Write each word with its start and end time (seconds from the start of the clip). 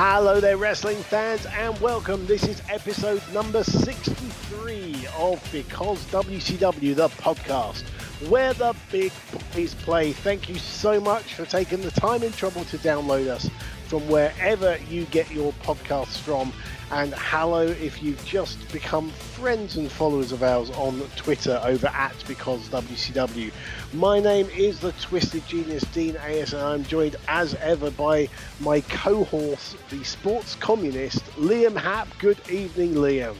Hello 0.00 0.40
there, 0.40 0.56
wrestling 0.56 0.98
fans, 0.98 1.44
and 1.46 1.76
welcome. 1.80 2.24
This 2.26 2.44
is 2.44 2.62
episode 2.70 3.20
number 3.34 3.64
63 3.64 5.08
of 5.18 5.42
Because 5.50 6.04
WCW, 6.12 6.94
the 6.94 7.08
podcast, 7.08 7.82
where 8.28 8.54
the 8.54 8.76
big 8.92 9.10
boys 9.52 9.74
play. 9.74 10.12
Thank 10.12 10.48
you 10.48 10.54
so 10.54 11.00
much 11.00 11.34
for 11.34 11.44
taking 11.46 11.80
the 11.80 11.90
time 11.90 12.22
and 12.22 12.32
trouble 12.32 12.64
to 12.66 12.78
download 12.78 13.26
us 13.26 13.50
from 13.88 14.06
wherever 14.06 14.76
you 14.90 15.06
get 15.06 15.30
your 15.30 15.52
podcasts 15.64 16.18
from. 16.18 16.52
And 16.90 17.14
hello 17.14 17.66
if 17.66 18.02
you've 18.02 18.22
just 18.24 18.70
become 18.70 19.10
friends 19.10 19.76
and 19.76 19.90
followers 19.90 20.30
of 20.30 20.42
ours 20.42 20.70
on 20.70 21.00
Twitter 21.16 21.60
over 21.64 21.86
at 21.88 22.14
Because 22.26 22.68
WCW. 22.68 23.50
My 23.94 24.20
name 24.20 24.46
is 24.50 24.80
the 24.80 24.92
Twisted 24.92 25.46
Genius 25.46 25.84
Dean 25.84 26.16
AS, 26.16 26.52
and 26.52 26.62
I'm 26.62 26.84
joined 26.84 27.16
as 27.28 27.54
ever 27.56 27.90
by 27.90 28.28
my 28.60 28.82
co-horse, 28.82 29.74
the 29.90 30.04
sports 30.04 30.54
communist 30.54 31.24
Liam 31.36 31.76
Happ. 31.76 32.08
Good 32.18 32.38
evening, 32.50 32.94
Liam. 32.94 33.36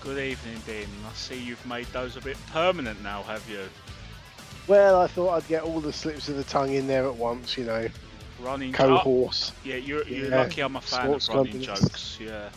Good 0.00 0.18
evening, 0.18 0.60
Dean. 0.66 0.88
I 1.08 1.14
see 1.14 1.40
you've 1.40 1.64
made 1.66 1.86
those 1.86 2.16
a 2.16 2.20
bit 2.20 2.36
permanent 2.52 3.02
now, 3.02 3.22
have 3.24 3.48
you? 3.48 3.68
Well, 4.66 5.00
I 5.00 5.06
thought 5.06 5.30
I'd 5.30 5.48
get 5.48 5.62
all 5.62 5.80
the 5.80 5.92
slips 5.92 6.28
of 6.28 6.36
the 6.36 6.44
tongue 6.44 6.74
in 6.74 6.86
there 6.86 7.06
at 7.06 7.14
once, 7.14 7.56
you 7.56 7.64
know. 7.64 7.88
Running 8.42 8.72
Co-horse. 8.72 9.52
Oh, 9.54 9.68
yeah, 9.68 9.76
you're, 9.76 10.06
you're 10.06 10.30
Yeah, 10.30 10.38
lucky 10.38 10.60
I'm 10.62 10.76
a 10.76 10.80
fan 10.80 11.12
of 11.12 11.28
running 11.28 11.60
jokes. 11.60 12.18
Yeah. 12.20 12.48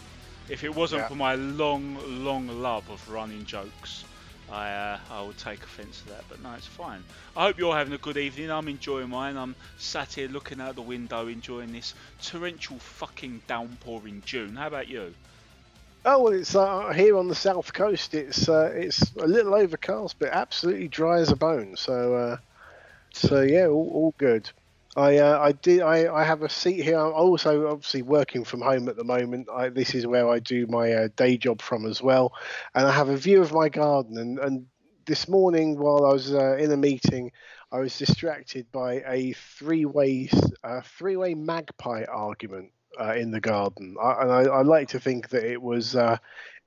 If 0.49 0.63
it 0.63 0.73
wasn't 0.73 1.01
Yeah. 1.01 1.07
for 1.07 1.15
my 1.15 1.35
long, 1.35 1.97
long 2.23 2.47
love 2.47 2.89
of 2.89 3.09
running 3.09 3.45
jokes, 3.45 4.03
I 4.51 4.71
uh, 4.71 4.99
I 5.09 5.21
would 5.21 5.37
take 5.37 5.63
offence 5.63 6.01
to 6.01 6.09
that. 6.09 6.23
But 6.29 6.41
no, 6.41 6.53
it's 6.53 6.67
fine. 6.67 7.03
I 7.35 7.45
hope 7.45 7.57
you're 7.57 7.75
having 7.75 7.93
a 7.93 7.97
good 7.97 8.17
evening. 8.17 8.51
I'm 8.51 8.67
enjoying 8.67 9.09
mine. 9.09 9.37
I'm 9.37 9.55
sat 9.77 10.13
here 10.13 10.27
looking 10.27 10.59
out 10.59 10.75
the 10.75 10.81
window, 10.81 11.27
enjoying 11.27 11.71
this 11.71 11.93
torrential 12.21 12.77
fucking 12.77 13.41
downpour 13.47 14.01
in 14.07 14.21
June. 14.25 14.55
How 14.55 14.67
about 14.67 14.87
you? 14.87 15.13
Oh 16.05 16.23
well, 16.23 16.33
it's 16.33 16.55
uh, 16.55 16.91
here 16.91 17.17
on 17.17 17.29
the 17.29 17.35
south 17.35 17.71
coast. 17.73 18.13
It's 18.13 18.49
uh, 18.49 18.71
it's 18.75 19.13
a 19.15 19.25
little 19.25 19.55
overcast, 19.55 20.19
but 20.19 20.29
absolutely 20.29 20.89
dry 20.89 21.19
as 21.19 21.31
a 21.31 21.35
bone. 21.37 21.77
So, 21.77 22.13
uh, 22.13 22.37
so 23.13 23.41
yeah, 23.41 23.67
all, 23.67 23.89
all 23.93 24.13
good. 24.17 24.51
I 24.95 25.17
uh, 25.17 25.39
I 25.39 25.51
did 25.53 25.81
I, 25.81 26.13
I 26.13 26.23
have 26.23 26.43
a 26.43 26.49
seat 26.49 26.83
here. 26.83 26.99
I'm 26.99 27.13
also 27.13 27.67
obviously 27.67 28.03
working 28.03 28.43
from 28.43 28.61
home 28.61 28.87
at 28.89 28.95
the 28.95 29.03
moment. 29.03 29.47
I, 29.51 29.69
this 29.69 29.95
is 29.95 30.05
where 30.05 30.29
I 30.29 30.39
do 30.39 30.67
my 30.67 30.93
uh, 30.93 31.07
day 31.15 31.37
job 31.37 31.61
from 31.61 31.85
as 31.85 32.01
well, 32.01 32.33
and 32.75 32.85
I 32.85 32.91
have 32.91 33.09
a 33.09 33.17
view 33.17 33.41
of 33.41 33.51
my 33.51 33.69
garden. 33.69 34.17
And, 34.17 34.39
and 34.39 34.65
this 35.05 35.27
morning, 35.27 35.79
while 35.79 36.05
I 36.05 36.13
was 36.13 36.33
uh, 36.33 36.57
in 36.57 36.71
a 36.71 36.77
meeting, 36.77 37.31
I 37.71 37.79
was 37.79 37.97
distracted 37.97 38.71
by 38.71 39.03
a 39.07 39.33
three-way 39.33 40.29
uh, 40.63 40.81
three-way 40.81 41.33
magpie 41.33 42.03
argument 42.03 42.71
uh, 42.99 43.13
in 43.13 43.31
the 43.31 43.41
garden. 43.41 43.95
I, 44.01 44.21
and 44.21 44.31
I, 44.31 44.41
I 44.43 44.61
like 44.61 44.89
to 44.89 44.99
think 44.99 45.29
that 45.29 45.43
it 45.43 45.61
was 45.61 45.95
uh, 45.95 46.17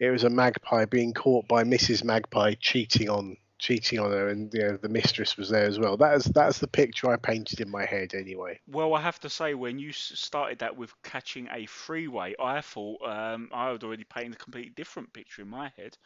it 0.01 0.11
was 0.11 0.25
a 0.25 0.31
magpie 0.31 0.87
being 0.87 1.15
caught 1.15 1.47
by 1.47 1.63
Mrs. 1.63 2.03
Magpie 2.03 2.55
cheating 2.59 3.09
on 3.09 3.37
cheating 3.59 3.99
on 3.99 4.11
her, 4.11 4.29
and 4.29 4.53
you 4.53 4.61
know, 4.61 4.77
the 4.77 4.89
mistress 4.89 5.37
was 5.37 5.49
there 5.49 5.65
as 5.65 5.79
well. 5.79 5.97
That 5.97 6.15
is 6.17 6.25
that's 6.25 6.59
the 6.59 6.69
picture 6.69 7.11
I 7.11 7.17
painted 7.17 7.61
in 7.61 7.71
my 7.71 7.85
head 7.85 8.15
anyway. 8.15 8.61
Well, 8.69 8.95
I 8.95 9.01
have 9.01 9.21
to 9.21 9.31
say, 9.31 9.55
when 9.55 9.79
you 9.79 9.93
started 9.93 10.59
that 10.61 10.77
with 10.77 10.93
catching 11.03 11.49
a 11.53 11.67
freeway, 11.67 12.35
I 12.39 12.61
thought 12.61 13.03
um, 13.07 13.51
I 13.53 13.71
had 13.71 13.85
already 13.85 14.05
painted 14.05 14.35
a 14.35 14.37
completely 14.37 14.71
different 14.71 15.13
picture 15.13 15.43
in 15.43 15.49
my 15.49 15.73
head. 15.77 15.97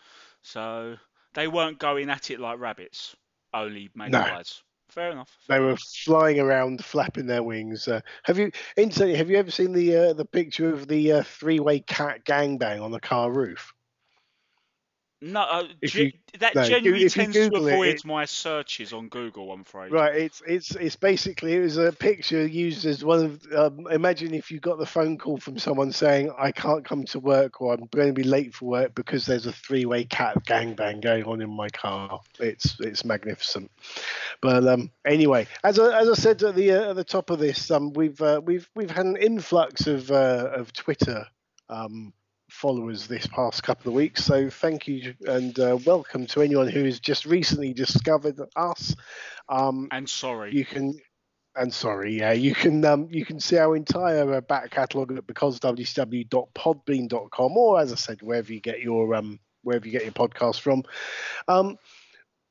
So 0.42 0.96
they 1.34 1.48
weren't 1.48 1.78
going 1.78 2.10
at 2.10 2.30
it 2.30 2.40
like 2.40 2.58
rabbits, 2.58 3.16
only 3.54 3.90
magpies. 3.94 4.62
Fair 4.88 5.12
enough. 5.12 5.36
They 5.48 5.54
fair 5.54 5.60
were 5.60 5.68
enough. 5.70 5.82
flying 6.04 6.40
around, 6.40 6.84
flapping 6.84 7.26
their 7.26 7.42
wings. 7.42 7.88
Uh, 7.88 8.00
have 8.24 8.38
you, 8.38 8.52
incidentally, 8.76 9.16
have 9.16 9.30
you 9.30 9.36
ever 9.38 9.50
seen 9.50 9.72
the 9.72 9.96
uh, 9.96 10.12
the 10.12 10.24
picture 10.24 10.72
of 10.72 10.88
the 10.88 11.12
uh, 11.12 11.22
three-way 11.22 11.80
cat 11.80 12.24
gangbang 12.24 12.82
on 12.82 12.90
the 12.90 13.00
car 13.00 13.30
roof? 13.30 13.72
No, 15.22 15.40
uh, 15.40 15.68
If 15.82 15.92
ge- 15.92 15.96
you- 15.96 16.12
that 16.38 16.54
no, 16.54 16.62
you- 16.62 16.94
if 16.94 17.12
tends 17.12 17.36
to 17.36 17.42
Google 17.50 17.66
it, 17.68 17.74
avoid 17.74 17.94
it- 17.96 18.04
my 18.06 18.24
searches 18.24 18.94
on 18.94 19.08
Google. 19.08 19.52
I'm 19.52 19.60
afraid. 19.60 19.92
Right, 19.92 20.14
it's 20.14 20.42
it's 20.46 20.70
it's 20.76 20.96
basically 20.96 21.54
it 21.56 21.60
was 21.60 21.76
a 21.76 21.92
picture 21.92 22.46
used 22.46 22.86
as 22.86 23.04
one 23.04 23.24
of. 23.24 23.52
Um, 23.52 23.86
imagine 23.90 24.32
if 24.32 24.50
you 24.50 24.60
got 24.60 24.78
the 24.78 24.86
phone 24.86 25.18
call 25.18 25.36
from 25.36 25.58
someone 25.58 25.92
saying, 25.92 26.32
"I 26.38 26.52
can't 26.52 26.86
come 26.86 27.04
to 27.04 27.18
work" 27.20 27.60
or 27.60 27.74
"I'm 27.74 27.86
going 27.92 28.06
to 28.08 28.14
be 28.14 28.22
late 28.22 28.54
for 28.54 28.64
work 28.64 28.94
because 28.94 29.26
there's 29.26 29.44
a 29.44 29.52
three-way 29.52 30.04
cat 30.04 30.42
gangbang 30.46 31.02
going 31.02 31.24
on 31.24 31.42
in 31.42 31.50
my 31.50 31.68
car." 31.68 32.20
It's 32.38 32.80
it's 32.80 33.04
magnificent. 33.04 33.70
But 34.40 34.66
um, 34.66 34.90
anyway, 35.04 35.46
as 35.64 35.78
I, 35.78 36.00
as 36.00 36.08
I 36.08 36.14
said 36.14 36.42
at 36.42 36.54
the 36.54 36.70
uh, 36.72 36.90
at 36.90 36.96
the 36.96 37.04
top 37.04 37.28
of 37.28 37.38
this, 37.38 37.70
um, 37.70 37.92
we've 37.92 38.20
uh, 38.22 38.40
we've 38.42 38.70
we've 38.74 38.90
had 38.90 39.04
an 39.04 39.16
influx 39.18 39.86
of 39.86 40.10
uh, 40.10 40.50
of 40.54 40.72
Twitter 40.72 41.26
um, 41.68 42.14
followers 42.50 43.06
this 43.06 43.26
past 43.26 43.62
couple 43.62 43.88
of 43.90 43.94
weeks. 43.94 44.24
So 44.24 44.48
thank 44.50 44.88
you 44.88 45.14
and 45.26 45.58
uh, 45.58 45.78
welcome 45.84 46.26
to 46.28 46.40
anyone 46.42 46.68
who 46.68 46.84
has 46.84 47.00
just 47.00 47.26
recently 47.26 47.72
discovered 47.74 48.38
us. 48.56 48.94
Um, 49.48 49.88
And 49.90 50.08
sorry. 50.08 50.50
you 50.50 50.64
can 50.64 50.94
and 51.56 51.72
sorry 51.74 52.16
yeah 52.18 52.32
you 52.32 52.54
can 52.54 52.84
um 52.84 53.08
you 53.10 53.24
can 53.24 53.40
see 53.40 53.58
our 53.58 53.74
entire 53.76 54.34
uh, 54.34 54.40
back 54.40 54.70
catalogue 54.70 55.12
at 55.16 55.26
becausewcw.podbean.com 55.26 57.56
or 57.56 57.80
as 57.80 57.92
i 57.92 57.96
said 57.96 58.22
wherever 58.22 58.52
you 58.52 58.60
get 58.60 58.80
your 58.80 59.14
um 59.14 59.38
wherever 59.62 59.84
you 59.86 59.92
get 59.92 60.02
your 60.04 60.12
podcast 60.12 60.60
from 60.60 60.82
um 61.48 61.76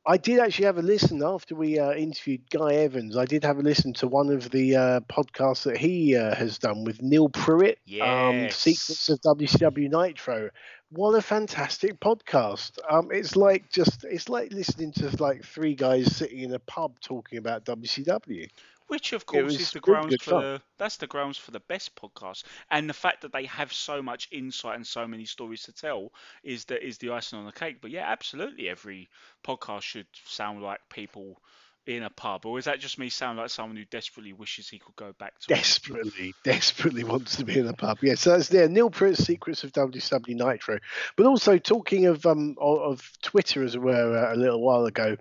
I 0.10 0.18
did 0.18 0.40
actually 0.40 0.66
have 0.66 0.80
a 0.80 0.82
listen 0.82 1.22
after 1.24 1.54
we 1.54 1.78
uh, 1.78 1.94
interviewed 1.94 2.50
Guy 2.50 2.74
Evans. 2.74 3.16
I 3.16 3.26
did 3.26 3.44
have 3.44 3.60
a 3.60 3.62
listen 3.62 3.94
to 3.94 4.08
one 4.08 4.32
of 4.32 4.50
the 4.50 4.76
uh, 4.76 5.00
podcasts 5.02 5.66
that 5.66 5.78
he 5.78 6.16
uh, 6.16 6.34
has 6.34 6.58
done 6.58 6.84
with 6.84 7.04
Neil 7.04 7.30
Pruitt, 7.30 7.78
um, 8.02 8.50
Secrets 8.50 9.08
of 9.10 9.22
WCW 9.22 9.88
Nitro. 9.92 10.50
What 10.90 11.14
a 11.14 11.22
fantastic 11.22 12.00
podcast! 12.00 12.80
Um, 12.90 13.10
it's 13.12 13.36
like 13.36 13.70
just 13.70 14.04
it's 14.04 14.30
like 14.30 14.52
listening 14.52 14.94
to 14.94 15.16
like 15.22 15.46
three 15.46 15.76
guys 15.76 16.16
sitting 16.16 16.40
in 16.40 16.54
a 16.56 16.60
pub 16.60 17.00
talking 17.02 17.38
about 17.38 17.66
WCW. 17.66 18.50
Which 18.90 19.14
of 19.14 19.26
course 19.28 19.54
is 19.54 19.72
the 19.72 19.80
grounds 19.80 20.16
for 20.16 20.32
fun. 20.32 20.42
the 20.42 20.62
that's 20.80 20.98
the 20.98 21.06
grounds 21.06 21.38
for 21.38 21.52
the 21.52 21.60
best 21.62 21.96
podcast, 21.96 22.44
and 22.72 22.90
the 22.90 22.94
fact 22.94 23.22
that 23.22 23.32
they 23.32 23.46
have 23.46 23.72
so 23.72 24.02
much 24.02 24.28
insight 24.32 24.76
and 24.78 24.86
so 24.86 25.08
many 25.08 25.26
stories 25.26 25.64
to 25.64 25.72
tell 25.72 26.12
is 26.44 26.66
the 26.66 26.84
is 26.84 26.98
the 26.98 27.12
icing 27.12 27.38
on 27.38 27.46
the 27.46 27.52
cake. 27.52 27.82
But 27.82 27.92
yeah, 27.92 28.06
absolutely, 28.08 28.68
every 28.68 29.08
podcast 29.46 29.84
should 29.84 30.08
sound 30.26 30.64
like 30.64 30.80
people 30.90 31.40
in 31.86 32.04
a 32.04 32.10
pub, 32.10 32.46
or 32.46 32.58
is 32.58 32.66
that 32.66 32.80
just 32.80 33.00
me 33.00 33.10
sound 33.10 33.38
like 33.38 33.50
someone 33.50 33.78
who 33.78 33.86
desperately 33.86 34.34
wishes 34.34 34.68
he 34.70 34.80
could 34.80 34.96
go 34.96 35.14
back 35.20 35.40
to? 35.40 35.48
desperately, 35.48 36.34
desperately 36.44 37.04
wants 37.04 37.36
to 37.36 37.46
be 37.46 37.60
in 37.60 37.68
a 37.68 37.74
pub. 37.74 38.00
Yeah, 38.02 38.16
so 38.16 38.32
that's 38.32 38.50
there. 38.50 38.68
Neil 38.68 38.90
Pruitt's 38.90 39.24
Secrets 39.24 39.64
of 39.64 39.72
WCW 39.72 40.36
Nitro, 40.36 40.80
but 41.16 41.28
also 41.28 41.58
talking 41.58 42.08
of 42.08 42.26
um 42.26 42.56
of, 42.60 43.08
Twitter 43.22 43.64
as 43.64 43.78
well 43.78 44.16
uh, 44.16 44.34
a 44.34 44.38
little 44.38 44.62
while 44.62 44.86
ago. 44.86 45.16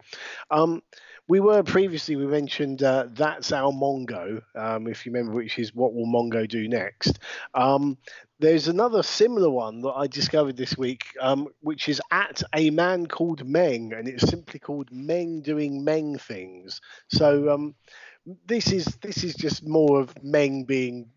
Um, 0.51 0.83
we 1.29 1.41
were 1.41 1.63
previously 1.63 2.17
we 2.17 2.27
mentioned 2.27 2.83
uh, 2.83 3.07
that's 3.13 3.53
our 3.53 3.71
Mongo, 3.71 4.43
um, 4.55 4.89
if 4.89 5.05
you 5.05 5.13
remember, 5.13 5.37
which 5.37 5.59
is 5.59 5.75
what 5.75 5.95
will 5.95 6.07
Mongo 6.07 6.49
do 6.49 6.67
next. 6.67 7.19
Um, 7.55 7.99
there's 8.41 8.69
another 8.69 9.03
similar 9.03 9.51
one 9.51 9.83
that 9.83 9.93
I 9.93 10.07
discovered 10.07 10.57
this 10.57 10.79
week, 10.79 11.05
um, 11.21 11.49
which 11.61 11.89
is 11.89 12.01
at 12.11 12.43
a 12.55 12.71
man 12.71 13.07
called 13.07 13.47
Meng, 13.47 13.93
and 13.93 14.09
it's 14.09 14.27
simply 14.27 14.59
called 14.59 14.89
Meng 14.91 15.43
doing 15.43 15.85
Meng 15.85 16.17
things. 16.19 16.81
So 17.09 17.53
um, 17.53 17.75
this 18.47 18.73
is 18.73 18.87
this 19.03 19.23
is 19.23 19.35
just 19.35 19.67
more 19.67 20.01
of 20.01 20.23
Meng 20.23 20.65
being 20.65 21.11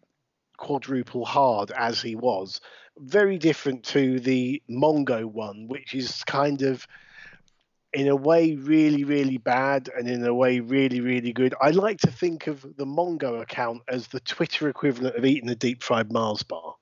quadruple 0.58 1.26
hard 1.26 1.72
as 1.72 2.02
he 2.02 2.16
was. 2.16 2.60
Very 2.98 3.38
different 3.38 3.84
to 3.86 4.20
the 4.20 4.62
Mongo 4.70 5.24
one, 5.24 5.68
which 5.70 5.96
is 5.96 6.24
kind 6.26 6.62
of 6.64 6.86
in 7.94 8.08
a 8.08 8.16
way 8.16 8.56
really 8.56 9.04
really 9.04 9.38
bad 9.38 9.90
and 9.96 10.08
in 10.10 10.24
a 10.26 10.34
way 10.34 10.60
really 10.60 11.02
really 11.02 11.34
good. 11.34 11.54
I 11.62 11.72
like 11.72 12.00
to 12.02 12.12
think 12.12 12.48
of 12.48 12.62
the 12.78 12.86
Mongo 12.86 13.42
account 13.42 13.84
as 13.88 14.08
the 14.08 14.20
Twitter 14.20 14.70
equivalent 14.70 15.16
of 15.16 15.26
eating 15.26 15.50
a 15.50 15.56
deep 15.56 15.84
fried 15.84 16.12
Mars 16.12 16.44
bar. 16.44 16.76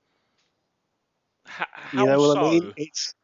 H- 1.46 1.66
how 1.72 1.92
You 1.92 2.06
know 2.06 2.20
what 2.20 2.36
so? 2.36 2.38
I 2.38 2.40
mean? 2.40 2.72
It's 2.76 3.14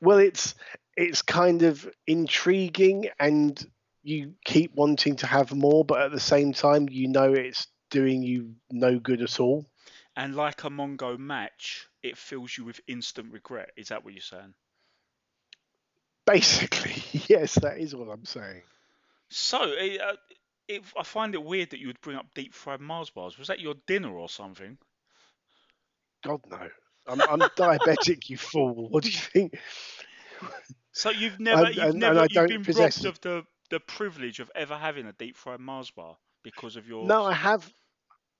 well, 0.00 0.18
it's 0.18 0.54
it's 0.96 1.22
kind 1.22 1.62
of 1.62 1.88
intriguing, 2.06 3.08
and 3.18 3.58
you 4.02 4.34
keep 4.44 4.74
wanting 4.74 5.16
to 5.16 5.26
have 5.26 5.52
more, 5.54 5.84
but 5.84 6.00
at 6.02 6.12
the 6.12 6.20
same 6.20 6.52
time, 6.52 6.88
you 6.90 7.08
know 7.08 7.32
it's 7.32 7.66
doing 7.90 8.22
you 8.22 8.54
no 8.70 8.98
good 8.98 9.22
at 9.22 9.40
all. 9.40 9.66
And 10.16 10.34
like 10.34 10.64
a 10.64 10.68
Mongo 10.70 11.18
match, 11.18 11.88
it 12.02 12.18
fills 12.18 12.56
you 12.56 12.64
with 12.64 12.80
instant 12.86 13.32
regret. 13.32 13.70
Is 13.76 13.88
that 13.88 14.04
what 14.04 14.14
you're 14.14 14.20
saying? 14.22 14.54
Basically, 16.28 17.02
yes, 17.28 17.54
that 17.56 17.78
is 17.78 17.94
what 17.94 18.08
I'm 18.08 18.24
saying. 18.24 18.62
So, 19.30 19.58
it, 19.62 20.00
uh, 20.00 20.12
it, 20.68 20.82
I 20.98 21.02
find 21.02 21.34
it 21.34 21.42
weird 21.42 21.70
that 21.70 21.80
you 21.80 21.86
would 21.86 22.00
bring 22.00 22.16
up 22.16 22.26
deep 22.34 22.52
fried 22.54 22.80
Mars 22.80 23.10
bars. 23.10 23.38
Was 23.38 23.48
that 23.48 23.60
your 23.60 23.74
dinner 23.86 24.10
or 24.10 24.28
something? 24.28 24.76
God 26.24 26.40
no. 26.50 26.68
I'm, 27.06 27.20
I'm 27.22 27.38
diabetic, 27.56 28.28
you 28.28 28.36
fool. 28.36 28.88
What 28.90 29.04
do 29.04 29.10
you 29.10 29.18
think? 29.18 29.58
So 30.92 31.10
you've 31.10 31.40
never, 31.40 31.66
And- 31.66 31.74
you've 31.74 31.84
and- 31.84 31.92
and 31.92 32.00
never, 32.00 32.20
I 32.20 32.26
you've 32.28 32.48
been 32.48 32.64
possess 32.64 33.04
robbed 33.04 33.06
of 33.06 33.20
the 33.22 33.44
the 33.70 33.80
privilege 33.80 34.40
of 34.40 34.50
ever 34.54 34.76
having 34.76 35.06
a 35.06 35.12
deep 35.12 35.36
fried 35.36 35.60
Mars 35.60 35.90
bar 35.90 36.16
because 36.42 36.76
of 36.76 36.88
your. 36.88 37.06
No, 37.06 37.24
I 37.24 37.32
have. 37.34 37.70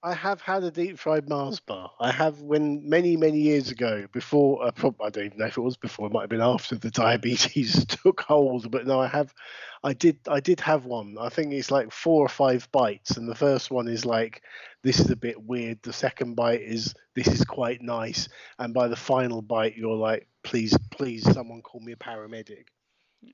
I 0.03 0.15
have 0.15 0.41
had 0.41 0.63
a 0.63 0.71
deep 0.71 0.97
fried 0.97 1.29
Mars 1.29 1.59
bar. 1.59 1.91
I 1.99 2.13
have 2.13 2.41
when 2.41 2.89
many 2.89 3.17
many 3.17 3.41
years 3.41 3.71
ago, 3.71 4.07
before 4.13 4.65
uh, 4.65 4.71
I 5.03 5.11
don't 5.11 5.25
even 5.27 5.39
know 5.39 5.47
if 5.47 5.59
it 5.59 5.61
was 5.61 5.77
before. 5.77 6.07
It 6.07 6.13
might 6.13 6.23
have 6.23 6.31
been 6.31 6.41
after 6.41 6.77
the 6.77 6.91
diabetes 6.93 7.85
took 7.89 8.21
hold. 8.21 8.71
But 8.71 8.87
no, 8.87 9.01
I 9.01 9.09
have. 9.09 9.35
I 9.83 9.95
did. 9.95 10.19
I 10.29 10.39
did 10.39 10.61
have 10.61 10.85
one. 10.85 11.17
I 11.19 11.29
think 11.31 11.53
it's 11.53 11.73
like 11.73 11.91
four 11.91 12.25
or 12.25 12.29
five 12.29 12.71
bites, 12.71 13.17
and 13.17 13.29
the 13.29 13.35
first 13.35 13.73
one 13.73 13.89
is 13.89 14.05
like, 14.05 14.43
this 14.85 15.01
is 15.01 15.11
a 15.11 15.17
bit 15.17 15.43
weird. 15.43 15.83
The 15.83 15.93
second 15.93 16.37
bite 16.37 16.63
is 16.63 16.95
this 17.17 17.27
is 17.27 17.45
quite 17.45 17.83
nice, 17.83 18.29
and 18.61 18.73
by 18.73 18.87
the 18.87 18.97
final 18.97 19.43
bite, 19.43 19.77
you're 19.77 19.97
like, 19.97 20.29
please, 20.45 20.77
please, 20.93 21.25
someone 21.25 21.63
call 21.63 21.81
me 21.81 21.93
a 21.93 21.97
paramedic. 21.97 22.67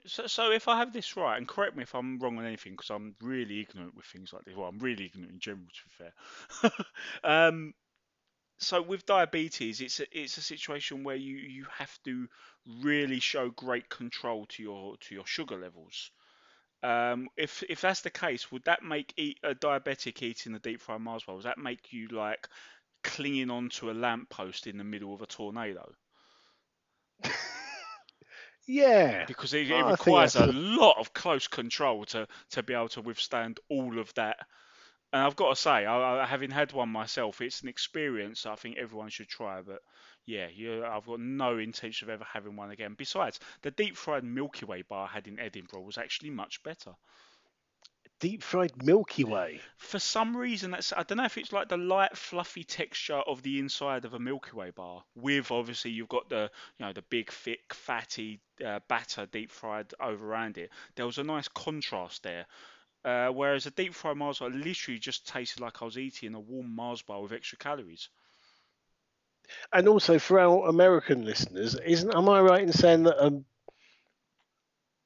So, 0.06 0.26
so 0.26 0.50
if 0.50 0.68
I 0.68 0.78
have 0.78 0.92
this 0.92 1.16
right, 1.16 1.36
and 1.36 1.46
correct 1.48 1.76
me 1.76 1.82
if 1.82 1.94
I'm 1.94 2.18
wrong 2.18 2.38
on 2.38 2.46
anything, 2.46 2.72
because 2.72 2.90
I'm 2.90 3.14
really 3.20 3.60
ignorant 3.60 3.94
with 3.94 4.06
things 4.06 4.32
like 4.32 4.44
this. 4.44 4.56
Well, 4.56 4.68
I'm 4.68 4.78
really 4.78 5.06
ignorant 5.06 5.32
in 5.32 5.40
general, 5.40 5.66
to 5.66 5.82
be 5.84 6.70
fair. 6.70 6.72
um, 7.24 7.74
so 8.58 8.82
with 8.82 9.06
diabetes, 9.06 9.80
it's 9.80 10.00
a, 10.00 10.06
it's 10.18 10.38
a 10.38 10.42
situation 10.42 11.04
where 11.04 11.16
you, 11.16 11.36
you 11.36 11.66
have 11.70 11.98
to 12.04 12.28
really 12.82 13.20
show 13.20 13.50
great 13.50 13.88
control 13.88 14.46
to 14.46 14.62
your 14.62 14.96
to 14.98 15.14
your 15.14 15.26
sugar 15.26 15.56
levels. 15.56 16.10
Um, 16.82 17.28
if 17.36 17.62
if 17.68 17.80
that's 17.80 18.02
the 18.02 18.10
case, 18.10 18.52
would 18.52 18.64
that 18.64 18.82
make 18.84 19.14
eat, 19.16 19.38
a 19.42 19.54
diabetic 19.54 20.22
eating 20.22 20.54
a 20.54 20.60
deep 20.60 20.80
fried 20.80 21.00
Mars 21.00 21.24
bar? 21.24 21.36
Would 21.36 21.46
that 21.46 21.58
make 21.58 21.92
you 21.92 22.08
like 22.08 22.48
clinging 23.02 23.50
onto 23.50 23.90
a 23.90 23.92
lamppost 23.94 24.66
in 24.66 24.78
the 24.78 24.84
middle 24.84 25.14
of 25.14 25.22
a 25.22 25.26
tornado? 25.26 25.92
Yeah. 28.66 29.24
because 29.26 29.52
it, 29.54 29.70
it 29.70 29.82
requires 29.82 30.36
a 30.36 30.46
lot 30.46 30.96
of 30.98 31.12
close 31.12 31.48
control 31.48 32.04
to 32.06 32.26
to 32.50 32.62
be 32.62 32.74
able 32.74 32.88
to 32.90 33.02
withstand 33.02 33.60
all 33.68 33.98
of 33.98 34.12
that. 34.14 34.38
And 35.12 35.22
I've 35.22 35.36
got 35.36 35.50
to 35.50 35.56
say, 35.56 35.86
I, 35.86 36.22
I, 36.22 36.26
having 36.26 36.50
had 36.50 36.72
one 36.72 36.88
myself, 36.88 37.40
it's 37.40 37.62
an 37.62 37.68
experience 37.68 38.46
I 38.46 38.56
think 38.56 38.78
everyone 38.78 39.10
should 39.10 39.28
try. 39.28 39.62
But 39.62 39.80
yeah, 40.26 40.48
you, 40.52 40.84
I've 40.84 41.06
got 41.06 41.20
no 41.20 41.58
intention 41.58 42.08
of 42.08 42.14
ever 42.14 42.24
having 42.24 42.56
one 42.56 42.70
again. 42.70 42.94
Besides, 42.96 43.38
the 43.62 43.70
deep 43.70 43.96
fried 43.96 44.24
Milky 44.24 44.64
Way 44.66 44.82
bar 44.82 45.08
I 45.08 45.14
had 45.14 45.28
in 45.28 45.38
Edinburgh 45.38 45.82
was 45.82 45.98
actually 45.98 46.30
much 46.30 46.62
better. 46.62 46.94
Deep 48.24 48.42
fried 48.42 48.82
Milky 48.82 49.22
Way. 49.22 49.60
For 49.76 49.98
some 49.98 50.34
reason, 50.34 50.70
that's 50.70 50.94
I 50.94 51.02
don't 51.02 51.18
know 51.18 51.26
if 51.26 51.36
it's 51.36 51.52
like 51.52 51.68
the 51.68 51.76
light, 51.76 52.16
fluffy 52.16 52.64
texture 52.64 53.18
of 53.18 53.42
the 53.42 53.58
inside 53.58 54.06
of 54.06 54.14
a 54.14 54.18
Milky 54.18 54.52
Way 54.52 54.70
bar. 54.70 55.04
With 55.14 55.50
obviously 55.50 55.90
you've 55.90 56.08
got 56.08 56.30
the 56.30 56.50
you 56.78 56.86
know 56.86 56.94
the 56.94 57.02
big, 57.02 57.30
thick, 57.30 57.74
fatty 57.74 58.40
uh, 58.64 58.80
batter 58.88 59.26
deep 59.26 59.50
fried 59.50 59.92
over 60.00 60.26
around 60.26 60.56
it. 60.56 60.70
There 60.94 61.04
was 61.04 61.18
a 61.18 61.22
nice 61.22 61.48
contrast 61.48 62.22
there. 62.22 62.46
Uh, 63.04 63.28
whereas 63.28 63.66
a 63.66 63.70
deep 63.72 63.92
fried 63.92 64.16
Mars 64.16 64.38
bar 64.38 64.48
literally 64.48 64.98
just 64.98 65.28
tasted 65.28 65.60
like 65.60 65.82
I 65.82 65.84
was 65.84 65.98
eating 65.98 66.34
a 66.34 66.40
warm 66.40 66.74
Mars 66.74 67.02
bar 67.02 67.20
with 67.20 67.32
extra 67.32 67.58
calories. 67.58 68.08
And 69.70 69.86
also 69.86 70.18
for 70.18 70.40
our 70.40 70.66
American 70.70 71.26
listeners, 71.26 71.74
isn't 71.74 72.16
am 72.16 72.30
I 72.30 72.40
right 72.40 72.62
in 72.62 72.72
saying 72.72 73.02
that 73.02 73.22
um 73.22 73.44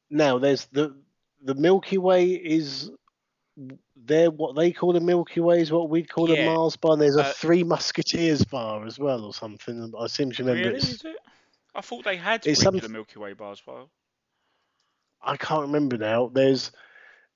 now 0.08 0.38
there's 0.38 0.66
the 0.66 0.94
the 1.42 1.54
Milky 1.54 1.98
Way 1.98 2.30
is 2.30 2.92
there 3.96 4.30
what 4.30 4.54
they 4.56 4.72
call 4.72 4.96
a 4.96 5.00
Milky 5.00 5.40
Way 5.40 5.60
is 5.60 5.70
what 5.72 5.90
we'd 5.90 6.08
call 6.08 6.30
Yeah. 6.30 6.42
a 6.42 6.54
Mars 6.54 6.76
bar. 6.76 6.92
And 6.92 7.02
there's 7.02 7.16
a 7.16 7.24
Uh, 7.24 7.32
Three 7.32 7.64
Musketeers 7.64 8.44
bar 8.44 8.86
as 8.86 8.98
well 8.98 9.24
or 9.24 9.34
something. 9.34 9.92
I 9.98 10.06
seem 10.06 10.30
to 10.32 10.42
remember 10.44 10.70
Really, 10.70 10.78
it? 10.80 11.02
I 11.74 11.80
thought 11.80 12.04
they 12.04 12.16
had 12.16 12.46
it's 12.46 12.62
some- 12.62 12.78
Milky 12.90 13.18
Way 13.18 13.32
bars. 13.34 13.62
Well, 13.66 13.90
I 15.20 15.36
can't 15.36 15.62
remember 15.62 15.96
now. 15.98 16.28
There's 16.28 16.70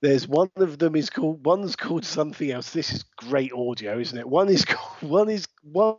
there's 0.00 0.26
one 0.26 0.50
of 0.56 0.78
them 0.78 0.96
is 0.96 1.10
called 1.10 1.44
one's 1.46 1.76
called 1.76 2.04
something 2.04 2.50
else. 2.50 2.72
This 2.72 2.92
is 2.92 3.04
great 3.16 3.52
audio, 3.52 3.98
isn't 3.98 4.18
it? 4.18 4.28
One 4.28 4.48
is 4.48 4.64
called 4.64 5.10
one 5.10 5.28
is 5.28 5.46
one's 5.64 5.98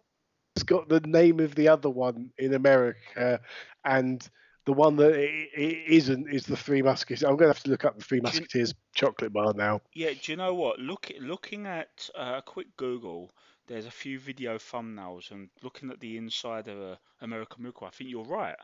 got 0.65 0.89
the 0.89 0.99
name 1.01 1.39
of 1.39 1.55
the 1.55 1.67
other 1.69 1.89
one 1.89 2.31
in 2.37 2.53
America, 2.53 3.39
and 3.85 4.27
the 4.65 4.73
one 4.73 4.95
that 4.97 5.13
i- 5.13 5.49
i- 5.57 5.83
isn't 5.87 6.29
is 6.29 6.45
the 6.45 6.55
Three 6.57 6.81
Musketeers. 6.81 7.23
I'm 7.23 7.35
gonna 7.37 7.53
have 7.53 7.63
to 7.63 7.69
look 7.69 7.85
up 7.85 7.97
the 7.97 8.03
Three 8.03 8.19
Do 8.19 8.29
you- 8.29 8.39
Musketeers 8.39 8.73
chocolate 8.93 9.33
bar 9.33 9.53
now. 9.53 9.81
Yeah, 9.93 10.11
do 10.13 10.31
you 10.31 10.37
know 10.37 10.53
what? 10.53 10.79
Look, 10.79 11.11
looking 11.19 11.65
at 11.67 12.09
uh, 12.15 12.35
a 12.37 12.41
quick 12.41 12.75
Google, 12.77 13.31
there's 13.67 13.85
a 13.85 13.91
few 13.91 14.19
video 14.19 14.57
thumbnails, 14.57 15.31
and 15.31 15.49
looking 15.61 15.89
at 15.91 15.99
the 15.99 16.17
inside 16.17 16.67
of 16.67 16.79
a 16.79 16.99
American 17.21 17.63
Milky 17.63 17.83
Way, 17.83 17.87
I 17.87 17.91
think 17.91 18.09
you're 18.09 18.23
right. 18.23 18.55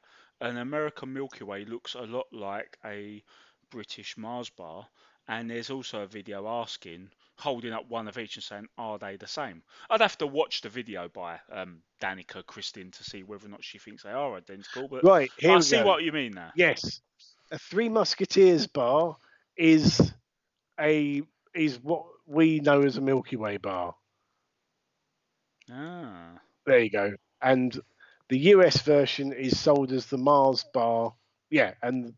An 0.41 0.57
American 0.57 1.11
Milky 1.13 1.43
Way 1.43 1.65
looks 1.65 1.95
a 1.95 2.01
lot 2.01 2.27
like 2.31 2.77
a 2.85 3.23
British 3.69 4.17
Mars 4.17 4.49
bar, 4.49 4.87
and 5.27 5.49
there's 5.49 5.69
also 5.69 6.01
a 6.01 6.07
video 6.07 6.47
asking, 6.47 7.09
holding 7.39 7.73
up 7.73 7.89
one 7.89 8.07
of 8.07 8.17
each 8.17 8.35
and 8.35 8.43
saying, 8.43 8.67
"Are 8.77 8.97
they 8.99 9.15
the 9.17 9.27
same?" 9.27 9.63
I'd 9.89 10.01
have 10.01 10.17
to 10.19 10.27
watch 10.27 10.61
the 10.61 10.69
video 10.69 11.07
by 11.09 11.39
um, 11.51 11.81
Danica 12.01 12.43
Kristin 12.43 12.91
to 12.97 13.03
see 13.03 13.23
whether 13.23 13.45
or 13.47 13.49
not 13.49 13.63
she 13.63 13.79
thinks 13.79 14.03
they 14.03 14.11
are 14.11 14.35
identical, 14.35 14.87
but 14.87 15.03
Right 15.03 15.31
here 15.37 15.55
I 15.55 15.59
see 15.59 15.77
go. 15.77 15.85
what 15.85 16.03
you 16.03 16.11
mean 16.11 16.33
there. 16.33 16.51
Yes, 16.55 17.01
a 17.51 17.57
Three 17.57 17.89
Musketeers 17.89 18.67
bar 18.67 19.17
is 19.57 20.13
a 20.79 21.21
is 21.55 21.79
what 21.79 22.05
we 22.27 22.59
know 22.59 22.83
as 22.83 22.97
a 22.97 23.01
Milky 23.01 23.35
Way 23.35 23.57
bar. 23.57 23.95
Ah. 25.71 26.39
There 26.65 26.79
you 26.79 26.89
go. 26.89 27.13
And 27.41 27.79
the 28.29 28.37
US 28.53 28.81
version 28.81 29.33
is 29.33 29.59
sold 29.59 29.91
as 29.91 30.05
the 30.07 30.17
Mars 30.17 30.65
bar. 30.73 31.13
Yeah, 31.49 31.73
and 31.81 32.13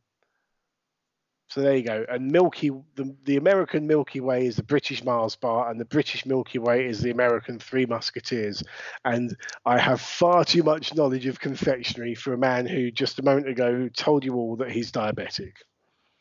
so 1.52 1.60
there 1.60 1.76
you 1.76 1.84
go. 1.84 2.06
And 2.08 2.32
Milky, 2.32 2.70
the, 2.96 3.14
the 3.26 3.36
American 3.36 3.86
Milky 3.86 4.22
Way 4.22 4.46
is 4.46 4.56
the 4.56 4.64
British 4.64 5.04
Mars 5.04 5.36
bar, 5.36 5.70
and 5.70 5.78
the 5.78 5.86
British 5.86 6.26
Milky 6.26 6.60
Way 6.60 6.86
is 6.86 7.02
the 7.02 7.12
American 7.12 7.60
Three 7.60 7.86
Musketeers. 7.86 8.64
And 9.04 9.36
I 9.66 9.78
have 9.78 10.00
far 10.00 10.46
too 10.46 10.64
much 10.64 10.96
knowledge 10.96 11.26
of 11.26 11.42
confectionery 11.42 12.16
for 12.16 12.32
a 12.32 12.38
man 12.38 12.66
who 12.66 12.90
just 12.90 13.20
a 13.20 13.24
moment 13.24 13.50
ago 13.50 13.90
told 13.90 14.24
you 14.24 14.36
all 14.36 14.56
that 14.56 14.72
he's 14.72 14.94
diabetic. 14.94 15.52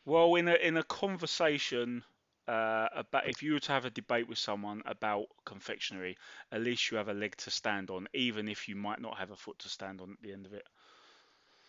Well, 0.03 0.35
in 0.35 0.49
a 0.49 0.55
in 0.55 0.75
a 0.75 0.83
conversation 0.83 2.03
uh, 2.49 2.89
about 2.93 3.29
if 3.29 3.41
you 3.41 3.53
were 3.53 3.59
to 3.61 3.71
have 3.71 3.85
a 3.85 3.89
debate 3.89 4.27
with 4.27 4.37
someone 4.37 4.81
about 4.85 5.27
confectionery, 5.45 6.17
at 6.51 6.59
least 6.59 6.91
you 6.91 6.97
have 6.97 7.07
a 7.07 7.13
leg 7.13 7.37
to 7.37 7.51
stand 7.51 7.89
on, 7.89 8.09
even 8.13 8.49
if 8.49 8.67
you 8.67 8.75
might 8.75 8.99
not 8.99 9.17
have 9.17 9.31
a 9.31 9.37
foot 9.37 9.59
to 9.59 9.69
stand 9.69 10.01
on 10.01 10.11
at 10.11 10.21
the 10.21 10.33
end 10.33 10.45
of 10.45 10.53
it. 10.53 10.65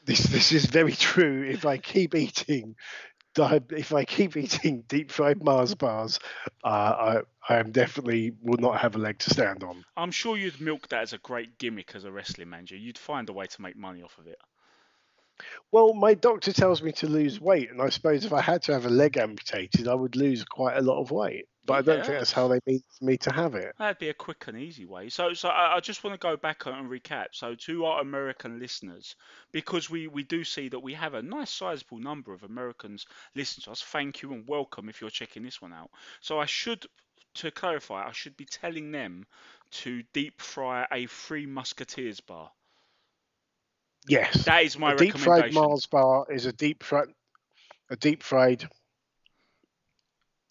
This 0.04 0.24
this 0.24 0.50
is 0.50 0.66
very 0.66 0.92
true. 0.92 1.44
If 1.48 1.64
I 1.64 1.78
keep 1.78 2.16
eating, 2.16 2.74
if 3.36 3.92
I 3.92 4.04
keep 4.04 4.36
eating 4.36 4.84
deep 4.88 5.10
fried 5.10 5.42
Mars 5.42 5.74
bars, 5.74 6.18
uh, 6.64 6.68
I 6.68 7.20
I 7.48 7.58
am 7.58 7.72
definitely 7.72 8.32
will 8.42 8.58
not 8.58 8.80
have 8.80 8.94
a 8.94 8.98
leg 8.98 9.18
to 9.20 9.30
stand 9.30 9.64
on. 9.64 9.84
I'm 9.96 10.10
sure 10.10 10.36
you'd 10.36 10.60
milk 10.60 10.88
that 10.88 11.02
as 11.02 11.12
a 11.12 11.18
great 11.18 11.58
gimmick 11.58 11.94
as 11.94 12.04
a 12.04 12.12
wrestling 12.12 12.50
manager. 12.50 12.76
You'd 12.76 12.98
find 12.98 13.28
a 13.28 13.32
way 13.32 13.46
to 13.46 13.62
make 13.62 13.76
money 13.76 14.02
off 14.02 14.16
of 14.18 14.26
it. 14.26 14.38
Well, 15.72 15.94
my 15.94 16.14
doctor 16.14 16.52
tells 16.52 16.82
me 16.82 16.92
to 16.92 17.06
lose 17.06 17.40
weight, 17.40 17.70
and 17.70 17.80
I 17.80 17.88
suppose 17.88 18.24
if 18.24 18.32
I 18.32 18.40
had 18.40 18.62
to 18.64 18.72
have 18.72 18.86
a 18.86 18.90
leg 18.90 19.16
amputated, 19.16 19.88
I 19.88 19.94
would 19.94 20.14
lose 20.14 20.44
quite 20.44 20.76
a 20.76 20.82
lot 20.82 21.00
of 21.00 21.10
weight. 21.10 21.46
But 21.64 21.74
I 21.74 21.82
don't 21.82 21.98
Yeah. 21.98 22.02
think 22.04 22.18
that's 22.18 22.32
how 22.32 22.48
they 22.48 22.60
mean 22.66 22.82
me 23.00 23.16
to 23.18 23.32
have 23.32 23.54
it. 23.54 23.74
That'd 23.78 23.98
be 23.98 24.08
a 24.08 24.14
quick 24.14 24.46
and 24.48 24.58
easy 24.58 24.84
way. 24.84 25.08
So, 25.08 25.32
so 25.34 25.48
I, 25.48 25.76
I 25.76 25.80
just 25.80 26.02
want 26.04 26.14
to 26.20 26.24
go 26.24 26.36
back 26.36 26.66
and 26.66 26.90
recap. 26.90 27.28
So, 27.32 27.54
to 27.54 27.84
our 27.86 28.00
American 28.00 28.58
listeners, 28.58 29.16
because 29.52 29.88
we, 29.88 30.08
we 30.08 30.22
do 30.24 30.44
see 30.44 30.68
that 30.68 30.80
we 30.80 30.94
have 30.94 31.14
a 31.14 31.22
nice 31.22 31.50
sizable 31.50 31.98
number 31.98 32.32
of 32.32 32.42
Americans 32.42 33.06
listening 33.34 33.64
to 33.64 33.70
us. 33.72 33.82
Thank 33.82 34.22
you 34.22 34.32
and 34.32 34.46
welcome 34.46 34.88
if 34.88 35.00
you're 35.00 35.10
checking 35.10 35.42
this 35.42 35.62
one 35.62 35.72
out. 35.72 35.90
So, 36.20 36.38
I 36.40 36.46
should, 36.46 36.86
to 37.34 37.50
clarify, 37.50 38.06
I 38.06 38.12
should 38.12 38.36
be 38.36 38.44
telling 38.44 38.90
them 38.92 39.26
to 39.70 40.02
deep 40.12 40.40
fry 40.40 40.86
a 40.92 41.06
Three 41.06 41.46
Musketeers 41.46 42.20
bar. 42.20 42.50
Yes, 44.06 44.44
That 44.44 44.64
is 44.64 44.78
my 44.78 44.92
a 44.92 44.94
deep 44.94 45.16
fried 45.16 45.38
recommendation. 45.38 45.54
Mars 45.54 45.86
bar 45.86 46.26
is 46.30 46.46
a 46.46 46.52
deep 46.52 46.82
fried, 46.82 47.08
a 47.90 47.96
deep 47.96 48.22
fried. 48.22 48.68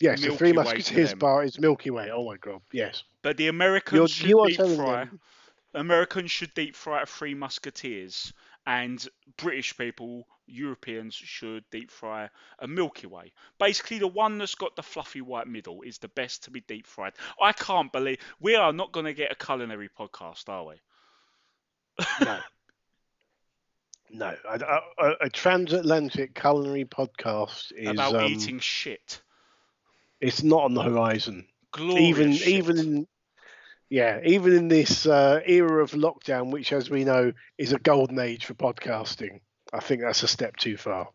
Yes, 0.01 0.19
a 0.19 0.23
Milky 0.23 0.37
Three 0.37 0.53
Musketeers 0.53 1.13
bar 1.13 1.43
is 1.43 1.59
Milky 1.59 1.91
Way. 1.91 2.09
Oh 2.11 2.25
my 2.25 2.37
god, 2.37 2.61
yes. 2.71 3.03
But 3.21 3.37
the 3.37 3.47
Americans 3.47 3.97
You're, 3.97 4.07
should 4.07 4.29
you 4.29 4.39
are 4.39 4.47
deep 4.47 4.77
fry. 4.77 5.05
them. 5.05 5.19
Americans 5.73 6.31
should 6.31 6.53
deep 6.53 6.75
fry 6.75 7.03
a 7.03 7.05
Three 7.05 7.33
Musketeers, 7.33 8.33
and 8.65 9.07
British 9.37 9.77
people, 9.77 10.27
Europeans 10.47 11.15
should 11.15 11.63
deep 11.71 11.91
fry 11.91 12.29
a 12.59 12.67
Milky 12.67 13.07
Way. 13.07 13.31
Basically, 13.59 13.99
the 13.99 14.07
one 14.07 14.37
that's 14.37 14.55
got 14.55 14.75
the 14.75 14.83
fluffy 14.83 15.21
white 15.21 15.47
middle 15.47 15.81
is 15.81 15.97
the 15.97 16.07
best 16.09 16.43
to 16.43 16.51
be 16.51 16.61
deep 16.61 16.87
fried. 16.87 17.13
I 17.41 17.53
can't 17.53 17.91
believe 17.91 18.17
we 18.39 18.55
are 18.55 18.73
not 18.73 18.91
going 18.91 19.05
to 19.05 19.13
get 19.13 19.31
a 19.31 19.35
culinary 19.35 19.89
podcast, 19.89 20.49
are 20.49 20.65
we? 20.65 20.75
No. 22.21 22.39
No, 24.13 24.35
a, 24.45 24.81
a, 24.99 25.11
a 25.21 25.29
transatlantic 25.29 26.35
culinary 26.35 26.83
podcast 26.83 27.71
is 27.71 27.87
About 27.87 28.13
um, 28.15 28.25
eating 28.25 28.59
shit. 28.59 29.21
It's 30.21 30.43
not 30.43 30.63
on 30.63 30.73
the 30.73 30.83
horizon. 30.83 31.47
Glorious 31.71 31.99
even 32.01 32.33
shit. 32.33 32.47
even 32.47 32.77
in 32.79 33.07
yeah, 33.91 34.21
even 34.23 34.53
in 34.53 34.67
this 34.69 35.05
uh, 35.05 35.41
era 35.45 35.83
of 35.83 35.91
lockdown, 35.91 36.49
which, 36.49 36.71
as 36.71 36.89
we 36.89 37.03
know, 37.03 37.33
is 37.57 37.73
a 37.73 37.79
golden 37.79 38.19
age 38.19 38.45
for 38.45 38.53
podcasting, 38.53 39.41
I 39.73 39.81
think 39.81 40.01
that's 40.01 40.23
a 40.23 40.29
step 40.29 40.55
too 40.55 40.77
far. 40.77 41.09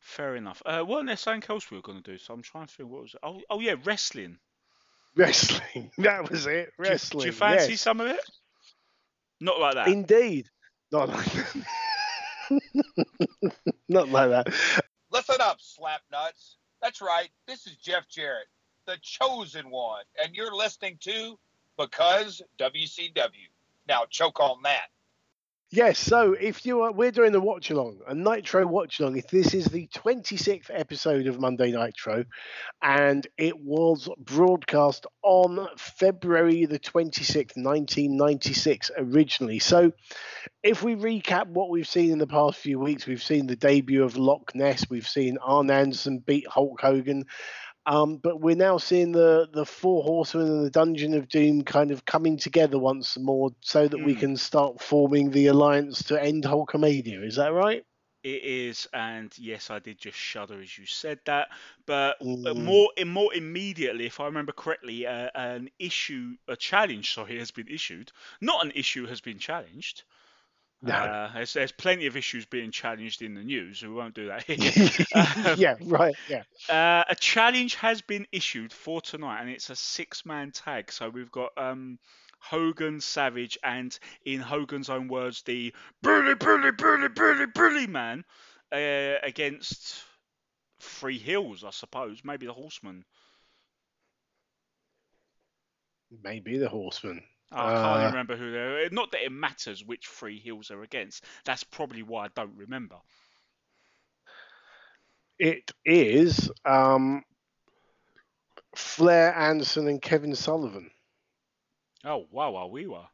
Fair 0.00 0.36
enough. 0.36 0.60
Uh, 0.66 0.84
weren't 0.86 1.06
there 1.06 1.16
something 1.16 1.42
else 1.48 1.70
we 1.70 1.78
were 1.78 1.82
going 1.82 2.02
to 2.02 2.10
do? 2.12 2.18
So 2.18 2.34
I'm 2.34 2.42
trying 2.42 2.66
to 2.66 2.74
think 2.74 2.90
what 2.90 3.02
was 3.02 3.14
it? 3.14 3.20
Oh, 3.22 3.40
oh 3.48 3.58
yeah, 3.58 3.76
wrestling. 3.84 4.36
Wrestling, 5.16 5.92
that 5.98 6.30
was 6.30 6.44
it. 6.44 6.50
Do 6.76 6.84
you- 6.84 6.90
Wrestling. 6.90 7.22
Do 7.22 7.26
you, 7.28 7.32
fancy 7.32 7.70
yes. 7.70 7.80
some 7.80 8.02
of 8.02 8.08
it? 8.08 8.20
Not 9.40 9.58
like 9.58 9.74
that. 9.74 9.88
Indeed, 9.88 10.50
not 10.92 11.08
like 11.08 11.32
that. 11.32 11.64
not 13.88 14.10
like 14.10 14.28
that. 14.28 14.54
Listen 15.10 15.36
up, 15.40 15.56
slap 15.58 16.02
nuts. 16.12 16.58
That's 16.84 17.00
right. 17.00 17.30
This 17.46 17.66
is 17.66 17.76
Jeff 17.76 18.06
Jarrett, 18.10 18.48
the 18.86 18.98
chosen 19.00 19.70
one, 19.70 20.02
and 20.22 20.36
you're 20.36 20.54
listening 20.54 20.98
to 21.00 21.38
Because 21.78 22.42
WCW. 22.58 23.48
Now 23.88 24.04
choke 24.10 24.38
on 24.38 24.58
that. 24.64 24.88
Yes, 25.74 25.98
so 25.98 26.34
if 26.34 26.64
you 26.64 26.82
are, 26.82 26.92
we're 26.92 27.10
doing 27.10 27.32
the 27.32 27.40
watch 27.40 27.70
along, 27.70 27.98
a 28.06 28.14
Nitro 28.14 28.64
watch 28.64 29.00
along. 29.00 29.16
If 29.16 29.26
this 29.26 29.54
is 29.54 29.64
the 29.64 29.88
26th 29.88 30.70
episode 30.72 31.26
of 31.26 31.40
Monday 31.40 31.72
Nitro, 31.72 32.26
and 32.82 33.26
it 33.38 33.58
was 33.58 34.08
broadcast 34.18 35.06
on 35.22 35.68
February 35.76 36.66
the 36.66 36.78
26th, 36.78 37.56
1996, 37.56 38.92
originally. 38.98 39.58
So, 39.58 39.92
if 40.62 40.82
we 40.82 40.96
recap 40.96 41.48
what 41.48 41.70
we've 41.70 41.88
seen 41.88 42.12
in 42.12 42.18
the 42.18 42.26
past 42.26 42.58
few 42.58 42.78
weeks, 42.78 43.06
we've 43.06 43.22
seen 43.22 43.46
the 43.46 43.56
debut 43.56 44.04
of 44.04 44.16
Loch 44.16 44.54
Ness, 44.54 44.86
we've 44.90 45.08
seen 45.08 45.38
Arn 45.42 45.70
Anderson 45.70 46.20
beat 46.20 46.46
Hulk 46.48 46.80
Hogan. 46.80 47.24
Um, 47.86 48.16
but 48.16 48.40
we're 48.40 48.56
now 48.56 48.78
seeing 48.78 49.12
the 49.12 49.48
the 49.52 49.64
four 49.66 50.02
horsemen 50.02 50.46
and 50.48 50.64
the 50.64 50.70
Dungeon 50.70 51.14
of 51.14 51.28
Doom 51.28 51.62
kind 51.64 51.90
of 51.90 52.04
coming 52.04 52.36
together 52.38 52.78
once 52.78 53.18
more, 53.18 53.50
so 53.60 53.86
that 53.88 53.98
we 54.00 54.14
Mm. 54.14 54.16
can 54.16 54.36
start 54.36 54.80
forming 54.80 55.30
the 55.30 55.46
alliance 55.48 56.04
to 56.04 56.22
end 56.22 56.44
Hulkamania. 56.44 57.24
Is 57.24 57.36
that 57.36 57.52
right? 57.52 57.84
It 58.24 58.42
is, 58.42 58.88
and 58.92 59.36
yes, 59.38 59.70
I 59.70 59.78
did 59.78 59.98
just 59.98 60.16
shudder 60.18 60.60
as 60.60 60.78
you 60.78 60.86
said 60.86 61.20
that. 61.26 61.48
But 61.86 62.16
uh, 62.44 62.54
Mm. 62.54 62.54
more, 62.54 62.90
more 63.06 63.32
immediately, 63.34 64.06
if 64.06 64.18
I 64.20 64.24
remember 64.26 64.52
correctly, 64.52 65.06
uh, 65.06 65.30
an 65.34 65.70
issue, 65.78 66.36
a 66.48 66.56
challenge, 66.56 67.12
sorry, 67.14 67.38
has 67.38 67.50
been 67.50 67.68
issued. 67.68 68.12
Not 68.40 68.64
an 68.64 68.72
issue 68.74 69.06
has 69.06 69.20
been 69.20 69.38
challenged. 69.38 70.04
No. 70.84 70.94
Uh, 70.94 71.32
there's, 71.32 71.54
there's 71.54 71.72
plenty 71.72 72.06
of 72.06 72.16
issues 72.16 72.44
being 72.44 72.70
challenged 72.70 73.22
in 73.22 73.34
the 73.34 73.42
news. 73.42 73.82
We 73.82 73.88
won't 73.88 74.14
do 74.14 74.26
that 74.26 74.42
here. 74.46 75.54
Yeah, 75.56 75.76
right. 75.80 76.14
Yeah. 76.28 76.42
Uh, 76.68 77.04
a 77.08 77.14
challenge 77.14 77.76
has 77.76 78.02
been 78.02 78.26
issued 78.32 78.72
for 78.72 79.00
tonight, 79.00 79.40
and 79.40 79.48
it's 79.48 79.70
a 79.70 79.76
six-man 79.76 80.50
tag. 80.50 80.92
So 80.92 81.08
we've 81.08 81.30
got 81.30 81.52
um, 81.56 81.98
Hogan, 82.38 83.00
Savage, 83.00 83.56
and 83.64 83.98
in 84.26 84.40
Hogan's 84.40 84.90
own 84.90 85.08
words, 85.08 85.42
the 85.42 85.74
Bully, 86.02 86.34
Bully, 86.34 86.72
Bully, 86.72 87.08
Bully, 87.08 87.46
Bully 87.46 87.86
Man 87.86 88.24
uh, 88.70 89.14
against 89.22 90.02
Three 90.80 91.18
Hills, 91.18 91.64
I 91.64 91.70
suppose. 91.70 92.20
Maybe 92.24 92.44
the 92.44 92.52
Horseman. 92.52 93.04
Maybe 96.22 96.58
the 96.58 96.68
Horseman. 96.68 97.22
I 97.52 97.72
can't 97.72 98.02
Uh, 98.02 98.06
remember 98.06 98.36
who 98.36 98.50
they're. 98.50 98.90
Not 98.90 99.12
that 99.12 99.24
it 99.24 99.30
matters 99.32 99.84
which 99.84 100.06
Three 100.08 100.38
heels 100.38 100.70
are 100.70 100.82
against. 100.82 101.24
That's 101.44 101.62
probably 101.64 102.02
why 102.02 102.26
I 102.26 102.28
don't 102.34 102.56
remember. 102.56 102.96
It 105.38 105.70
is 105.84 106.50
um, 106.64 107.22
Flair 108.76 109.34
Anderson 109.34 109.88
and 109.88 110.00
Kevin 110.00 110.34
Sullivan. 110.34 110.90
Oh, 112.04 112.26
wow, 112.30 112.50
wow, 112.50 112.66
we 112.66 112.86
were. 112.86 113.06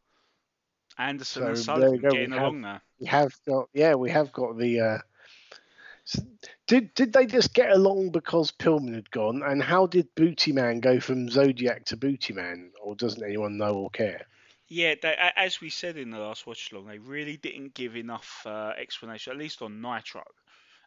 Anderson 0.99 1.43
So 1.43 1.49
and 1.49 1.59
Sullivan 1.59 1.95
you 1.95 2.01
go, 2.03 2.09
we 2.09 2.15
getting 2.15 2.33
have- 2.33 2.43
along 2.43 2.63
there. 2.63 2.83
We 2.99 3.07
have 3.07 3.33
got, 3.47 3.69
yeah, 3.73 3.95
we 3.95 4.11
have 4.11 4.33
got 4.33 4.59
the. 4.59 4.81
Uh, 4.81 4.99
did 6.67 6.95
did 6.95 7.13
they 7.13 7.27
just 7.27 7.55
get 7.55 7.71
along 7.71 8.11
because 8.11 8.53
Pillman 8.53 8.95
had 8.95 9.11
gone? 9.11 9.43
And 9.43 9.63
how 9.63 9.87
did 9.87 10.15
Booty 10.15 10.53
Man 10.53 10.81
go 10.81 11.01
from 11.01 11.29
Zodiac 11.29 11.85
to 11.87 11.97
Booty 11.97 12.33
Man? 12.33 12.73
Or 12.83 12.95
doesn't 12.95 13.23
anyone 13.23 13.59
know 13.59 13.75
or 13.75 13.91
care? 13.91 14.27
Yeah, 14.69 14.95
they, 15.03 15.17
as 15.37 15.61
we 15.61 15.69
said 15.69 15.97
in 15.97 16.11
the 16.11 16.19
last 16.19 16.47
watch 16.47 16.71
along, 16.71 16.87
they 16.87 16.99
really 16.99 17.37
didn't 17.37 17.75
give 17.75 17.97
enough 17.97 18.43
uh, 18.47 18.73
explanation, 18.79 19.33
at 19.33 19.39
least 19.39 19.63
on 19.63 19.81
Nitro. 19.81 20.23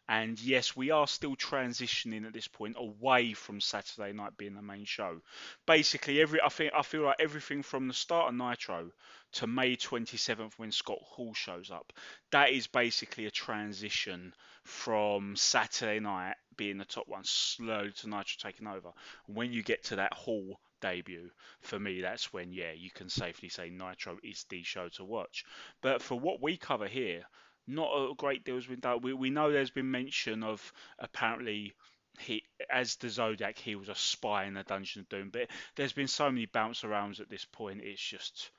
And 0.08 0.40
yes, 0.40 0.76
we 0.76 0.90
are 0.90 1.06
still 1.06 1.34
transitioning 1.34 2.26
at 2.26 2.34
this 2.34 2.48
point 2.48 2.76
away 2.78 3.32
from 3.32 3.60
Saturday 3.60 4.12
night 4.12 4.36
being 4.36 4.54
the 4.54 4.62
main 4.62 4.84
show. 4.84 5.20
Basically, 5.66 6.20
every 6.20 6.40
I 6.42 6.48
think 6.50 6.72
I 6.74 6.82
feel 6.82 7.02
like 7.02 7.16
everything 7.18 7.62
from 7.62 7.88
the 7.88 7.94
start 7.94 8.28
of 8.28 8.34
Nitro 8.34 8.90
to 9.32 9.46
May 9.46 9.76
27th 9.76 10.52
when 10.58 10.72
Scott 10.72 11.00
Hall 11.00 11.32
shows 11.32 11.70
up, 11.70 11.92
that 12.32 12.50
is 12.50 12.66
basically 12.66 13.26
a 13.26 13.30
transition 13.30 14.34
from 14.64 15.36
Saturday 15.36 16.00
night 16.00 16.36
being 16.56 16.78
the 16.78 16.84
top 16.84 17.06
one 17.06 17.24
slowly 17.24 17.92
to 17.92 18.08
Nitro 18.08 18.50
taking 18.50 18.66
over. 18.66 18.90
When 19.26 19.52
you 19.52 19.62
get 19.62 19.84
to 19.84 19.96
that 19.96 20.14
Hall 20.14 20.58
debut, 20.80 21.30
for 21.60 21.78
me, 21.78 22.00
that's 22.00 22.32
when, 22.32 22.52
yeah, 22.52 22.72
you 22.72 22.90
can 22.90 23.08
safely 23.08 23.48
say 23.48 23.70
Nitro 23.70 24.18
is 24.22 24.44
the 24.48 24.62
show 24.62 24.88
to 24.90 25.04
watch. 25.04 25.44
But 25.82 26.02
for 26.02 26.18
what 26.18 26.42
we 26.42 26.56
cover 26.56 26.86
here, 26.86 27.22
not 27.66 27.90
a 27.94 28.14
great 28.14 28.44
deal 28.44 28.56
has 28.56 28.66
been 28.66 28.80
done. 28.80 29.00
We, 29.02 29.12
we 29.12 29.30
know 29.30 29.50
there's 29.50 29.70
been 29.70 29.90
mention 29.90 30.42
of 30.42 30.72
apparently 30.98 31.74
he, 32.18 32.44
as 32.72 32.96
the 32.96 33.08
Zodiac, 33.08 33.58
he 33.58 33.74
was 33.74 33.88
a 33.88 33.94
spy 33.94 34.44
in 34.44 34.54
the 34.54 34.62
Dungeon 34.62 35.00
of 35.00 35.08
Doom. 35.08 35.30
But 35.30 35.48
there's 35.74 35.92
been 35.92 36.08
so 36.08 36.30
many 36.30 36.46
bounce 36.46 36.82
arounds 36.82 37.20
at 37.20 37.28
this 37.28 37.44
point, 37.44 37.80
it's 37.82 38.02
just, 38.02 38.50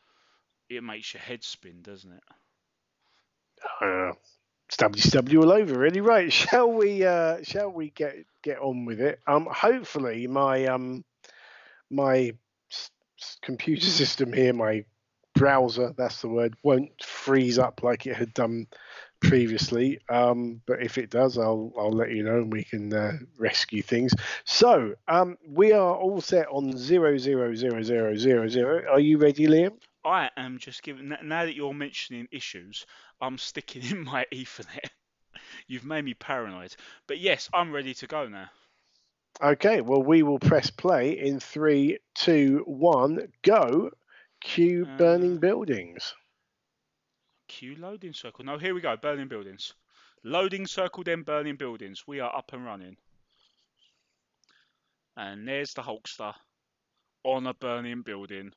it 0.70 0.84
makes 0.84 1.14
your 1.14 1.22
head 1.22 1.44
spin, 1.44 1.82
doesn't 1.82 2.12
it? 2.12 2.24
Uh, 3.82 4.12
WCW 4.70 5.44
all 5.44 5.52
over, 5.52 5.78
really. 5.78 6.02
Right? 6.02 6.32
Shall 6.34 6.72
we? 6.72 7.06
Uh, 7.06 7.38
shall 7.44 7.72
we 7.72 7.92
get 7.92 8.16
get 8.44 8.60
on 8.60 8.86
with 8.86 9.00
it? 9.02 9.20
Um, 9.28 9.48
hopefully 9.52 10.28
my 10.28 10.66
um 10.66 11.04
my 11.90 12.34
s- 12.72 12.92
s- 13.22 13.38
computer 13.42 13.86
system 13.86 14.34
here, 14.34 14.54
my 14.54 14.86
browser, 15.36 15.94
that's 15.98 16.22
the 16.22 16.30
word, 16.30 16.56
won't 16.64 16.92
freeze 17.04 17.60
up 17.60 17.84
like 17.84 18.06
it 18.08 18.16
had 18.16 18.34
done 18.34 18.68
previously. 19.22 20.00
Um, 20.10 20.62
but 20.66 20.82
if 20.82 20.98
it 20.98 21.10
does, 21.10 21.38
I'll 21.38 21.74
I'll 21.78 21.92
let 21.92 22.12
you 22.12 22.24
know 22.24 22.38
and 22.38 22.52
we 22.52 22.64
can 22.64 22.94
uh, 22.94 23.14
rescue 23.38 23.82
things. 23.82 24.14
So 24.46 24.96
um, 25.08 25.38
we 25.48 25.72
are 25.74 25.96
all 25.96 26.22
set 26.22 26.48
on 26.50 26.78
zero 26.78 27.18
zero 27.18 27.56
zero 27.56 27.84
zero 27.84 28.16
zero 28.16 28.48
zero. 28.48 28.84
Are 28.92 29.00
you 29.00 29.18
ready, 29.18 29.48
Liam? 29.48 29.74
I 30.06 30.30
am 30.38 30.60
just 30.60 30.84
giving, 30.84 31.10
now 31.24 31.46
that 31.46 31.56
you're 31.56 31.74
mentioning 31.74 32.28
issues, 32.32 32.86
I'm 33.20 33.38
sticking 33.38 33.84
in 33.84 34.04
my 34.04 34.26
Ethernet. 34.34 34.90
You've 35.68 35.86
made 35.86 36.06
me 36.06 36.14
paranoid. 36.14 36.76
But 37.08 37.20
yes, 37.20 37.50
I'm 37.54 37.72
ready 37.72 37.94
to 37.96 38.08
go 38.08 38.28
now. 38.28 38.50
Okay, 39.44 39.82
well, 39.82 40.02
we 40.04 40.24
will 40.24 40.40
press 40.40 40.70
play 40.70 41.20
in 41.20 41.40
three, 41.40 42.00
two, 42.14 42.64
one, 42.66 43.32
go. 43.42 43.92
Cue 44.42 44.86
Uh, 44.86 44.98
burning 44.98 45.38
buildings. 45.40 46.14
Cue 47.48 47.76
loading 47.76 48.14
circle. 48.14 48.46
No, 48.46 48.58
here 48.58 48.74
we 48.76 48.82
go. 48.82 48.96
Burning 48.96 49.28
buildings. 49.28 49.74
Loading 50.24 50.68
circle, 50.68 51.04
then 51.04 51.24
burning 51.24 51.56
buildings. 51.58 52.08
We 52.08 52.20
are 52.20 52.36
up 52.36 52.54
and 52.54 52.66
running. 52.66 52.98
And 55.18 55.48
there's 55.48 55.74
the 55.74 55.82
Hulkster 55.82 56.34
on 57.24 57.48
a 57.48 57.54
burning 57.54 58.02
building. 58.04 58.54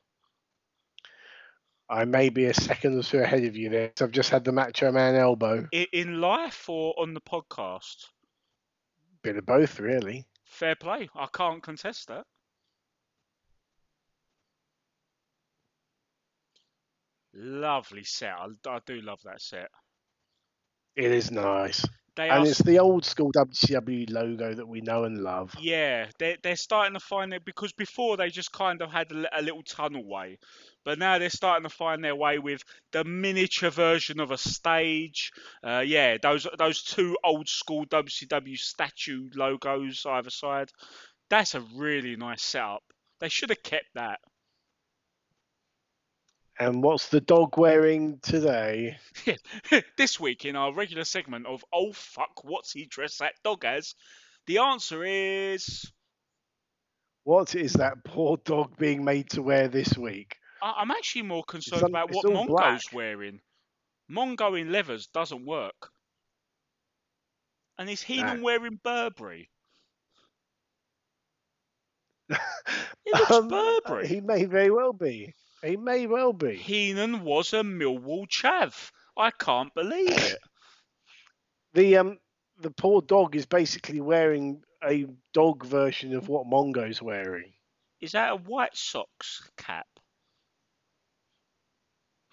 I 1.89 2.05
may 2.05 2.29
be 2.29 2.45
a 2.45 2.53
second 2.53 2.97
or 2.97 3.03
two 3.03 3.19
ahead 3.19 3.43
of 3.45 3.55
you 3.55 3.69
there. 3.69 3.91
So 3.95 4.05
I've 4.05 4.11
just 4.11 4.29
had 4.29 4.43
the 4.43 4.51
Macho 4.51 4.91
Man 4.91 5.15
elbow. 5.15 5.67
In 5.71 6.21
life 6.21 6.69
or 6.69 6.93
on 6.99 7.13
the 7.13 7.21
podcast? 7.21 8.05
Bit 9.23 9.37
of 9.37 9.45
both, 9.45 9.79
really. 9.79 10.27
Fair 10.45 10.75
play. 10.75 11.09
I 11.15 11.27
can't 11.33 11.63
contest 11.63 12.07
that. 12.07 12.25
Lovely 17.33 18.03
set. 18.03 18.33
I, 18.33 18.47
I 18.69 18.79
do 18.85 19.01
love 19.01 19.19
that 19.25 19.41
set. 19.41 19.69
It 20.95 21.11
is 21.11 21.31
nice. 21.31 21.85
They 22.15 22.27
and 22.27 22.45
are 22.45 22.49
it's 22.49 22.61
the 22.61 22.79
old 22.79 23.05
school 23.05 23.31
WCW 23.31 24.11
logo 24.11 24.53
that 24.53 24.67
we 24.67 24.81
know 24.81 25.05
and 25.05 25.19
love. 25.19 25.55
Yeah, 25.57 26.07
they're 26.19 26.35
they're 26.43 26.57
starting 26.57 26.95
to 26.95 26.99
find 26.99 27.33
it 27.33 27.45
because 27.45 27.71
before 27.71 28.17
they 28.17 28.29
just 28.29 28.51
kind 28.51 28.81
of 28.81 28.91
had 28.91 29.09
a, 29.11 29.39
a 29.39 29.41
little 29.41 29.63
tunnel 29.63 30.05
way, 30.05 30.37
but 30.89 30.97
now 30.97 31.19
they're 31.19 31.29
starting 31.29 31.69
to 31.69 31.69
find 31.69 32.03
their 32.03 32.15
way 32.15 32.39
with 32.39 32.63
the 32.93 33.03
miniature 33.03 33.69
version 33.69 34.19
of 34.19 34.31
a 34.31 34.39
stage. 34.39 35.31
Uh, 35.63 35.83
yeah, 35.85 36.17
those 36.19 36.47
those 36.57 36.81
two 36.81 37.15
old 37.23 37.47
school 37.47 37.85
WCW 37.85 38.57
statue 38.57 39.29
logos 39.35 40.03
either 40.09 40.31
side. 40.31 40.71
That's 41.29 41.53
a 41.53 41.61
really 41.75 42.15
nice 42.15 42.41
setup. 42.41 42.81
They 43.19 43.29
should 43.29 43.51
have 43.51 43.61
kept 43.61 43.85
that. 43.93 44.17
And 46.59 46.81
what's 46.81 47.09
the 47.09 47.21
dog 47.21 47.55
wearing 47.55 48.17
today? 48.23 48.97
this 49.95 50.19
week 50.19 50.43
in 50.43 50.55
our 50.55 50.73
regular 50.73 51.03
segment 51.03 51.45
of 51.45 51.63
Oh 51.71 51.91
fuck, 51.93 52.43
what's 52.43 52.71
he 52.71 52.87
dressed 52.87 53.19
that 53.19 53.35
dog 53.43 53.63
as? 53.63 53.93
The 54.47 54.57
answer 54.57 55.03
is 55.03 55.85
What 57.25 57.53
is 57.53 57.73
that 57.73 58.03
poor 58.03 58.37
dog 58.37 58.75
being 58.79 59.03
made 59.03 59.29
to 59.29 59.43
wear 59.43 59.67
this 59.67 59.95
week? 59.95 60.35
I- 60.61 60.75
I'm 60.77 60.91
actually 60.91 61.23
more 61.23 61.43
concerned 61.43 61.83
about 61.83 62.11
what 62.11 62.25
Mongo's 62.25 62.47
black. 62.49 62.93
wearing. 62.93 63.41
Mongo 64.11 64.59
in 64.59 64.71
leathers 64.71 65.07
doesn't 65.07 65.45
work. 65.45 65.91
And 67.77 67.89
is 67.89 68.01
Heenan 68.01 68.37
No. 68.37 68.43
wearing 68.43 68.79
Burberry? 68.83 69.49
It 73.05 73.15
looks 73.15 73.31
Um, 73.31 73.47
Burberry. 73.47 74.07
He 74.07 74.21
may 74.21 74.45
very 74.45 74.69
well 74.71 74.93
be. 74.93 75.33
He 75.63 75.77
may 75.77 76.05
well 76.07 76.33
be. 76.33 76.55
Heenan 76.55 77.23
was 77.23 77.53
a 77.53 77.57
Millwall 77.63 78.27
chav. 78.27 78.91
I 79.17 79.31
can't 79.31 79.73
believe 79.73 80.09
it. 80.11 80.39
The 81.73 81.97
um 81.97 82.19
the 82.57 82.71
poor 82.71 83.01
dog 83.01 83.35
is 83.35 83.45
basically 83.45 84.01
wearing 84.01 84.63
a 84.83 85.05
dog 85.33 85.63
version 85.65 86.15
of 86.15 86.27
what 86.27 86.47
Mongo's 86.47 86.99
wearing. 87.01 87.53
Is 88.01 88.13
that 88.13 88.31
a 88.31 88.35
White 88.35 88.75
Sox 88.75 89.47
cap? 89.55 89.87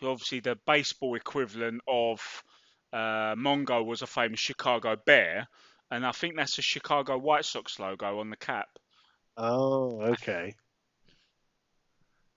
Obviously, 0.02 0.40
the 0.40 0.58
baseball 0.66 1.14
equivalent 1.14 1.80
of 1.88 2.44
uh, 2.92 3.34
Mongo 3.34 3.84
was 3.84 4.02
a 4.02 4.06
famous 4.06 4.40
Chicago 4.40 4.96
Bear, 5.06 5.48
and 5.90 6.06
I 6.06 6.12
think 6.12 6.36
that's 6.36 6.58
a 6.58 6.62
Chicago 6.62 7.18
White 7.18 7.44
Sox 7.44 7.78
logo 7.78 8.20
on 8.20 8.30
the 8.30 8.36
cap. 8.36 8.68
Oh, 9.36 10.00
okay. 10.00 10.54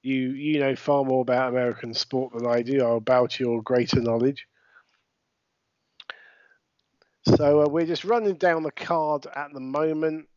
You 0.01 0.31
you 0.31 0.59
know 0.59 0.75
far 0.75 1.03
more 1.03 1.21
about 1.21 1.49
American 1.49 1.93
sport 1.93 2.33
than 2.33 2.47
I 2.47 2.61
do. 2.61 2.83
I'll 2.83 3.01
bow 3.01 3.27
to 3.27 3.43
your 3.43 3.61
greater 3.61 3.99
knowledge. 3.99 4.47
So 7.25 7.63
uh, 7.63 7.67
we're 7.67 7.85
just 7.85 8.05
running 8.05 8.35
down 8.35 8.63
the 8.63 8.71
card 8.71 9.27
at 9.35 9.53
the 9.53 9.59
moment, 9.59 10.27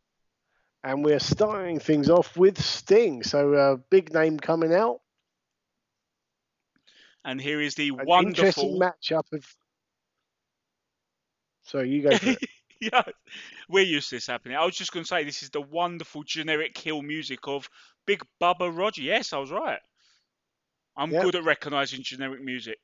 and 0.83 1.03
we're 1.03 1.19
starting 1.19 1.79
things 1.79 2.09
off 2.09 2.35
with 2.37 2.61
Sting. 2.61 3.23
So 3.23 3.53
a 3.53 3.73
uh, 3.73 3.77
big 3.89 4.13
name 4.13 4.37
coming 4.37 4.73
out. 4.73 4.99
And 7.25 7.39
here 7.39 7.61
is 7.61 7.75
the 7.75 7.91
An 7.97 8.07
wonderful. 8.07 8.63
interesting 8.63 8.79
matchup 8.79 9.31
of. 9.33 9.45
Sorry, 11.63 11.89
you 11.89 12.01
go 12.03 12.09
yeah, 12.81 13.03
we're 13.69 13.85
used 13.85 14.09
to 14.09 14.15
this 14.17 14.27
happening. 14.27 14.57
I 14.57 14.65
was 14.65 14.75
just 14.75 14.91
going 14.91 15.03
to 15.03 15.07
say 15.07 15.23
this 15.23 15.43
is 15.43 15.49
the 15.49 15.61
wonderful 15.61 16.23
generic 16.23 16.73
kill 16.73 17.01
music 17.01 17.47
of 17.47 17.69
Big 18.05 18.21
Bubba 18.41 18.75
Roger. 18.75 19.01
Yes, 19.01 19.33
I 19.33 19.37
was 19.37 19.51
right. 19.51 19.79
I'm 20.97 21.13
Yep. 21.13 21.21
good 21.21 21.35
at 21.35 21.43
recognizing 21.43 22.01
generic 22.01 22.41
music. 22.41 22.79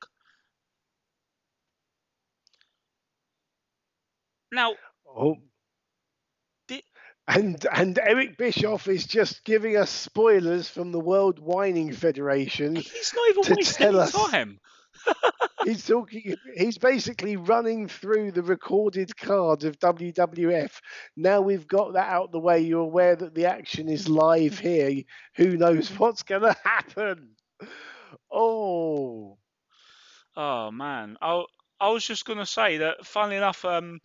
Now, 4.52 4.76
Oh. 5.06 5.36
And 7.32 7.64
and 7.72 7.98
Eric 7.98 8.36
Bischoff 8.38 8.88
is 8.88 9.06
just 9.06 9.44
giving 9.44 9.76
us 9.76 9.88
spoilers 9.90 10.68
from 10.68 10.90
the 10.90 10.98
World 11.00 11.38
Whining 11.38 11.92
Federation. 11.92 12.74
he's 12.76 13.12
not 13.14 13.28
even 13.30 13.56
wasting 13.56 13.94
us- 13.96 14.12
time. 14.30 14.58
He's 15.64 15.86
talking. 15.86 16.36
He's 16.56 16.76
basically 16.78 17.36
running 17.36 17.88
through 17.88 18.32
the 18.32 18.42
recorded 18.42 19.16
card 19.16 19.64
of 19.64 19.78
WWF. 19.78 20.72
Now 21.16 21.40
we've 21.40 21.66
got 21.66 21.94
that 21.94 22.08
out 22.10 22.32
the 22.32 22.38
way. 22.40 22.60
You're 22.60 22.80
aware 22.80 23.16
that 23.16 23.34
the 23.34 23.46
action 23.46 23.88
is 23.88 24.08
live 24.08 24.58
here. 24.58 25.02
Who 25.36 25.56
knows 25.56 25.88
what's 25.98 26.22
going 26.22 26.42
to 26.42 26.56
happen? 26.64 27.30
Oh, 28.30 29.38
Oh 30.36 30.70
man, 30.70 31.16
I 31.20 31.44
I 31.80 31.90
was 31.90 32.06
just 32.06 32.24
gonna 32.24 32.46
say 32.46 32.78
that. 32.78 33.04
Funnily 33.04 33.36
enough, 33.36 33.64
um, 33.64 33.98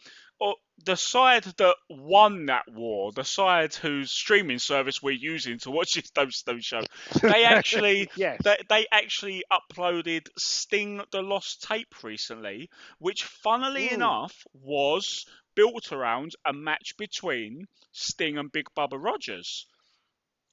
the 0.84 0.95
side 0.95 1.43
that 1.43 1.76
won 1.89 2.48
that 2.48 2.63
war, 2.71 3.12
the 3.12 3.24
side 3.24 3.74
whose 3.74 4.12
streaming 4.12 4.60
service 4.60 5.02
we're 5.02 5.12
using 5.12 5.58
to 5.60 5.71
watch 5.71 5.93
this 5.95 6.12
WCW 6.12 6.63
show, 6.63 6.82
they 7.21 7.43
actually 7.45 8.10
yes. 8.15 8.39
they 8.43 8.58
they 8.69 8.88
actually 8.91 9.43
uploaded 9.52 10.28
Sting 10.38 11.02
the 11.12 11.21
Lost 11.21 11.63
Tape 11.63 12.04
recently, 12.04 12.69
which 13.00 13.24
funnily 13.24 13.88
Ooh. 13.89 13.95
enough 13.95 14.45
was 14.54 15.26
built 15.56 15.91
around 15.91 16.34
a 16.45 16.54
match 16.54 16.95
between 16.98 17.65
Sting 17.91 18.38
and 18.38 18.52
Big 18.52 18.67
Bubba 18.78 19.02
Rogers. 19.02 19.65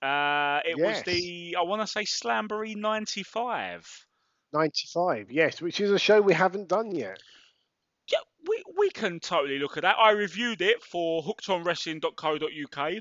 Uh, 0.00 0.60
it 0.64 0.76
was 0.78 1.02
the 1.04 1.56
I 1.58 1.62
want 1.62 1.82
to 1.82 1.86
say 1.86 2.04
Slamboree 2.04 2.76
'95. 2.76 4.06
95. 4.52 5.30
Yes, 5.30 5.62
which 5.62 5.80
is 5.80 5.90
a 5.90 5.98
show 5.98 6.20
we 6.20 6.34
haven't 6.34 6.68
done 6.68 6.94
yet. 6.94 7.18
Yeah, 8.12 8.18
we, 8.48 8.62
we 8.78 8.90
can 8.90 9.20
totally 9.20 9.58
look 9.58 9.76
at 9.76 9.82
that. 9.82 9.96
I 9.98 10.10
reviewed 10.12 10.60
it 10.62 10.82
for 10.82 11.22
hookedonwrestling.co.uk. 11.22 12.92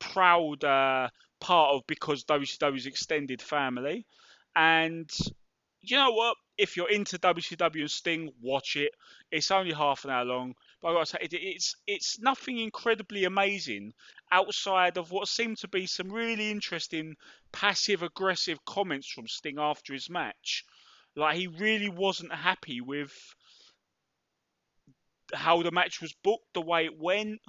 Proud 0.00 0.64
uh, 0.64 1.08
part 1.40 1.74
of 1.74 1.86
because 1.86 2.24
WCW's 2.24 2.86
extended 2.86 3.42
family. 3.42 4.06
And 4.56 5.10
you 5.82 5.96
know 5.98 6.12
what? 6.12 6.36
If 6.56 6.76
you're 6.76 6.90
into 6.90 7.18
WCW 7.18 7.82
and 7.82 7.90
Sting, 7.90 8.32
watch 8.40 8.76
it. 8.76 8.92
It's 9.30 9.50
only 9.50 9.72
half 9.72 10.04
an 10.04 10.10
hour 10.10 10.24
long, 10.24 10.54
but 10.80 10.88
I 10.88 10.92
gotta 10.94 11.06
say, 11.06 11.18
it, 11.22 11.34
it's 11.34 11.76
it's 11.86 12.18
nothing 12.20 12.58
incredibly 12.58 13.24
amazing 13.24 13.92
outside 14.32 14.96
of 14.96 15.10
what 15.10 15.28
seemed 15.28 15.58
to 15.58 15.68
be 15.68 15.86
some 15.86 16.10
really 16.12 16.50
interesting 16.50 17.16
passive 17.52 18.02
aggressive 18.02 18.64
comments 18.64 19.08
from 19.10 19.28
Sting 19.28 19.58
after 19.58 19.92
his 19.92 20.08
match. 20.08 20.64
Like 21.16 21.36
he 21.36 21.48
really 21.48 21.88
wasn't 21.88 22.32
happy 22.34 22.80
with 22.80 23.12
how 25.32 25.62
the 25.62 25.70
match 25.70 26.00
was 26.00 26.12
booked, 26.22 26.52
the 26.54 26.60
way 26.60 26.84
it 26.86 26.98
went, 26.98 27.40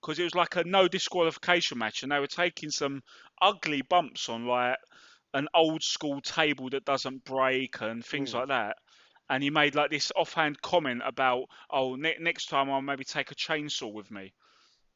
because 0.00 0.18
it 0.18 0.24
was 0.24 0.34
like 0.34 0.56
a 0.56 0.64
no 0.64 0.88
disqualification 0.88 1.78
match, 1.78 2.02
and 2.02 2.12
they 2.12 2.18
were 2.18 2.26
taking 2.26 2.70
some 2.70 3.02
ugly 3.40 3.82
bumps 3.82 4.28
on 4.28 4.46
like 4.46 4.78
an 5.34 5.48
old 5.54 5.82
school 5.82 6.20
table 6.20 6.68
that 6.70 6.84
doesn't 6.84 7.24
break 7.24 7.80
and 7.80 8.04
things 8.04 8.32
Mm. 8.32 8.34
like 8.34 8.48
that. 8.48 8.76
And 9.30 9.42
he 9.42 9.50
made 9.50 9.74
like 9.74 9.90
this 9.90 10.12
offhand 10.14 10.60
comment 10.60 11.02
about, 11.04 11.44
oh, 11.70 11.94
ne- 11.96 12.18
next 12.20 12.46
time 12.46 12.70
I'll 12.70 12.82
maybe 12.82 13.04
take 13.04 13.30
a 13.30 13.34
chainsaw 13.34 13.92
with 13.92 14.10
me. 14.10 14.34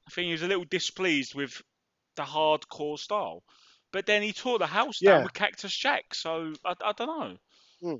I 0.07 0.11
think 0.11 0.27
he 0.27 0.33
was 0.33 0.43
a 0.43 0.49
little 0.49 0.65
displeased 0.65 1.35
with 1.35 1.63
the 2.17 2.23
hardcore 2.23 2.99
style. 2.99 3.43
But 3.93 4.07
then 4.07 4.23
he 4.23 4.33
tore 4.33 4.59
the 4.59 4.67
house 4.67 5.01
down 5.01 5.19
Yeah. 5.19 5.23
with 5.23 5.33
Cactus 5.33 5.75
Jack, 5.75 6.15
so 6.15 6.53
I, 6.65 6.75
I 6.85 6.93
don't 6.93 7.07
know. 7.83 7.99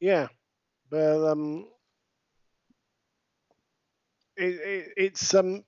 Yeah, 0.00 0.28
but 0.90 1.30
um, 1.30 1.66
it, 4.36 4.42
it, 4.54 4.92
it's 4.96 5.34
um, 5.34 5.64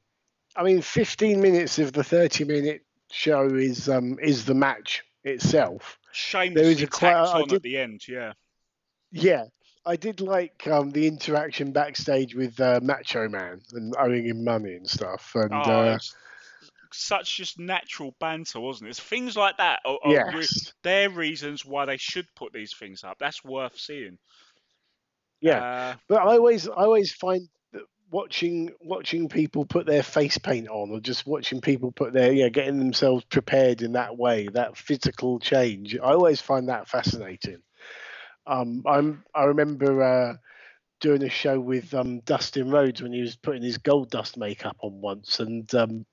I 0.57 0.63
mean, 0.63 0.81
15 0.83 1.41
minutes 1.41 1.79
of 1.79 1.93
the 1.93 2.05
30 2.05 2.45
minute 2.45 2.83
show 3.11 3.47
is 3.47 3.89
um 3.89 4.19
is 4.21 4.45
the 4.45 4.55
match 4.55 5.03
itself. 5.25 5.99
Shame 6.13 6.55
there 6.55 6.65
is 6.65 6.83
a 6.83 6.87
quite- 6.87 7.15
on 7.15 7.49
did- 7.49 7.57
at 7.57 7.63
the 7.63 7.79
end, 7.79 8.07
yeah. 8.09 8.33
Yeah, 9.13 9.45
I 9.87 9.97
did 9.97 10.21
like 10.21 10.67
um 10.67 10.91
the 10.91 11.07
interaction 11.07 11.73
backstage 11.73 12.35
with 12.35 12.59
uh, 12.61 12.81
Macho 12.83 13.29
Man 13.29 13.61
and 13.73 13.95
owing 13.99 14.25
him 14.27 14.43
money 14.45 14.75
and 14.75 14.89
stuff, 14.89 15.33
and 15.35 15.53
Oh, 15.53 15.57
uh, 15.61 15.99
such 16.93 17.37
just 17.37 17.59
natural 17.59 18.15
banter, 18.21 18.61
wasn't 18.61 18.87
it? 18.89 18.91
It's 18.91 19.01
things 19.01 19.37
like 19.37 19.57
that 19.59 19.81
are, 19.85 19.99
are 20.05 20.13
yes, 20.13 20.73
they're 20.83 21.11
reasons 21.11 21.65
why 21.65 21.85
they 21.85 21.97
should 21.97 22.27
put 22.37 22.53
these 22.53 22.73
things 22.75 23.03
up. 23.05 23.19
That's 23.19 23.45
worth 23.45 23.77
seeing. 23.79 24.19
yeah. 25.41 25.63
Uh, 25.63 25.95
But 26.09 26.23
I 26.23 26.37
always, 26.37 26.69
I 26.69 26.73
always 26.85 27.13
find 27.13 27.49
watching 28.15 28.71
watching 28.81 29.29
people 29.29 29.65
put 29.65 29.87
their 29.87 30.05
face 30.05 30.39
paint 30.39 30.69
on, 30.69 30.93
or 30.93 31.01
just 31.01 31.27
watching 31.27 31.61
people 31.61 31.91
put 31.91 32.13
their, 32.13 32.33
yeah, 32.33 32.49
getting 32.49 32.79
themselves 32.79 33.25
prepared 33.25 33.83
in 33.83 33.95
that 33.95 34.17
way, 34.17 34.47
that 34.53 34.77
physical 34.77 35.41
change. 35.41 35.97
I 35.97 36.13
always 36.13 36.41
find 36.41 36.69
that 36.69 36.89
fascinating. 36.89 37.59
Um, 38.47 38.85
I'm, 38.87 39.25
I 39.35 39.45
remember 39.47 40.01
uh, 40.01 40.35
doing 41.01 41.25
a 41.25 41.29
show 41.29 41.59
with 41.59 41.93
um, 41.93 42.21
Dustin 42.21 42.71
Rhodes 42.71 43.03
when 43.03 43.13
he 43.13 43.21
was 43.21 43.35
putting 43.35 43.63
his 43.63 43.79
gold 43.79 44.11
dust 44.11 44.37
makeup 44.37 44.77
on 44.81 45.01
once, 45.01 45.41
and 45.41 45.75
um, 45.75 46.07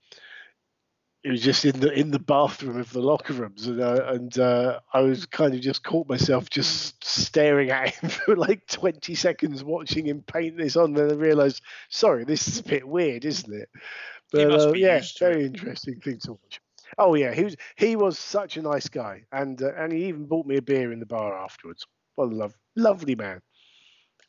it 1.23 1.29
was 1.29 1.41
just 1.41 1.65
in 1.65 1.79
the 1.79 1.91
in 1.91 2.09
the 2.09 2.19
bathroom 2.19 2.79
of 2.79 2.91
the 2.91 3.01
locker 3.01 3.33
rooms, 3.33 3.67
and 3.67 3.79
uh, 3.79 4.05
and 4.07 4.37
uh, 4.39 4.79
I 4.91 5.01
was 5.01 5.25
kind 5.25 5.53
of 5.53 5.61
just 5.61 5.83
caught 5.83 6.09
myself 6.09 6.49
just 6.49 7.03
staring 7.03 7.69
at 7.69 7.93
him 7.95 8.09
for 8.25 8.35
like 8.35 8.65
twenty 8.67 9.13
seconds, 9.13 9.63
watching 9.63 10.05
him 10.07 10.23
paint 10.23 10.57
this 10.57 10.75
on. 10.75 10.93
Then 10.93 11.11
I 11.11 11.13
realised, 11.13 11.61
sorry, 11.89 12.23
this 12.23 12.47
is 12.47 12.59
a 12.59 12.63
bit 12.63 12.87
weird, 12.87 13.25
isn't 13.25 13.53
it? 13.53 13.69
But 14.31 14.51
uh, 14.51 14.73
yeah, 14.73 15.01
very 15.19 15.45
interesting 15.45 15.99
thing 15.99 16.17
to 16.19 16.33
watch. 16.33 16.59
Oh 16.97 17.13
yeah, 17.13 17.33
he 17.33 17.43
was 17.43 17.55
he 17.75 17.95
was 17.95 18.17
such 18.17 18.57
a 18.57 18.61
nice 18.61 18.89
guy, 18.89 19.23
and 19.31 19.61
uh, 19.61 19.73
and 19.77 19.93
he 19.93 20.05
even 20.05 20.25
bought 20.25 20.47
me 20.47 20.57
a 20.57 20.61
beer 20.61 20.91
in 20.91 20.99
the 20.99 21.05
bar 21.05 21.37
afterwards. 21.37 21.85
What 22.15 22.31
a 22.31 22.35
love, 22.35 22.55
lovely 22.75 23.15
man. 23.15 23.41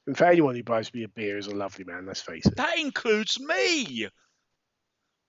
And 0.07 0.19
for 0.19 0.25
anyone 0.25 0.57
who 0.57 0.63
buys 0.63 0.93
me 0.93 1.05
a 1.05 1.09
beer 1.09 1.39
is 1.39 1.47
a 1.47 1.55
lovely 1.55 1.85
man. 1.85 2.07
Let's 2.07 2.21
face 2.21 2.45
it. 2.45 2.57
That 2.57 2.79
includes 2.79 3.41
me. 3.41 4.09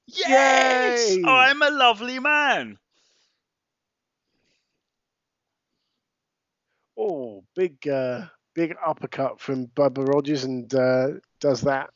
Yes, 0.08 1.16
Yay! 1.16 1.24
I'm 1.26 1.62
a 1.62 1.70
lovely 1.70 2.20
man. 2.20 2.78
Oh, 6.98 7.44
big 7.56 7.88
uh, 7.88 8.26
big 8.54 8.76
uppercut 8.86 9.40
from 9.40 9.68
Bubba 9.68 10.08
Rogers, 10.08 10.44
and 10.44 10.74
uh, 10.74 11.08
does 11.40 11.62
that. 11.62 11.90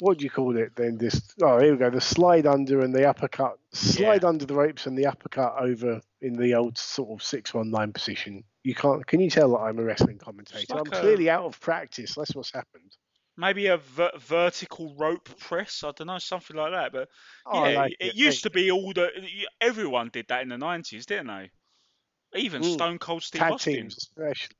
What 0.00 0.18
do 0.18 0.24
you 0.24 0.30
call 0.30 0.56
it 0.56 0.74
then? 0.74 0.98
This 0.98 1.20
oh, 1.42 1.60
here 1.60 1.72
we 1.72 1.78
go. 1.78 1.90
The 1.90 2.00
slide 2.00 2.46
under 2.46 2.80
and 2.80 2.92
the 2.92 3.08
uppercut. 3.08 3.58
Slide 3.72 4.24
under 4.24 4.44
the 4.44 4.54
ropes 4.54 4.86
and 4.86 4.98
the 4.98 5.06
uppercut 5.06 5.54
over 5.60 6.00
in 6.20 6.34
the 6.34 6.54
old 6.54 6.76
sort 6.76 7.10
of 7.10 7.24
six 7.24 7.54
one 7.54 7.70
nine 7.70 7.92
position. 7.92 8.42
You 8.64 8.74
can't. 8.74 9.06
Can 9.06 9.20
you 9.20 9.30
tell 9.30 9.50
that 9.50 9.58
I'm 9.58 9.78
a 9.78 9.84
wrestling 9.84 10.18
commentator? 10.18 10.74
like 10.74 10.86
I'm 10.86 10.92
a- 10.92 11.00
clearly 11.00 11.30
out 11.30 11.44
of 11.44 11.60
practice. 11.60 12.14
That's 12.16 12.34
what's 12.34 12.52
happened. 12.52 12.96
Maybe 13.36 13.66
a 13.66 13.78
ver- 13.78 14.12
vertical 14.18 14.94
rope 14.94 15.28
press. 15.38 15.82
I 15.84 15.92
don't 15.92 16.06
know, 16.06 16.18
something 16.18 16.56
like 16.56 16.72
that. 16.72 16.92
But 16.92 17.08
Oh, 17.46 17.64
yeah, 17.64 17.78
like 17.78 17.96
it, 17.98 18.08
it. 18.08 18.14
used 18.14 18.42
to 18.42 18.50
be 18.50 18.70
all 18.70 18.92
the 18.92 19.10
everyone 19.60 20.10
did 20.12 20.28
that 20.28 20.42
in 20.42 20.48
the 20.48 20.58
nineties, 20.58 21.06
didn't 21.06 21.28
they? 21.28 21.50
Even 22.34 22.62
Mm. 22.62 22.74
Stone 22.74 22.98
Cold 22.98 23.22
Steve 23.22 23.40
tag 23.40 23.52
Austin. 23.52 23.74
teams, 23.74 23.96
especially. 23.96 24.56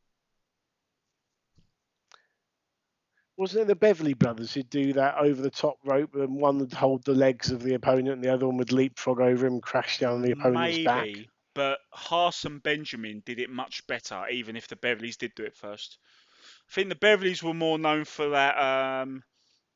Wasn't 3.39 3.63
it 3.63 3.67
the 3.67 3.75
Beverly 3.75 4.13
brothers 4.15 4.53
who'd 4.53 4.69
do 4.69 4.93
that 4.93 5.17
over 5.17 5.41
the 5.41 5.51
top 5.51 5.79
rope, 5.85 6.15
and 6.15 6.37
one 6.37 6.59
would 6.59 6.73
hold 6.73 7.05
the 7.05 7.15
legs 7.15 7.51
of 7.51 7.63
the 7.63 7.75
opponent, 7.75 8.11
and 8.11 8.23
the 8.23 8.33
other 8.33 8.47
one 8.47 8.59
would 8.59 8.73
leapfrog 8.73 9.21
over 9.21 9.47
him, 9.47 9.55
and 9.55 9.63
crash 9.63 9.99
down 9.99 10.21
the 10.21 10.33
opponent's 10.33 10.79
Maybe, 10.79 10.85
back? 10.85 11.09
but 11.55 11.79
Haas 11.93 12.45
and 12.45 12.63
Benjamin 12.63 13.23
did 13.25 13.39
it 13.39 13.49
much 13.51 13.87
better, 13.87 14.29
even 14.29 14.55
if 14.55 14.69
the 14.69 14.77
Beverlys 14.77 15.17
did 15.17 15.35
do 15.35 15.45
it 15.45 15.57
first. 15.57 15.99
I 16.70 16.75
think 16.75 16.88
the 16.88 16.94
Beverlys 16.96 17.42
were 17.42 17.55
more 17.55 17.79
known 17.79 18.05
for 18.05 18.31
that 18.31 18.57
um, 18.59 19.22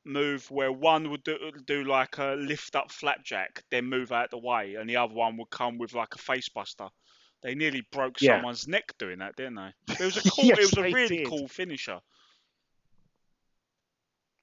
move 0.05 0.51
where 0.51 0.73
one 0.73 1.11
would 1.11 1.23
do, 1.25 1.37
do 1.67 1.85
like 1.85 2.19
a 2.19 2.35
lift 2.39 2.75
up 2.75 2.91
flapjack, 2.91 3.63
then 3.71 3.85
move 3.87 4.13
out 4.13 4.31
the 4.31 4.39
way, 4.39 4.77
and 4.77 4.89
the 4.89 4.97
other 4.97 5.15
one 5.15 5.37
would 5.37 5.51
come 5.51 5.79
with 5.79 5.93
like 5.95 6.15
a 6.15 6.19
face 6.19 6.49
buster. 6.49 6.89
They 7.43 7.55
nearly 7.55 7.83
broke 7.93 8.19
Yeah. 8.21 8.37
someone's 8.37 8.67
neck 8.67 8.95
doing 8.99 9.19
that, 9.19 9.37
didn't 9.37 9.57
they? 9.57 9.73
It 9.99 10.05
was 10.05 10.17
a 10.17 10.23
cool. 10.31 10.45
Yes, 10.47 10.59
it 10.59 10.65
was 10.67 10.77
a 10.79 10.83
really 10.95 11.17
did. 11.19 11.27
cool 11.27 11.49
finisher. 11.49 12.01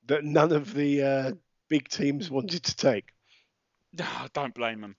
That 0.05 0.23
none 0.23 0.51
of 0.51 0.73
the 0.73 1.01
uh, 1.01 1.31
big 1.69 1.87
teams 1.87 2.29
wanted 2.29 2.63
to 2.63 2.75
take. 2.75 3.05
No, 3.93 4.05
Don't 4.33 4.53
blame 4.53 4.81
them. 4.81 4.95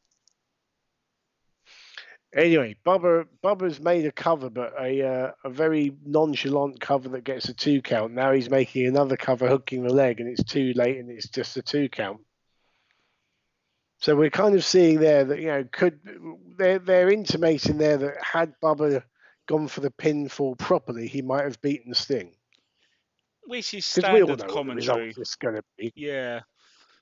Anyway, 2.35 2.77
Bubba 2.85 3.27
Bubba's 3.42 3.81
made 3.81 4.07
a 4.07 4.12
cover, 4.12 4.51
but 4.51 4.75
a 4.81 5.03
uh, 5.07 5.33
a 5.44 5.51
very 5.51 5.97
nonchalant 6.05 6.81
cover 6.81 7.09
that 7.11 7.25
gets 7.25 7.49
a 7.49 7.55
two 7.55 7.81
count. 7.81 8.12
Now 8.12 8.33
he's 8.33 8.51
making 8.51 8.87
another 8.87 9.16
cover, 9.16 9.49
hooking 9.49 9.85
the 9.85 9.92
leg, 9.92 10.20
and 10.20 10.29
it's 10.29 10.42
too 10.42 10.73
late, 10.75 10.99
and 10.99 11.11
it's 11.11 11.29
just 11.29 11.57
a 11.57 11.62
two 11.62 11.88
count. 11.88 12.20
So 13.99 14.16
we're 14.16 14.31
kind 14.31 14.55
of 14.57 14.64
seeing 14.64 14.99
there 14.99 15.25
that 15.25 15.38
you 15.38 15.47
know 15.47 15.64
could 15.70 16.01
they're 16.57 16.81
they're 16.81 17.11
intimating 17.11 17.79
there 17.79 17.99
that 17.99 18.16
had 18.20 18.55
Bubba 18.61 19.05
gone 19.47 19.68
for 19.68 19.81
the 19.81 19.90
pinfall 19.90 20.59
properly, 20.59 21.07
he 21.07 21.23
might 21.23 21.44
have 21.44 21.61
beaten 21.61 21.94
Sting. 21.94 22.33
Which 23.47 23.75
is 23.75 23.94
Because 23.94 24.12
we 24.12 24.23
all 24.23 24.29
know 24.29 24.37
standard 24.37 24.55
commentary. 24.55 25.14
going 25.40 25.57
to 25.57 25.62
be. 25.77 25.92
Yeah. 25.94 26.40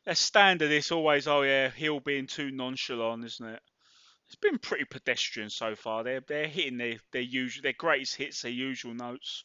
That's 0.04 0.20
standard. 0.20 0.70
It's 0.72 0.90
always, 0.90 1.28
oh 1.28 1.42
yeah, 1.42 1.70
heel 1.70 2.00
being 2.00 2.26
too 2.26 2.50
nonchalant, 2.50 3.24
isn't 3.24 3.46
it? 3.46 3.62
It's 4.32 4.40
been 4.40 4.58
pretty 4.58 4.86
pedestrian 4.86 5.50
so 5.50 5.76
far. 5.76 6.04
They're 6.04 6.22
they're 6.26 6.48
hitting 6.48 6.78
their 6.78 6.96
their 7.12 7.20
usual 7.20 7.64
their 7.64 7.74
greatest 7.74 8.16
hits, 8.16 8.40
their 8.40 8.50
usual 8.50 8.94
notes. 8.94 9.44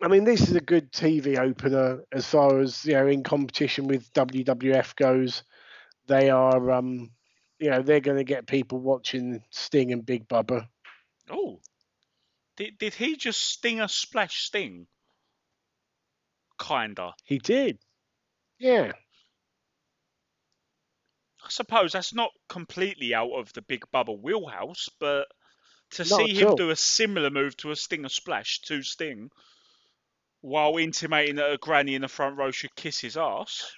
I 0.00 0.06
mean, 0.06 0.22
this 0.22 0.42
is 0.42 0.54
a 0.54 0.60
good 0.60 0.92
TV 0.92 1.40
opener 1.40 2.04
as 2.12 2.24
far 2.24 2.60
as 2.60 2.84
you 2.84 2.92
know 2.92 3.08
in 3.08 3.24
competition 3.24 3.88
with 3.88 4.12
WWF 4.12 4.94
goes. 4.94 5.42
They 6.06 6.30
are, 6.30 6.70
um, 6.70 7.10
you 7.58 7.70
know, 7.70 7.82
they're 7.82 7.98
going 7.98 8.18
to 8.18 8.24
get 8.24 8.46
people 8.46 8.78
watching 8.78 9.42
Sting 9.50 9.92
and 9.92 10.06
Big 10.06 10.28
Bubba. 10.28 10.68
Oh, 11.28 11.58
did 12.56 12.78
did 12.78 12.94
he 12.94 13.16
just 13.16 13.40
sting 13.40 13.80
a 13.80 13.88
splash 13.88 14.44
sting? 14.44 14.86
Kinda. 16.60 17.14
He 17.24 17.38
did, 17.38 17.80
yeah. 18.60 18.92
I 21.48 21.50
suppose 21.50 21.92
that's 21.92 22.12
not 22.12 22.30
completely 22.50 23.14
out 23.14 23.32
of 23.32 23.50
the 23.54 23.62
Big 23.62 23.84
Bubba 23.92 24.20
wheelhouse, 24.20 24.90
but 25.00 25.28
to 25.92 26.04
Not 26.04 26.20
see 26.20 26.34
him 26.34 26.48
all. 26.48 26.56
do 26.56 26.68
a 26.68 26.76
similar 26.76 27.30
move 27.30 27.56
to 27.58 27.70
a 27.70 27.76
Stinger 27.76 28.10
splash 28.10 28.60
to 28.66 28.82
Sting, 28.82 29.30
while 30.42 30.76
intimating 30.76 31.36
that 31.36 31.50
a 31.50 31.56
granny 31.56 31.94
in 31.94 32.02
the 32.02 32.08
front 32.08 32.36
row 32.36 32.50
should 32.50 32.74
kiss 32.76 33.00
his 33.00 33.16
ass. 33.16 33.72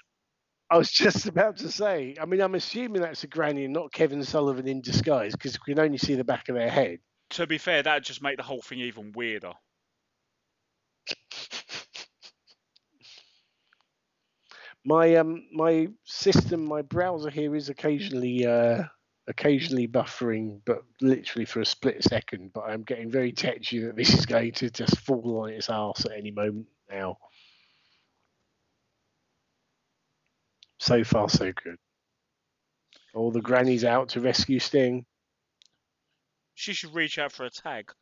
I 0.68 0.78
was 0.78 0.90
just 0.90 1.26
about 1.26 1.58
to 1.58 1.70
say. 1.70 2.16
I 2.20 2.26
mean, 2.26 2.40
I'm 2.40 2.56
assuming 2.56 3.02
that's 3.02 3.22
a 3.22 3.28
granny 3.28 3.66
and 3.66 3.72
not 3.72 3.92
Kevin 3.92 4.24
Sullivan 4.24 4.66
in 4.66 4.80
disguise 4.80 5.32
because 5.36 5.56
we 5.64 5.74
can 5.74 5.84
only 5.84 5.98
see 5.98 6.16
the 6.16 6.24
back 6.24 6.48
of 6.48 6.56
their 6.56 6.70
head. 6.70 6.98
To 7.30 7.46
be 7.46 7.58
fair, 7.58 7.84
that'd 7.84 8.02
just 8.02 8.20
make 8.20 8.36
the 8.36 8.42
whole 8.42 8.62
thing 8.62 8.80
even 8.80 9.12
weirder. 9.12 9.52
My 14.84 15.16
um 15.16 15.44
my 15.52 15.88
system, 16.04 16.64
my 16.64 16.82
browser 16.82 17.30
here 17.30 17.54
is 17.54 17.68
occasionally 17.68 18.46
uh 18.46 18.84
occasionally 19.28 19.86
buffering, 19.86 20.60
but 20.64 20.82
literally 21.00 21.44
for 21.44 21.60
a 21.60 21.66
split 21.66 22.02
second. 22.02 22.52
But 22.52 22.62
I'm 22.62 22.82
getting 22.82 23.10
very 23.10 23.32
tetchy 23.32 23.80
that 23.80 23.96
this 23.96 24.14
is 24.14 24.26
going 24.26 24.52
to 24.52 24.70
just 24.70 24.98
fall 25.00 25.42
on 25.42 25.50
its 25.50 25.68
arse 25.68 26.04
at 26.06 26.12
any 26.16 26.30
moment 26.30 26.66
now. 26.90 27.18
So 30.78 31.04
far, 31.04 31.28
so 31.28 31.52
good. 31.52 31.76
All 33.14 33.30
the 33.30 33.42
grannies 33.42 33.84
out 33.84 34.10
to 34.10 34.20
rescue 34.20 34.58
Sting. 34.58 35.04
She 36.54 36.72
should 36.72 36.94
reach 36.94 37.18
out 37.18 37.32
for 37.32 37.44
a 37.44 37.50
tag. 37.50 37.92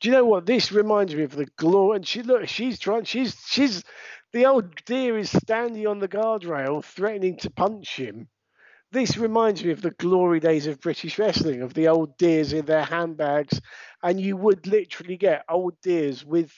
Do 0.00 0.08
you 0.08 0.14
know 0.14 0.24
what 0.24 0.46
this 0.46 0.72
reminds 0.72 1.14
me 1.14 1.22
of? 1.22 1.36
The 1.36 1.46
glory. 1.56 1.96
And 1.96 2.06
she 2.06 2.22
look, 2.22 2.48
she's 2.48 2.78
trying. 2.78 3.04
She's 3.04 3.36
she's 3.46 3.84
the 4.32 4.46
old 4.46 4.74
deer 4.84 5.18
is 5.18 5.30
standing 5.30 5.86
on 5.86 5.98
the 5.98 6.08
guardrail, 6.08 6.84
threatening 6.84 7.36
to 7.38 7.50
punch 7.50 7.96
him. 7.96 8.28
This 8.90 9.16
reminds 9.16 9.64
me 9.64 9.70
of 9.70 9.80
the 9.80 9.90
glory 9.90 10.38
days 10.40 10.66
of 10.66 10.80
British 10.80 11.18
wrestling, 11.18 11.62
of 11.62 11.72
the 11.72 11.88
old 11.88 12.16
deers 12.18 12.52
in 12.52 12.66
their 12.66 12.84
handbags, 12.84 13.60
and 14.02 14.20
you 14.20 14.36
would 14.36 14.66
literally 14.66 15.16
get 15.16 15.44
old 15.48 15.80
deers 15.80 16.24
with 16.24 16.52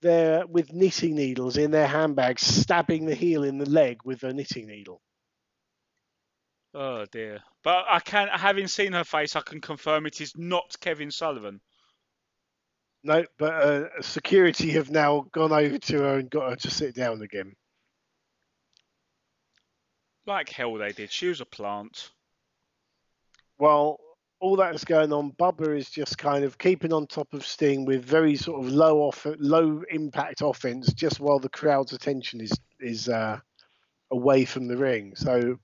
their 0.00 0.46
with 0.46 0.72
knitting 0.72 1.16
needles 1.16 1.56
in 1.56 1.70
their 1.70 1.86
handbags, 1.86 2.42
stabbing 2.42 3.06
the 3.06 3.14
heel 3.14 3.42
in 3.42 3.58
the 3.58 3.68
leg 3.68 4.00
with 4.04 4.22
a 4.22 4.32
knitting 4.32 4.66
needle. 4.66 5.00
Oh 6.74 7.06
dear. 7.06 7.40
But 7.64 7.86
I 7.88 8.00
can, 8.00 8.28
having 8.28 8.68
seen 8.68 8.92
her 8.92 9.04
face, 9.04 9.34
I 9.34 9.40
can 9.40 9.60
confirm 9.60 10.06
it 10.06 10.20
is 10.20 10.36
not 10.36 10.76
Kevin 10.80 11.10
Sullivan. 11.10 11.60
No, 13.04 13.24
but 13.38 13.54
uh, 13.54 14.02
security 14.02 14.70
have 14.70 14.90
now 14.90 15.26
gone 15.32 15.52
over 15.52 15.78
to 15.78 15.98
her 16.00 16.18
and 16.18 16.30
got 16.30 16.50
her 16.50 16.56
to 16.56 16.70
sit 16.70 16.94
down 16.94 17.22
again. 17.22 17.54
Like 20.26 20.48
hell 20.48 20.74
they 20.74 20.92
did. 20.92 21.10
She 21.10 21.28
was 21.28 21.40
a 21.40 21.46
plant. 21.46 22.10
Well, 23.58 23.98
all 24.40 24.56
that's 24.56 24.84
going 24.84 25.12
on, 25.12 25.32
Bubba 25.32 25.76
is 25.76 25.90
just 25.90 26.18
kind 26.18 26.44
of 26.44 26.58
keeping 26.58 26.92
on 26.92 27.06
top 27.06 27.32
of 27.32 27.46
Sting 27.46 27.84
with 27.84 28.04
very 28.04 28.36
sort 28.36 28.64
of 28.64 28.70
low 28.70 28.98
off, 29.00 29.26
low 29.38 29.82
impact 29.90 30.42
offense, 30.42 30.92
just 30.92 31.18
while 31.18 31.38
the 31.38 31.48
crowd's 31.48 31.92
attention 31.92 32.40
is 32.40 32.52
is 32.80 33.08
uh, 33.08 33.38
away 34.10 34.44
from 34.44 34.68
the 34.68 34.76
ring. 34.76 35.14
So, 35.16 35.58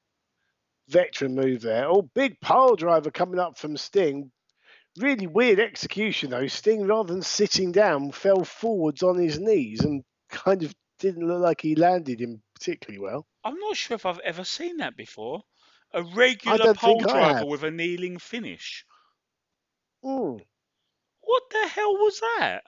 veteran 0.88 1.34
move 1.34 1.62
there. 1.62 1.86
Oh, 1.86 2.02
big 2.14 2.40
pile 2.40 2.74
driver 2.74 3.10
coming 3.10 3.38
up 3.38 3.58
from 3.58 3.76
Sting. 3.76 4.30
Really 4.98 5.26
weird 5.26 5.60
execution 5.60 6.30
though. 6.30 6.46
Sting, 6.46 6.86
rather 6.86 7.12
than 7.12 7.22
sitting 7.22 7.72
down, 7.72 8.12
fell 8.12 8.44
forwards 8.44 9.02
on 9.02 9.18
his 9.18 9.38
knees 9.38 9.80
and 9.80 10.04
kind 10.28 10.62
of 10.62 10.74
didn't 10.98 11.26
look 11.26 11.40
like 11.40 11.60
he 11.60 11.74
landed 11.74 12.20
him 12.20 12.42
particularly 12.54 13.00
well. 13.00 13.26
I'm 13.42 13.58
not 13.58 13.76
sure 13.76 13.96
if 13.96 14.06
I've 14.06 14.20
ever 14.20 14.44
seen 14.44 14.78
that 14.78 14.96
before. 14.96 15.42
A 15.92 16.02
regular 16.02 16.74
pile 16.74 16.98
driver 16.98 17.46
with 17.46 17.62
a 17.62 17.70
kneeling 17.70 18.18
finish. 18.18 18.84
Mm. 20.04 20.40
What 21.20 21.42
the 21.50 21.68
hell 21.68 21.92
was 21.92 22.20
that? 22.38 22.62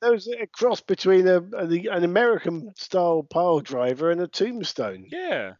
there 0.00 0.12
was 0.12 0.28
a 0.28 0.46
cross 0.46 0.80
between 0.80 1.28
a, 1.28 1.40
a 1.56 1.64
an 1.88 2.04
American 2.04 2.72
style 2.76 3.22
pile 3.22 3.60
driver 3.60 4.10
and 4.10 4.20
a 4.20 4.28
tombstone. 4.28 5.06
Yeah. 5.10 5.54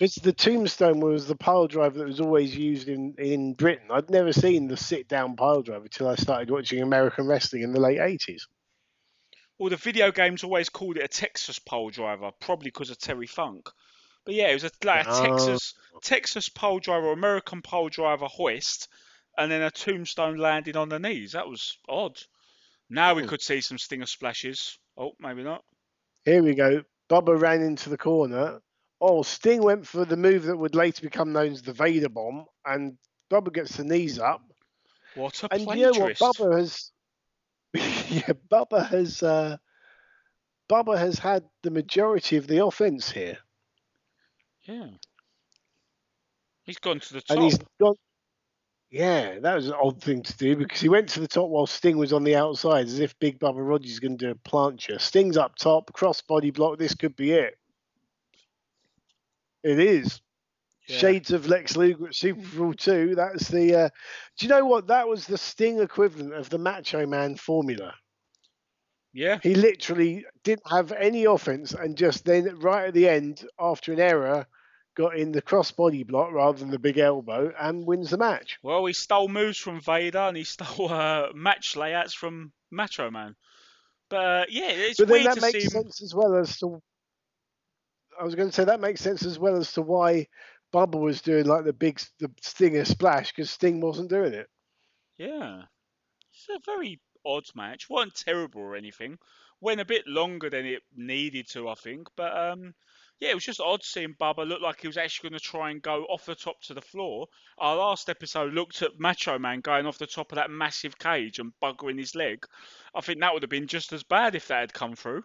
Because 0.00 0.14
the 0.14 0.32
tombstone 0.32 1.00
was 1.00 1.28
the 1.28 1.36
pile 1.36 1.66
driver 1.66 1.98
that 1.98 2.06
was 2.06 2.20
always 2.20 2.56
used 2.56 2.88
in, 2.88 3.14
in 3.18 3.52
Britain. 3.52 3.88
I'd 3.90 4.08
never 4.08 4.32
seen 4.32 4.66
the 4.66 4.78
sit 4.78 5.08
down 5.08 5.36
pile 5.36 5.60
driver 5.60 5.84
until 5.84 6.08
I 6.08 6.14
started 6.14 6.50
watching 6.50 6.80
American 6.80 7.26
wrestling 7.26 7.64
in 7.64 7.72
the 7.72 7.80
late 7.80 7.98
80s. 7.98 8.46
Well, 9.58 9.68
the 9.68 9.76
video 9.76 10.10
games 10.10 10.42
always 10.42 10.70
called 10.70 10.96
it 10.96 11.04
a 11.04 11.08
Texas 11.08 11.58
pile 11.58 11.90
driver, 11.90 12.30
probably 12.40 12.68
because 12.70 12.88
of 12.88 12.96
Terry 12.96 13.26
Funk. 13.26 13.68
But 14.24 14.34
yeah, 14.34 14.48
it 14.48 14.54
was 14.54 14.64
a, 14.64 14.70
like 14.82 15.06
a 15.06 15.10
Oh. 15.10 15.22
Texas 15.22 15.74
Texas 16.02 16.48
pile 16.48 16.78
driver, 16.78 17.12
American 17.12 17.60
pile 17.60 17.90
driver 17.90 18.26
hoist, 18.26 18.88
and 19.36 19.52
then 19.52 19.60
a 19.60 19.70
tombstone 19.70 20.38
landing 20.38 20.78
on 20.78 20.88
the 20.88 20.98
knees. 20.98 21.32
That 21.32 21.46
was 21.46 21.76
odd. 21.86 22.18
Now 22.88 23.12
we 23.12 23.22
Hmm. 23.22 23.28
could 23.28 23.42
see 23.42 23.60
some 23.60 23.76
stinger 23.76 24.06
splashes. 24.06 24.78
Oh, 24.96 25.12
maybe 25.20 25.42
not. 25.42 25.62
Here 26.24 26.42
we 26.42 26.54
go. 26.54 26.84
Bubba 27.10 27.38
ran 27.38 27.60
into 27.60 27.90
the 27.90 27.98
corner. 27.98 28.62
Oh, 29.00 29.22
Sting 29.22 29.62
went 29.62 29.86
for 29.86 30.04
the 30.04 30.16
move 30.16 30.44
that 30.44 30.56
would 30.56 30.74
later 30.74 31.02
become 31.02 31.32
known 31.32 31.52
as 31.52 31.62
the 31.62 31.72
Vader 31.72 32.08
bomb, 32.08 32.44
and 32.66 32.98
Bubba 33.30 33.52
gets 33.52 33.76
the 33.76 33.84
knees 33.84 34.18
up. 34.18 34.42
What 35.14 35.42
a 35.42 35.48
And 35.52 35.62
you 35.62 35.90
know 35.90 35.98
what? 35.98 36.16
Bubba 36.16 36.58
has, 36.58 36.90
yeah, 37.74 38.32
Bubba 38.50 38.86
has, 38.88 39.22
uh, 39.22 39.56
Bubba 40.70 40.98
has 40.98 41.18
had 41.18 41.44
the 41.62 41.70
majority 41.70 42.36
of 42.36 42.46
the 42.46 42.64
offense 42.64 43.10
here, 43.10 43.38
Yeah. 44.64 44.88
He's 46.64 46.78
gone 46.78 47.00
to 47.00 47.14
the 47.14 47.20
top. 47.22 47.36
and 47.36 47.44
he's 47.44 47.58
got. 47.80 47.96
Yeah, 48.90 49.38
that 49.38 49.54
was 49.54 49.68
an 49.68 49.74
odd 49.80 50.02
thing 50.02 50.22
to 50.24 50.36
do 50.36 50.56
because 50.56 50.80
he 50.80 50.88
went 50.88 51.08
to 51.10 51.20
the 51.20 51.28
top 51.28 51.48
while 51.48 51.66
Sting 51.66 51.96
was 51.96 52.12
on 52.12 52.24
the 52.24 52.34
outside, 52.34 52.86
as 52.86 52.98
if 52.98 53.16
Big 53.20 53.38
Bubba 53.38 53.66
Rogers 53.66 53.92
is 53.92 54.00
going 54.00 54.18
to 54.18 54.26
do 54.26 54.30
a 54.32 54.48
plancha. 54.48 55.00
Sting's 55.00 55.36
up 55.36 55.54
top, 55.54 55.92
cross 55.92 56.20
body 56.20 56.50
block. 56.50 56.78
This 56.78 56.94
could 56.94 57.14
be 57.14 57.30
it. 57.32 57.56
It 59.62 59.78
is. 59.78 60.20
Yeah. 60.88 60.96
Shades 60.96 61.30
of 61.30 61.46
Lex 61.46 61.76
Luger 61.76 62.06
at 62.06 62.12
SuperBrawl 62.12 62.76
two. 62.76 63.14
That's 63.14 63.48
the. 63.48 63.74
Uh, 63.74 63.88
do 64.38 64.46
you 64.46 64.48
know 64.48 64.64
what? 64.64 64.88
That 64.88 65.08
was 65.08 65.26
the 65.26 65.38
Sting 65.38 65.80
equivalent 65.80 66.34
of 66.34 66.50
the 66.50 66.58
Macho 66.58 67.06
Man 67.06 67.36
formula. 67.36 67.94
Yeah. 69.12 69.38
He 69.42 69.54
literally 69.54 70.24
didn't 70.44 70.70
have 70.70 70.92
any 70.92 71.24
offense, 71.24 71.72
and 71.72 71.96
just 71.96 72.24
then, 72.24 72.58
right 72.60 72.88
at 72.88 72.94
the 72.94 73.08
end, 73.08 73.44
after 73.58 73.92
an 73.92 74.00
error, 74.00 74.46
got 74.96 75.16
in 75.16 75.32
the 75.32 75.42
cross 75.42 75.70
body 75.70 76.02
block 76.02 76.32
rather 76.32 76.58
than 76.58 76.70
the 76.70 76.78
big 76.78 76.98
elbow 76.98 77.52
and 77.58 77.86
wins 77.86 78.10
the 78.10 78.18
match. 78.18 78.58
Well, 78.62 78.84
he 78.86 78.92
stole 78.92 79.28
moves 79.28 79.58
from 79.58 79.80
Vader 79.80 80.18
and 80.18 80.36
he 80.36 80.44
stole 80.44 80.90
uh, 80.90 81.28
match 81.34 81.76
layouts 81.76 82.14
from 82.14 82.52
Macho 82.70 83.10
Man. 83.10 83.36
But 84.08 84.16
uh, 84.16 84.44
yeah, 84.48 84.70
it's 84.70 84.98
but 84.98 85.08
then 85.08 85.24
that 85.24 85.40
makes 85.40 85.64
him. 85.64 85.70
sense 85.70 86.02
as 86.02 86.14
well 86.14 86.36
as 86.36 86.58
to. 86.58 86.82
I 88.20 88.24
was 88.24 88.34
going 88.34 88.48
to 88.48 88.54
say 88.54 88.64
that 88.64 88.80
makes 88.80 89.00
sense 89.00 89.24
as 89.24 89.38
well 89.38 89.56
as 89.56 89.72
to 89.72 89.82
why 89.82 90.26
Bubba 90.74 91.00
was 91.00 91.22
doing 91.22 91.46
like 91.46 91.64
the 91.64 91.72
big 91.72 92.00
the 92.18 92.30
Stinger 92.42 92.84
splash 92.84 93.32
because 93.32 93.50
Sting 93.50 93.80
wasn't 93.80 94.10
doing 94.10 94.34
it. 94.34 94.46
Yeah. 95.16 95.62
It's 96.32 96.46
a 96.50 96.60
very 96.66 97.00
odd 97.24 97.44
match. 97.54 97.88
wasn't 97.88 98.14
terrible 98.14 98.60
or 98.60 98.76
anything. 98.76 99.18
Went 99.60 99.80
a 99.80 99.86
bit 99.86 100.06
longer 100.06 100.50
than 100.50 100.66
it 100.66 100.82
needed 100.94 101.48
to, 101.50 101.68
I 101.68 101.74
think. 101.74 102.08
But 102.16 102.36
um, 102.36 102.74
yeah, 103.20 103.30
it 103.30 103.34
was 103.34 103.44
just 103.44 103.60
odd 103.60 103.82
seeing 103.82 104.14
Bubba 104.20 104.46
look 104.46 104.60
like 104.60 104.80
he 104.80 104.86
was 104.86 104.96
actually 104.96 105.30
going 105.30 105.38
to 105.38 105.44
try 105.44 105.70
and 105.70 105.82
go 105.82 106.04
off 106.04 106.26
the 106.26 106.34
top 106.34 106.60
to 106.62 106.74
the 106.74 106.80
floor. 106.80 107.26
Our 107.58 107.76
last 107.76 108.10
episode 108.10 108.52
looked 108.52 108.82
at 108.82 108.98
Macho 108.98 109.38
Man 109.38 109.60
going 109.60 109.86
off 109.86 109.98
the 109.98 110.06
top 110.06 110.30
of 110.32 110.36
that 110.36 110.50
massive 110.50 110.98
cage 110.98 111.38
and 111.38 111.52
buggering 111.62 111.98
his 111.98 112.14
leg. 112.14 112.46
I 112.94 113.00
think 113.00 113.20
that 113.20 113.32
would 113.32 113.42
have 113.42 113.50
been 113.50 113.66
just 113.66 113.92
as 113.92 114.02
bad 114.02 114.34
if 114.34 114.48
that 114.48 114.60
had 114.60 114.74
come 114.74 114.94
through. 114.94 115.22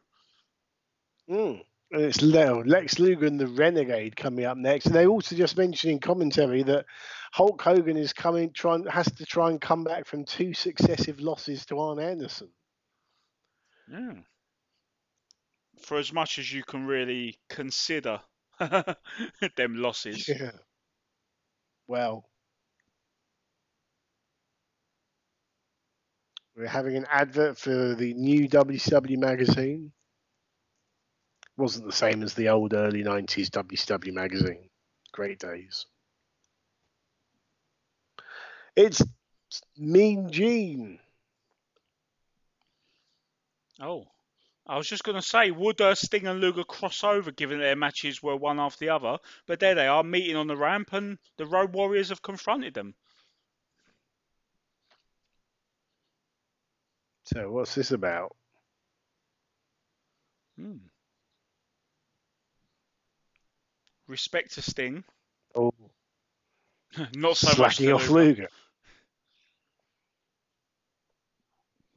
Mm. 1.30 1.62
And 1.92 2.02
it's 2.04 2.22
Le- 2.22 2.64
Lex 2.64 3.00
Luger 3.00 3.26
and 3.26 3.40
the 3.40 3.48
Renegade 3.48 4.16
coming 4.16 4.46
up 4.46 4.58
next. 4.58 4.88
And 4.88 4.96
they 4.96 5.08
also 5.08 5.36
just 5.36 5.58
mentioned 5.58 5.94
in 5.94 6.00
commentary 6.00 6.64
that 6.64 6.86
Hulk 7.32 7.62
Hogan 7.62 7.98
is 7.98 8.14
coming, 8.14 8.52
trying 8.54 8.86
has 8.86 9.12
to 9.14 9.26
try 9.26 9.50
and 9.50 9.62
come 9.62 9.84
back 9.84 10.06
from 10.06 10.26
two 10.26 10.54
successive 10.54 11.20
losses 11.20 11.66
to 11.68 11.80
Arn 11.80 12.00
Anderson. 12.00 12.50
Yeah. 13.92 14.14
For 15.80 15.98
as 15.98 16.12
much 16.12 16.38
as 16.40 16.52
you 16.52 16.64
can 16.64 16.86
really 16.86 17.40
consider 17.50 18.22
them 18.60 19.76
losses. 19.76 20.28
Yeah. 20.28 20.52
Well, 21.88 22.30
we're 26.56 26.68
having 26.68 26.96
an 26.98 27.06
advert 27.10 27.58
for 27.58 27.96
the 27.96 28.14
new 28.14 28.48
WCW 28.48 29.18
magazine. 29.18 29.92
Wasn't 31.58 31.86
the 31.86 31.94
same 31.94 32.22
as 32.22 32.34
the 32.34 32.50
old 32.50 32.74
early 32.74 33.04
90s 33.04 33.50
WCW 33.50 34.12
magazine. 34.12 34.70
Great 35.14 35.40
days. 35.40 35.86
It's 38.76 39.02
Mean 39.78 40.30
Gene. 40.32 41.00
Oh, 43.80 44.08
I 44.68 44.78
was 44.78 44.88
just 44.88 45.04
going 45.04 45.16
to 45.16 45.22
say, 45.22 45.52
would 45.52 45.80
uh, 45.80 45.96
Sting 45.96 46.28
and 46.28 46.42
Luger 46.42 46.64
cross 46.64 47.04
over 47.04 47.32
given 47.32 47.60
their 47.60 47.76
matches 47.76 48.22
were 48.22 48.36
one 48.36 48.60
after 48.60 48.80
the 48.86 48.90
other? 48.90 49.18
But 49.46 49.60
there 49.60 49.76
they 49.76 49.88
are, 49.88 50.04
meeting 50.04 50.36
on 50.36 50.48
the 50.48 50.58
ramp, 50.58 50.92
and 50.92 51.20
the 51.38 51.46
Road 51.46 51.74
Warriors 51.74 52.10
have 52.10 52.22
confronted 52.22 52.74
them. 52.74 52.96
So, 57.26 57.52
what's 57.52 57.76
this 57.76 57.92
about? 57.92 58.36
Hmm. 60.58 60.78
Respect 64.08 64.54
to 64.54 64.62
Sting, 64.62 65.04
Oh, 65.56 65.72
not 67.16 67.38
so 67.38 67.48
much 67.62 67.78
slacking 67.78 67.88
to 67.88 67.94
off 67.94 68.10
Luger. 68.10 68.44
Luger. 68.44 68.48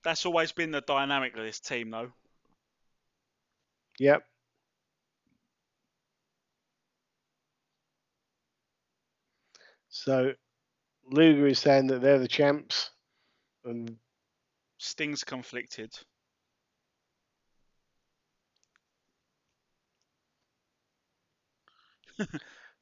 That's 0.02 0.24
always 0.24 0.52
been 0.52 0.70
the 0.70 0.80
dynamic 0.80 1.36
of 1.36 1.42
this 1.42 1.60
team, 1.60 1.90
though. 1.90 2.12
Yep. 3.98 4.24
So 9.90 10.32
Luger 11.10 11.46
is 11.48 11.58
saying 11.58 11.88
that 11.88 12.00
they're 12.00 12.18
the 12.18 12.28
champs, 12.28 12.90
and 13.64 13.96
Sting's 14.78 15.24
conflicted. 15.24 15.92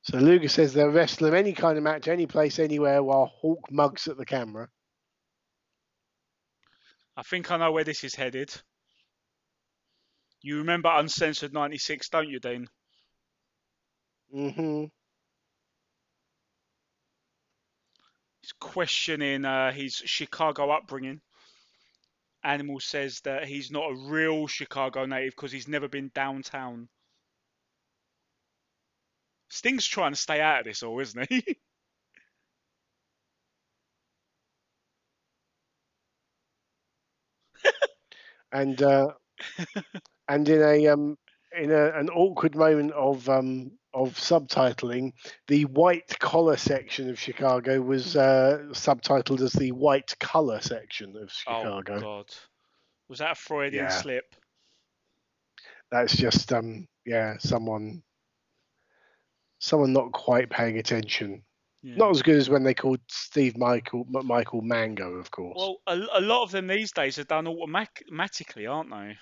So 0.03 0.19
Luger 0.19 0.49
says 0.49 0.73
they'll 0.73 0.89
wrestle 0.89 1.29
him 1.29 1.35
any 1.35 1.53
kind 1.53 1.77
of 1.79 1.85
match, 1.85 2.09
any 2.09 2.27
place, 2.27 2.59
anywhere, 2.59 3.03
while 3.03 3.27
Hawk 3.27 3.71
mugs 3.71 4.09
at 4.09 4.17
the 4.17 4.27
camera. 4.27 4.69
I 7.17 7.23
think 7.23 7.51
I 7.51 7.57
know 7.59 7.73
where 7.73 7.85
this 7.85 8.05
is 8.05 8.15
headed. 8.15 8.51
You 10.43 10.59
remember 10.59 10.89
Uncensored 10.93 11.53
96, 11.53 12.09
don't 12.09 12.29
you, 12.29 12.39
Dean? 12.41 12.69
hmm 14.31 14.87
He's 18.43 18.53
questioning 18.61 19.45
uh, 19.45 19.73
his 19.73 19.95
Chicago 19.95 20.71
upbringing. 20.71 21.21
Animal 22.45 22.79
says 22.79 23.21
that 23.23 23.47
he's 23.47 23.73
not 23.73 23.91
a 23.91 23.97
real 24.09 24.47
Chicago 24.47 25.05
native 25.05 25.33
because 25.35 25.51
he's 25.51 25.67
never 25.67 25.89
been 25.89 26.13
downtown. 26.15 26.89
Sting's 29.49 29.87
trying 29.87 30.13
to 30.13 30.21
stay 30.21 30.41
out 30.41 30.61
of 30.61 30.65
this 30.65 30.83
all, 30.83 30.99
isn't 31.01 31.29
he? 31.31 31.59
And 38.53 38.81
uh, 38.83 39.09
and 40.29 40.49
in 40.49 40.63
a 40.63 40.87
um 40.89 41.17
in 41.59 41.71
a, 41.71 41.91
an 41.99 42.09
awkward 42.11 42.55
moment 42.57 42.93
of 42.93 43.29
um 43.29 43.73
of 43.95 44.15
subtitling, 44.15 45.13
the 45.49 45.65
white 45.67 46.19
collar 46.19 46.57
section 46.57 47.09
of 47.09 47.19
Chicago 47.19 47.81
was 47.81 48.17
uh, 48.17 48.59
subtitled 48.73 49.41
as 49.41 49.53
the 49.53 49.73
white 49.73 50.15
color 50.21 50.61
section 50.61 51.17
of 51.17 51.31
Chicago. 51.33 51.97
Oh 51.97 52.01
God, 52.01 52.27
was 53.09 53.19
that 53.21 53.33
a 53.33 53.35
Freudian 53.35 53.89
Yeah. 53.89 53.91
slip? 53.91 54.35
that's 55.91 56.17
just 56.17 56.53
um 56.53 56.87
yeah 57.05 57.37
someone 57.39 58.03
someone 59.67 59.93
not 59.93 60.13
quite 60.13 60.49
paying 60.49 60.79
attention 60.79 61.43
Yeah. 61.83 61.97
not 61.97 62.11
as 62.11 62.23
good 62.23 62.37
as 62.37 62.49
when 62.49 62.63
they 62.65 62.75
called 62.75 63.01
steve 63.09 63.57
michael 63.57 64.07
michael 64.09 64.63
mango 64.63 65.15
of 65.15 65.31
course 65.31 65.57
Well, 65.57 65.77
a, 65.87 66.21
a 66.21 66.21
lot 66.21 66.43
of 66.45 66.51
them 66.53 66.67
these 66.67 66.93
days 66.93 67.19
are 67.19 67.25
done 67.25 67.47
automatically, 67.49 68.67
aren't 68.67 68.91
they? 68.91 69.17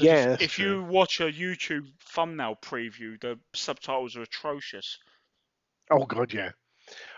Yeah, 0.00 0.34
if, 0.34 0.42
if 0.42 0.58
you 0.58 0.84
watch 0.84 1.20
a 1.20 1.24
YouTube 1.32 1.86
thumbnail 2.14 2.56
preview, 2.62 3.20
the 3.20 3.36
subtitles 3.54 4.16
are 4.16 4.22
atrocious. 4.22 4.98
oh 5.90 6.04
god 6.04 6.32
yeah 6.32 6.50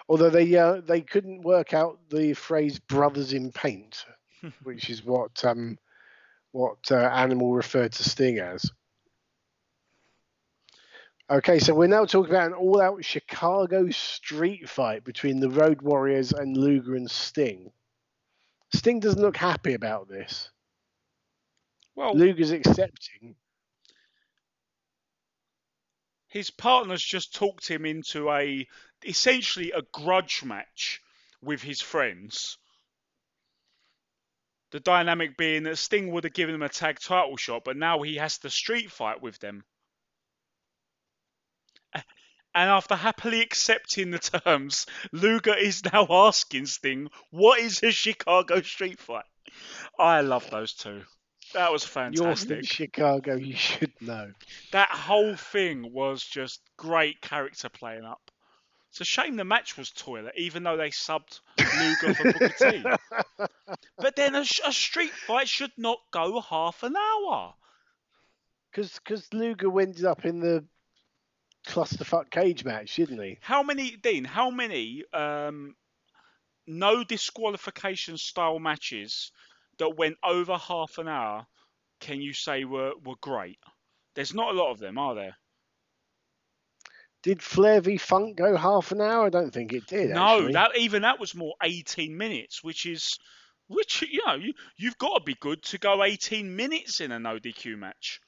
although 0.09 0.31
they 0.31 0.57
uh, 0.57 0.81
they 0.87 1.01
couldn't 1.03 1.43
work 1.43 1.75
out 1.75 1.99
the 2.11 2.33
phrase 2.33 2.79
brothers 2.79 3.33
in 3.33 3.53
paint 3.53 4.05
which 4.63 4.89
is 4.89 5.05
what 5.05 5.45
um, 5.45 5.77
what 6.53 6.79
uh, 6.91 6.97
Animal 6.97 7.53
referred 7.53 7.93
to 7.93 8.03
Sting 8.05 8.39
as. 8.39 8.71
Okay, 11.31 11.61
so 11.61 11.75
we're 11.75 11.87
now 11.87 12.05
talking 12.05 12.35
about 12.35 12.49
an 12.49 12.55
all-out 12.55 13.05
Chicago 13.05 13.89
street 13.91 14.69
fight 14.69 15.05
between 15.05 15.39
the 15.39 15.51
Road 15.51 15.81
Warriors 15.81 16.33
and 16.33 16.57
Luger 16.57 16.97
and 16.97 17.09
Sting. 17.09 17.71
Sting 18.75 18.99
doesn't 18.99 19.23
look 19.23 19.37
happy 19.37 19.75
about 19.75 20.09
this. 20.09 20.51
Well, 21.95 22.15
Luger's 22.15 22.51
accepting. 22.51 23.37
his 26.31 26.51
partner's 26.51 27.03
just 27.03 27.35
talked 27.35 27.69
him 27.69 27.85
into 27.85 28.31
a 28.31 28.67
essentially 29.05 29.73
a 29.73 29.83
grudge 29.93 30.45
match 30.45 31.03
with 31.43 31.61
his 31.61 31.81
friends. 31.81 32.57
The 34.71 34.81
dynamic 34.81 35.37
being 35.37 35.65
that 35.65 35.77
Sting 35.77 36.13
would 36.13 36.25
have 36.25 36.33
given 36.33 36.55
him 36.55 36.63
a 36.63 36.69
tag 36.69 37.01
title 37.01 37.37
shot, 37.37 37.65
but 37.65 37.77
now 37.77 38.03
he 38.03 38.17
has 38.17 38.39
to 38.39 38.51
street 38.51 38.93
fight 38.93 39.21
with 39.21 39.41
them. 39.41 39.65
And 42.55 42.69
after 42.69 42.97
happily 42.97 43.41
accepting 43.43 44.11
the 44.11 44.19
terms, 44.19 44.87
Luger 45.13 45.57
is 45.57 45.85
now 45.93 46.07
asking 46.11 46.67
Sting, 46.67 47.11
"What 47.31 47.61
is 47.61 47.83
a 47.83 47.93
Chicago 47.93 48.61
street 48.63 48.99
fight?" 48.99 49.25
I 49.99 50.21
love 50.23 50.51
those 50.51 50.75
two. 50.75 51.05
That 51.53 51.73
was 51.73 51.85
fantastic. 51.85 52.49
You're 52.49 52.57
from 52.59 52.65
Chicago, 52.65 53.35
you 53.35 53.57
should 53.57 53.93
know. 54.01 54.33
That 54.73 54.91
whole 54.91 55.37
thing 55.37 55.93
was 55.93 56.23
just 56.23 56.61
great 56.77 57.21
character 57.21 57.69
playing 57.69 58.05
up. 58.05 58.31
It's 58.91 59.01
a 59.01 59.05
shame 59.05 59.37
the 59.37 59.45
match 59.45 59.77
was 59.77 59.91
toilet, 59.91 60.35
even 60.37 60.65
though 60.65 60.77
they 60.77 60.91
subbed 60.91 61.41
Luger 61.59 62.15
for 62.15 62.33
Booker 62.33 62.71
T. 62.71 62.85
But 63.97 64.17
then 64.17 64.35
a, 64.35 64.41
a 64.41 64.73
street 64.73 65.13
fight 65.13 65.49
should 65.49 65.73
not 65.77 65.99
go 66.11 66.41
half 66.41 66.83
an 66.83 66.97
hour. 66.97 67.55
Because 68.73 69.33
Luger 69.33 69.81
ended 69.81 70.05
up 70.05 70.25
in 70.25 70.41
the 70.41 70.65
clusterfuck 71.67 72.31
cage 72.31 72.65
match, 72.65 72.97
didn't 72.97 73.23
he? 73.23 73.39
How 73.41 73.63
many, 73.63 73.97
Dean? 73.97 74.25
How 74.25 74.51
many 74.51 75.05
um, 75.13 75.75
no 76.67 77.05
disqualification 77.05 78.17
style 78.17 78.59
matches 78.59 79.33
that 79.79 79.97
went 79.97 80.17
over 80.23 80.57
half 80.57 80.99
an 80.99 81.09
hour 81.09 81.47
can 82.01 82.21
you 82.21 82.33
say 82.33 82.65
were 82.65 82.93
were 83.05 83.17
great? 83.21 83.59
There's 84.15 84.35
not 84.35 84.55
a 84.55 84.59
lot 84.59 84.73
of 84.73 84.79
them, 84.79 84.99
are 84.99 85.15
there? 85.15 85.37
Did 87.23 87.43
Flair 87.43 87.81
v 87.83 87.99
Funk 87.99 88.37
go 88.37 88.57
half 88.57 88.93
an 88.93 89.01
hour? 89.01 89.27
I 89.27 89.31
don't 89.31 89.53
think 89.53 89.73
it 89.73 89.87
did. 89.87 90.11
No, 90.11 90.39
actually. 90.39 90.53
that 90.55 90.77
even 90.79 91.03
that 91.03 91.21
was 91.21 91.35
more 91.35 91.55
18 91.63 92.17
minutes, 92.17 92.65
which 92.65 92.87
is 92.87 93.19
which 93.69 94.03
you 94.03 94.21
know 94.27 94.35
you 94.35 94.55
you've 94.77 94.99
got 94.99 95.19
to 95.19 95.25
be 95.25 95.35
good 95.35 95.63
to 95.65 95.79
go 95.79 96.03
18 96.03 96.57
minutes 96.57 97.01
in 97.01 97.13
a 97.13 97.19
no 97.19 97.39
DQ 97.39 97.79
match. 97.79 98.21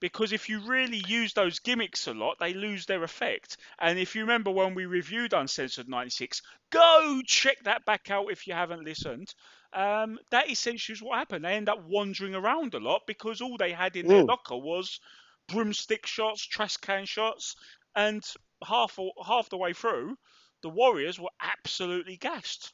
Because 0.00 0.32
if 0.32 0.48
you 0.48 0.60
really 0.60 1.02
use 1.08 1.32
those 1.32 1.58
gimmicks 1.58 2.06
a 2.06 2.14
lot, 2.14 2.38
they 2.38 2.54
lose 2.54 2.86
their 2.86 3.02
effect. 3.02 3.56
And 3.78 3.98
if 3.98 4.14
you 4.14 4.22
remember 4.22 4.50
when 4.50 4.74
we 4.74 4.86
reviewed 4.86 5.32
Uncensored 5.32 5.88
96, 5.88 6.42
go 6.70 7.20
check 7.26 7.62
that 7.64 7.84
back 7.84 8.10
out 8.10 8.30
if 8.30 8.46
you 8.46 8.54
haven't 8.54 8.84
listened. 8.84 9.34
Um, 9.72 10.18
that 10.30 10.50
essentially 10.50 10.94
is 10.94 11.02
what 11.02 11.18
happened. 11.18 11.44
They 11.44 11.54
end 11.54 11.68
up 11.68 11.84
wandering 11.84 12.34
around 12.34 12.74
a 12.74 12.80
lot 12.80 13.02
because 13.06 13.40
all 13.40 13.56
they 13.56 13.72
had 13.72 13.96
in 13.96 14.06
their 14.06 14.22
locker 14.22 14.56
was 14.56 15.00
broomstick 15.48 16.06
shots, 16.06 16.44
trash 16.44 16.76
can 16.76 17.04
shots, 17.06 17.56
and 17.96 18.24
half 18.64 18.98
half 19.24 19.48
the 19.48 19.56
way 19.56 19.72
through, 19.72 20.16
the 20.62 20.68
Warriors 20.68 21.18
were 21.18 21.30
absolutely 21.40 22.16
gassed. 22.16 22.72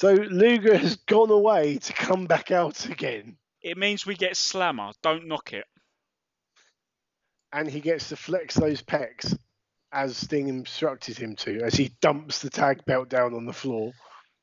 So 0.00 0.14
Luger 0.14 0.78
has 0.78 0.96
gone 0.96 1.28
away 1.30 1.76
to 1.76 1.92
come 1.92 2.24
back 2.24 2.50
out 2.50 2.86
again, 2.86 3.36
It 3.60 3.76
means 3.76 4.06
we 4.06 4.14
get 4.14 4.34
Slammer. 4.34 4.92
Don't 5.02 5.28
knock 5.28 5.52
it. 5.52 5.66
and 7.52 7.68
he 7.68 7.80
gets 7.80 8.08
to 8.08 8.16
flex 8.16 8.54
those 8.54 8.80
pecs 8.80 9.36
as 9.92 10.16
Sting 10.16 10.48
instructed 10.48 11.18
him 11.18 11.36
to, 11.36 11.60
as 11.60 11.74
he 11.74 11.90
dumps 12.00 12.40
the 12.40 12.48
tag 12.48 12.82
belt 12.86 13.10
down 13.10 13.34
on 13.34 13.44
the 13.44 13.52
floor. 13.52 13.92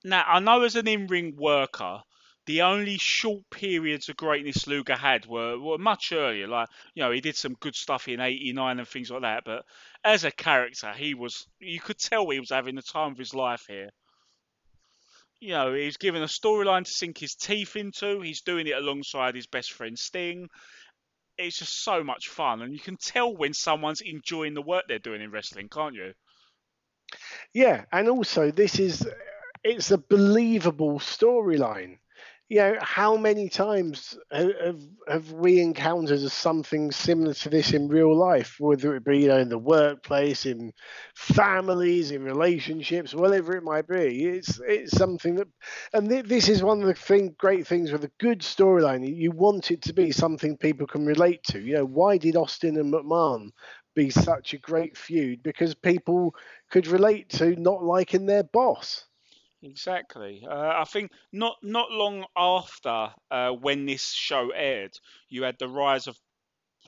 Now, 0.03 0.23
I 0.27 0.39
know 0.41 0.61
as 0.61 0.75
an 0.75 0.87
in-ring 0.87 1.35
worker, 1.35 2.01
the 2.45 2.61
only 2.61 2.99
short 2.99 3.41
periods 3.49 4.09
of 4.09 4.15
greatness 4.17 4.67
Luger 4.67 4.95
had 4.95 5.25
were, 5.25 5.57
were 5.57 5.79
much 5.79 6.11
earlier. 6.11 6.47
Like, 6.47 6.67
you 6.93 7.01
know, 7.01 7.09
he 7.09 7.19
did 7.19 7.35
some 7.35 7.55
good 7.55 7.75
stuff 7.75 8.07
in 8.07 8.19
'89 8.19 8.77
and 8.77 8.87
things 8.87 9.09
like 9.09 9.23
that. 9.23 9.43
But 9.43 9.65
as 10.03 10.23
a 10.23 10.29
character, 10.29 10.93
he 10.93 11.15
was, 11.15 11.47
you 11.59 11.79
could 11.79 11.97
tell 11.97 12.29
he 12.29 12.39
was 12.39 12.51
having 12.51 12.75
the 12.75 12.83
time 12.83 13.13
of 13.13 13.17
his 13.17 13.33
life 13.33 13.65
here. 13.67 13.89
You 15.39 15.49
know, 15.49 15.73
he's 15.73 15.97
given 15.97 16.23
a 16.23 16.27
storyline 16.27 16.85
to 16.85 16.91
sink 16.91 17.17
his 17.17 17.35
teeth 17.35 17.75
into. 17.75 18.21
He's 18.21 18.41
doing 18.41 18.67
it 18.67 18.75
alongside 18.75 19.35
his 19.35 19.47
best 19.47 19.71
friend 19.71 19.97
Sting. 19.97 20.49
It's 21.37 21.59
just 21.59 21.83
so 21.83 22.03
much 22.03 22.29
fun, 22.29 22.63
and 22.63 22.73
you 22.73 22.79
can 22.79 22.97
tell 22.97 23.35
when 23.35 23.53
someone's 23.53 24.01
enjoying 24.01 24.55
the 24.55 24.61
work 24.61 24.85
they're 24.87 24.97
doing 24.97 25.21
in 25.21 25.29
wrestling, 25.29 25.69
can't 25.69 25.93
you? 25.93 26.13
Yeah, 27.53 27.85
and 27.91 28.09
also 28.09 28.49
this 28.51 28.79
is 28.79 29.07
it's 29.63 29.91
a 29.91 29.97
believable 29.97 30.99
storyline. 30.99 31.99
You 32.49 32.57
know, 32.59 32.77
how 32.81 33.17
many 33.17 33.49
times 33.49 34.17
have 34.31 34.81
have 35.07 35.31
we 35.33 35.59
encountered 35.61 36.19
something 36.31 36.91
similar 36.91 37.33
to 37.33 37.49
this 37.49 37.73
in 37.73 37.87
real 37.89 38.15
life, 38.15 38.55
whether 38.59 38.95
it 38.95 39.03
be 39.05 39.19
you 39.19 39.27
know 39.29 39.37
in 39.39 39.49
the 39.49 39.57
workplace, 39.57 40.45
in 40.45 40.71
families, 41.15 42.11
in 42.11 42.23
relationships, 42.23 43.13
whatever 43.13 43.55
it 43.57 43.63
might 43.63 43.87
be. 43.87 44.25
It's 44.27 44.59
it's 44.65 44.95
something 44.97 45.35
that, 45.35 45.47
and 45.93 46.09
th- 46.09 46.25
this 46.25 46.47
is 46.49 46.63
one 46.63 46.81
of 46.81 46.87
the 46.87 46.93
thing, 46.93 47.35
great 47.37 47.67
things 47.67 47.91
with 47.91 48.03
a 48.05 48.11
good 48.19 48.39
storyline. 48.41 49.05
You 49.15 49.31
want 49.31 49.71
it 49.71 49.81
to 49.83 49.93
be 49.93 50.11
something 50.13 50.57
people 50.57 50.87
can 50.87 51.05
relate 51.05 51.43
to. 51.51 51.59
You 51.59 51.75
know, 51.75 51.85
why 51.85 52.17
did 52.17 52.35
Austin 52.37 52.77
and 52.77 52.93
McMahon 52.93 53.49
be 53.95 54.09
such 54.09 54.53
a 54.53 54.57
great 54.59 54.97
feud? 54.97 55.41
Because 55.43 55.75
people 55.75 56.35
could 56.69 56.87
relate 56.87 57.29
to 57.31 57.55
not 57.57 57.83
liking 57.83 58.25
their 58.25 58.43
boss. 58.43 59.06
Exactly. 59.61 60.43
Uh, 60.47 60.73
I 60.81 60.83
think 60.83 61.11
not 61.31 61.57
not 61.63 61.91
long 61.91 62.25
after 62.35 63.13
uh, 63.31 63.51
when 63.51 63.85
this 63.85 64.11
show 64.11 64.49
aired, 64.51 64.93
you 65.29 65.43
had 65.43 65.57
the 65.59 65.67
rise 65.67 66.07
of 66.07 66.17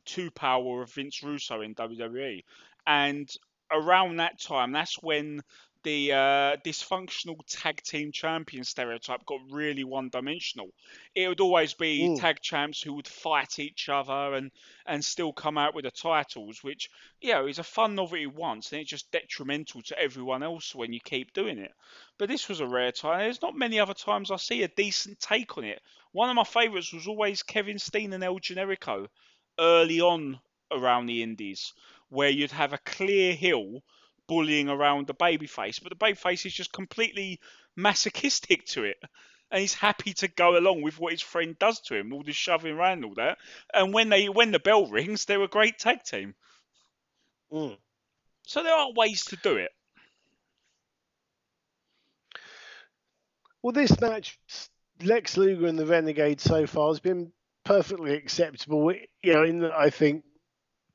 two 0.05 0.31
power 0.31 0.81
of 0.83 0.93
Vince 0.93 1.23
Russo 1.23 1.61
in 1.61 1.73
WWE, 1.73 2.43
and 2.87 3.29
around 3.71 4.17
that 4.17 4.39
time, 4.41 4.71
that's 4.73 5.01
when 5.01 5.41
the 5.83 6.11
uh, 6.11 6.55
dysfunctional 6.65 7.37
tag 7.47 7.81
team 7.83 8.11
champion 8.11 8.63
stereotype 8.63 9.25
got 9.25 9.39
really 9.49 9.83
one-dimensional. 9.83 10.69
It 11.15 11.27
would 11.27 11.39
always 11.39 11.73
be 11.73 11.99
Mm. 11.99 12.19
tag 12.19 12.41
champs 12.41 12.81
who 12.81 12.93
would 12.93 13.07
fight 13.07 13.59
each 13.59 13.89
other 13.89 14.33
and 14.33 14.51
and 14.85 15.03
still 15.03 15.31
come 15.33 15.57
out 15.57 15.73
with 15.75 15.85
the 15.85 15.91
titles, 15.91 16.63
which 16.63 16.89
you 17.21 17.33
know 17.33 17.47
is 17.47 17.59
a 17.59 17.63
fun 17.63 17.95
novelty 17.95 18.27
once, 18.27 18.71
and 18.71 18.81
it's 18.81 18.89
just 18.89 19.11
detrimental 19.11 19.81
to 19.83 19.99
everyone 19.99 20.43
else 20.43 20.75
when 20.75 20.93
you 20.93 20.99
keep 20.99 21.33
doing 21.33 21.57
it. 21.57 21.71
But 22.17 22.29
this 22.29 22.47
was 22.49 22.59
a 22.59 22.67
rare 22.67 22.91
time. 22.91 23.19
There's 23.19 23.41
not 23.41 23.55
many 23.55 23.79
other 23.79 23.93
times 23.93 24.31
I 24.31 24.37
see 24.37 24.63
a 24.63 24.67
decent 24.67 25.19
take 25.19 25.57
on 25.57 25.63
it. 25.63 25.81
One 26.11 26.29
of 26.29 26.35
my 26.35 26.43
favourites 26.43 26.93
was 26.93 27.07
always 27.07 27.43
Kevin 27.43 27.79
Steen 27.79 28.13
and 28.13 28.23
El 28.23 28.39
Generico 28.39 29.07
early 29.59 30.01
on 30.01 30.39
around 30.71 31.05
the 31.05 31.23
Indies, 31.23 31.73
where 32.09 32.29
you'd 32.29 32.51
have 32.51 32.73
a 32.73 32.77
clear 32.79 33.33
heel 33.33 33.81
bullying 34.29 34.69
around 34.69 35.07
the 35.07 35.13
babyface, 35.15 35.81
but 35.81 35.89
the 35.89 36.05
babyface 36.05 36.45
is 36.45 36.53
just 36.53 36.71
completely 36.71 37.39
masochistic 37.75 38.63
to 38.67 38.83
it. 38.83 38.97
And 39.51 39.59
he's 39.59 39.73
happy 39.73 40.13
to 40.13 40.27
go 40.27 40.55
along 40.55 40.83
with 40.83 40.99
what 40.99 41.11
his 41.11 41.23
friend 41.23 41.57
does 41.57 41.79
to 41.81 41.95
him, 41.95 42.13
all 42.13 42.21
the 42.21 42.31
shoving 42.31 42.75
around 42.75 42.99
and 42.99 43.05
all 43.05 43.15
that. 43.15 43.39
And 43.73 43.91
when 43.91 44.09
they 44.09 44.29
when 44.29 44.51
the 44.51 44.59
bell 44.59 44.85
rings, 44.85 45.25
they're 45.25 45.41
a 45.41 45.47
great 45.47 45.79
tag 45.79 46.03
team. 46.03 46.35
Mm. 47.51 47.75
So 48.45 48.61
there 48.61 48.75
are 48.75 48.93
ways 48.93 49.25
to 49.25 49.35
do 49.37 49.57
it. 49.57 49.71
Well, 53.63 53.73
this 53.73 53.99
match, 53.99 54.37
Lex 55.03 55.35
Luger 55.35 55.65
and 55.65 55.79
the 55.79 55.87
Renegade 55.87 56.39
so 56.39 56.67
far 56.67 56.89
has 56.89 56.99
been 56.99 57.31
perfectly 57.65 58.13
acceptable. 58.13 58.93
You 59.23 59.33
know, 59.33 59.43
in 59.43 59.59
that 59.61 59.73
I 59.73 59.89
think 59.89 60.23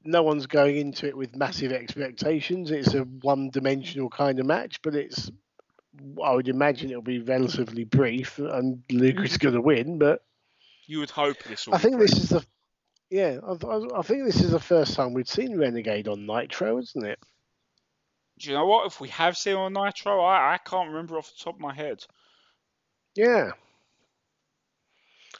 no 0.04 0.22
one's 0.22 0.46
going 0.46 0.76
into 0.76 1.06
it 1.06 1.16
with 1.16 1.34
massive 1.36 1.72
expectations. 1.72 2.70
It's 2.70 2.94
a 2.94 3.00
one-dimensional 3.02 4.10
kind 4.10 4.38
of 4.38 4.46
match, 4.46 4.80
but 4.82 4.94
it's 4.94 5.30
I 6.22 6.32
would 6.34 6.48
imagine 6.48 6.90
it'll 6.90 7.02
be 7.02 7.20
relatively 7.20 7.84
brief, 7.84 8.38
and 8.38 8.82
Luger's 8.90 9.38
going 9.38 9.54
to 9.54 9.60
win. 9.60 9.98
But 9.98 10.22
You 10.86 10.98
would 11.00 11.10
hope 11.10 11.42
this. 11.44 11.66
Will 11.66 11.74
I 11.74 11.78
be 11.78 11.82
think 11.82 11.98
this 11.98 12.12
is 12.12 12.28
the 12.30 12.44
yeah, 13.10 13.38
I, 13.46 13.52
I- 13.66 13.98
I 13.98 14.02
think 14.02 14.24
this 14.24 14.40
is 14.40 14.50
the 14.50 14.58
first 14.60 14.94
time 14.94 15.12
we've 15.14 15.28
seen 15.28 15.56
Renegade 15.56 16.08
on 16.08 16.26
Nitro, 16.26 16.78
isn't 16.78 17.04
it? 17.04 17.18
Do 18.40 18.48
you 18.50 18.56
know 18.56 18.66
what? 18.66 18.86
If 18.86 19.00
we 19.00 19.08
have 19.10 19.36
seen 19.36 19.54
on 19.54 19.72
Nitro, 19.74 20.20
I, 20.20 20.54
I 20.54 20.58
can't 20.58 20.88
remember 20.88 21.16
off 21.16 21.28
the 21.30 21.44
top 21.44 21.54
of 21.54 21.60
my 21.60 21.72
head. 21.72 22.04
Yeah. 23.14 23.52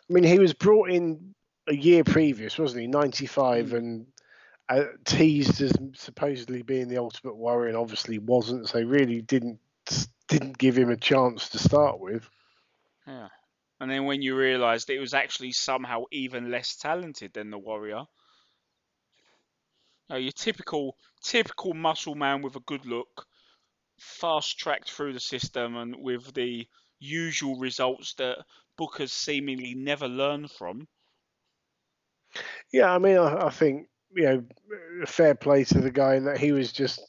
I 0.09 0.13
mean, 0.13 0.23
he 0.25 0.39
was 0.39 0.53
brought 0.55 0.91
in 0.91 1.35
a 1.67 1.75
year 1.75 2.05
previous, 2.05 2.59
wasn't 2.59 2.83
he? 2.83 2.87
95 2.87 3.71
Hmm. 3.71 3.77
and 3.77 4.07
uh, 4.69 4.85
teased 5.05 5.61
as 5.61 5.73
supposedly 5.95 6.63
being 6.63 6.89
the 6.89 6.99
Ultimate 6.99 7.37
Warrior, 7.37 7.69
and 7.69 7.77
obviously 7.77 8.19
wasn't. 8.19 8.69
So 8.69 8.81
really 8.81 9.21
didn't 9.21 9.59
didn't 10.29 10.59
give 10.59 10.77
him 10.77 10.91
a 10.91 10.97
chance 10.97 11.51
to 11.51 11.59
start 11.59 12.01
with. 12.01 12.29
Yeah. 13.07 13.29
And 13.81 13.91
then 13.91 14.07
when 14.07 14.23
you 14.23 14.37
realised 14.37 14.89
it 14.89 15.01
was 15.01 15.15
actually 15.15 15.53
somehow 15.53 16.05
even 16.11 16.51
less 16.51 16.77
talented 16.77 17.33
than 17.35 17.51
the 17.51 17.59
Warrior. 17.59 18.05
Know, 20.09 20.17
your 20.17 20.33
typical 20.33 20.97
typical 21.23 21.75
muscle 21.75 22.15
man 22.15 22.43
with 22.43 22.57
a 22.57 22.61
good 22.61 22.87
look, 22.87 23.27
fast 23.99 24.59
tracked 24.59 24.91
through 24.91 25.13
the 25.13 25.21
system 25.21 25.77
and 25.77 25.97
with 25.97 26.33
the 26.35 26.67
usual 26.99 27.57
results 27.59 28.15
that 28.15 28.39
bookers 28.79 29.11
seemingly 29.11 29.75
never 29.75 30.09
learn 30.09 30.49
from. 30.49 30.87
Yeah, 32.73 32.93
I 32.93 32.99
mean, 32.99 33.17
I, 33.17 33.47
I 33.47 33.51
think 33.51 33.89
you 34.15 34.25
know, 34.25 34.45
fair 35.07 35.35
play 35.35 35.65
to 35.65 35.81
the 35.81 35.91
guy 35.91 36.15
in 36.17 36.25
that 36.25 36.39
he 36.39 36.53
was 36.53 36.73
just 36.73 37.01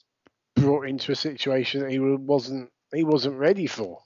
brought 0.55 0.87
into 0.87 1.11
a 1.11 1.15
situation 1.15 1.81
that 1.81 1.91
he 1.91 1.99
wasn't 1.99 2.71
he 2.93 3.03
wasn't 3.03 3.35
ready 3.37 3.67
for, 3.67 3.99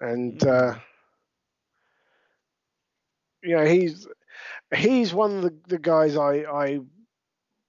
and 0.00 0.44
uh, 0.46 0.74
you 3.42 3.56
know 3.56 3.64
he's 3.64 4.06
he's 4.74 5.14
one 5.14 5.36
of 5.38 5.42
the, 5.42 5.54
the 5.68 5.78
guys 5.78 6.16
I 6.16 6.38
I 6.44 6.80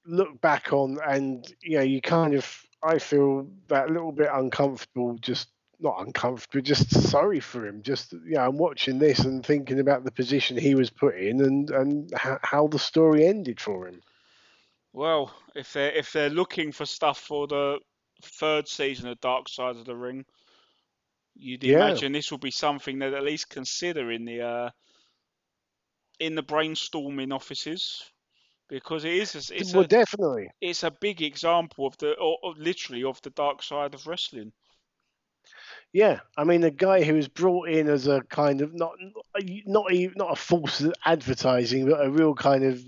look 0.05 0.39
back 0.41 0.73
on, 0.73 0.99
and 1.07 1.45
you 1.61 1.77
know 1.77 1.83
you 1.83 2.01
kind 2.01 2.33
of 2.35 2.47
I 2.83 2.99
feel 2.99 3.47
that 3.69 3.89
little 3.91 4.11
bit 4.11 4.29
uncomfortable 4.33 5.17
just 5.21 5.49
not 5.83 6.05
uncomfortable, 6.05 6.63
just 6.63 6.89
sorry 7.09 7.39
for 7.39 7.67
him. 7.67 7.83
Just 7.83 8.13
yeah, 8.13 8.19
you 8.25 8.33
know, 8.35 8.47
I'm 8.47 8.57
watching 8.57 8.97
this 8.97 9.19
and 9.19 9.45
thinking 9.45 9.79
about 9.79 10.03
the 10.03 10.11
position 10.11 10.57
he 10.57 10.75
was 10.75 10.89
put 10.89 11.17
in 11.17 11.41
and 11.41 11.69
and 11.69 12.11
how 12.15 12.67
the 12.67 12.79
story 12.79 13.27
ended 13.27 13.59
for 13.59 13.87
him. 13.87 14.01
Well, 14.93 15.35
if 15.55 15.73
they're 15.73 15.91
if 15.91 16.13
they're 16.13 16.29
looking 16.29 16.71
for 16.71 16.85
stuff 16.85 17.19
for 17.19 17.47
the 17.47 17.79
third 18.23 18.67
season 18.67 19.09
of 19.09 19.19
Dark 19.19 19.49
Side 19.49 19.75
of 19.75 19.85
the 19.85 19.95
Ring, 19.95 20.25
you'd 21.35 21.63
yeah. 21.63 21.87
imagine 21.87 22.13
this 22.13 22.31
will 22.31 22.37
be 22.37 22.51
something 22.51 22.99
that 22.99 23.13
at 23.13 23.23
least 23.23 23.49
consider 23.49 24.11
in 24.11 24.25
the 24.25 24.41
uh, 24.41 24.69
in 26.19 26.35
the 26.35 26.43
brainstorming 26.43 27.33
offices 27.33 28.03
because 28.69 29.03
it 29.03 29.13
is 29.13 29.51
it's 29.51 29.73
well, 29.73 29.83
a, 29.83 29.87
definitely 29.87 30.49
it's 30.61 30.83
a 30.83 30.91
big 30.91 31.21
example 31.21 31.85
of 31.85 31.97
the 31.97 32.13
or, 32.13 32.37
or 32.41 32.53
literally 32.57 33.03
of 33.03 33.21
the 33.21 33.29
dark 33.31 33.61
side 33.61 33.93
of 33.93 34.07
wrestling. 34.07 34.51
Yeah, 35.93 36.21
I 36.35 36.43
mean, 36.43 36.63
a 36.63 36.71
guy 36.71 37.03
who 37.03 37.13
was 37.13 37.27
brought 37.27 37.69
in 37.69 37.87
as 37.87 38.07
a 38.07 38.21
kind 38.23 38.61
of 38.61 38.73
not 38.73 38.93
not 39.65 39.85
not 40.15 40.31
a 40.31 40.35
false 40.35 40.83
advertising, 41.05 41.87
but 41.87 42.03
a 42.03 42.09
real 42.09 42.33
kind 42.33 42.63
of 42.63 42.83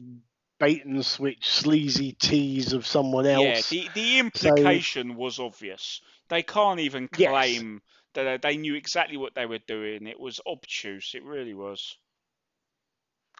bait 0.59 0.83
and 0.85 1.05
switch, 1.05 1.47
sleazy 1.47 2.13
tease 2.13 2.73
of 2.73 2.87
someone 2.87 3.27
else. 3.27 3.71
Yeah, 3.71 3.83
the 3.83 3.89
the 3.93 4.19
implication 4.19 5.09
so, 5.11 5.15
was 5.15 5.39
obvious. 5.39 6.01
They 6.29 6.41
can't 6.41 6.79
even 6.79 7.07
claim 7.07 7.81
yes. 8.15 8.25
that 8.25 8.41
they 8.41 8.57
knew 8.57 8.73
exactly 8.73 9.17
what 9.17 9.35
they 9.35 9.45
were 9.45 9.59
doing. 9.67 10.07
It 10.07 10.19
was 10.19 10.41
obtuse. 10.47 11.11
It 11.13 11.23
really 11.23 11.53
was. 11.53 11.97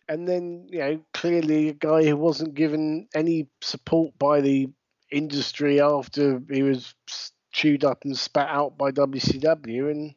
And 0.08 0.28
then, 0.28 0.68
you 0.70 0.80
know, 0.80 1.02
clearly 1.16 1.70
a 1.70 1.74
guy 1.74 2.04
who 2.04 2.16
wasn't 2.16 2.54
given 2.54 3.08
any 3.16 3.48
support 3.62 4.16
by 4.20 4.42
the 4.42 4.70
industry 5.12 5.82
after 5.82 6.40
he 6.52 6.62
was 6.62 6.94
chewed 7.56 7.86
up 7.86 8.04
and 8.04 8.18
spat 8.18 8.50
out 8.50 8.78
by 8.78 8.92
WCW, 8.92 9.90
and 9.90 10.14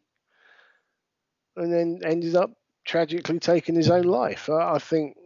and 1.56 1.72
then 1.72 2.00
ended 2.04 2.34
up 2.34 2.50
tragically 2.84 3.38
taking 3.38 3.76
his 3.76 3.90
own 3.90 4.04
life. 4.04 4.50
I, 4.50 4.74
I 4.74 4.78
think, 4.78 5.16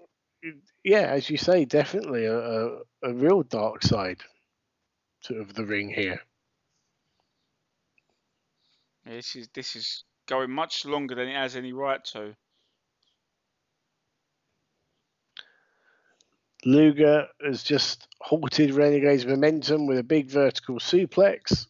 yeah, 0.84 1.06
as 1.08 1.28
you 1.30 1.36
say, 1.36 1.64
definitely 1.64 2.26
a, 2.26 2.38
a, 2.38 2.78
a 3.04 3.14
real 3.14 3.42
dark 3.42 3.82
side 3.82 4.20
to, 5.24 5.36
of 5.36 5.54
the 5.54 5.64
ring 5.64 5.90
here. 5.90 6.20
this 9.06 9.34
is 9.34 9.48
this 9.54 9.74
is 9.74 10.04
going 10.28 10.50
much 10.50 10.84
longer 10.84 11.14
than 11.14 11.28
it 11.28 11.34
has 11.34 11.56
any 11.56 11.72
right 11.72 12.04
to. 12.04 12.36
Luger 16.64 17.26
has 17.44 17.64
just 17.64 18.06
halted 18.20 18.72
Renegade's 18.72 19.26
momentum 19.26 19.86
with 19.86 19.98
a 19.98 20.04
big 20.04 20.30
vertical 20.30 20.78
suplex 20.78 21.66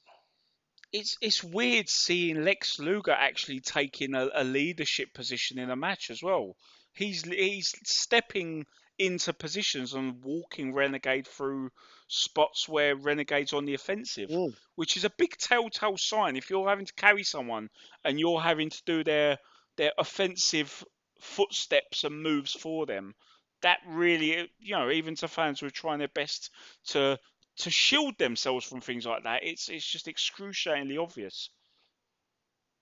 it's 0.93 1.17
it's 1.21 1.43
weird 1.43 1.89
seeing 1.89 2.45
Lex 2.45 2.79
Luger 2.79 3.13
actually 3.13 3.61
taking 3.61 4.15
a, 4.15 4.29
a 4.35 4.45
leadership 4.45 5.15
position 5.15 5.59
in 5.59 5.71
a 5.71 5.77
match 5.77 6.11
as 6.11 6.23
well. 6.23 6.57
He's 6.93 7.25
he's 7.25 7.75
stepping 7.85 8.67
into 8.99 9.33
positions 9.33 9.95
and 9.95 10.23
walking 10.23 10.75
Renegade 10.75 11.27
through 11.27 11.71
spots 12.09 12.69
where 12.69 12.95
Renegade's 12.95 13.55
on 13.55 13.65
the 13.65 13.75
offensive, 13.75 14.29
mm. 14.29 14.55
which 14.75 14.97
is 14.97 15.05
a 15.05 15.11
big 15.11 15.37
telltale 15.39 15.97
sign. 15.97 16.37
If 16.37 16.51
you're 16.51 16.69
having 16.69 16.87
to 16.87 16.95
carry 16.95 17.25
someone 17.25 17.71
and 18.05 18.21
you're 18.21 18.41
having 18.41 18.71
to 18.71 18.83
do 18.85 19.03
their 19.03 19.39
their 19.77 19.93
offensive 19.99 20.85
footsteps 21.21 22.05
and 22.05 22.23
moves 22.23 22.53
for 22.53 22.85
them, 22.85 23.15
that 23.63 23.79
really, 23.89 24.51
you 24.59 24.77
know, 24.77 24.91
even 24.91 25.15
to 25.17 25.29
fans 25.29 25.61
who 25.61 25.67
are 25.67 25.71
trying 25.71 26.01
their 26.01 26.09
best 26.09 26.51
to 26.89 27.19
to 27.59 27.71
shield 27.71 28.19
themselves 28.19 28.65
from 28.65 28.81
things 28.81 29.07
like 29.07 29.25
that. 29.25 29.45
It's 29.45 29.69
it's 29.69 29.87
just 29.87 30.09
excruciatingly 30.09 30.99
obvious. 30.99 31.51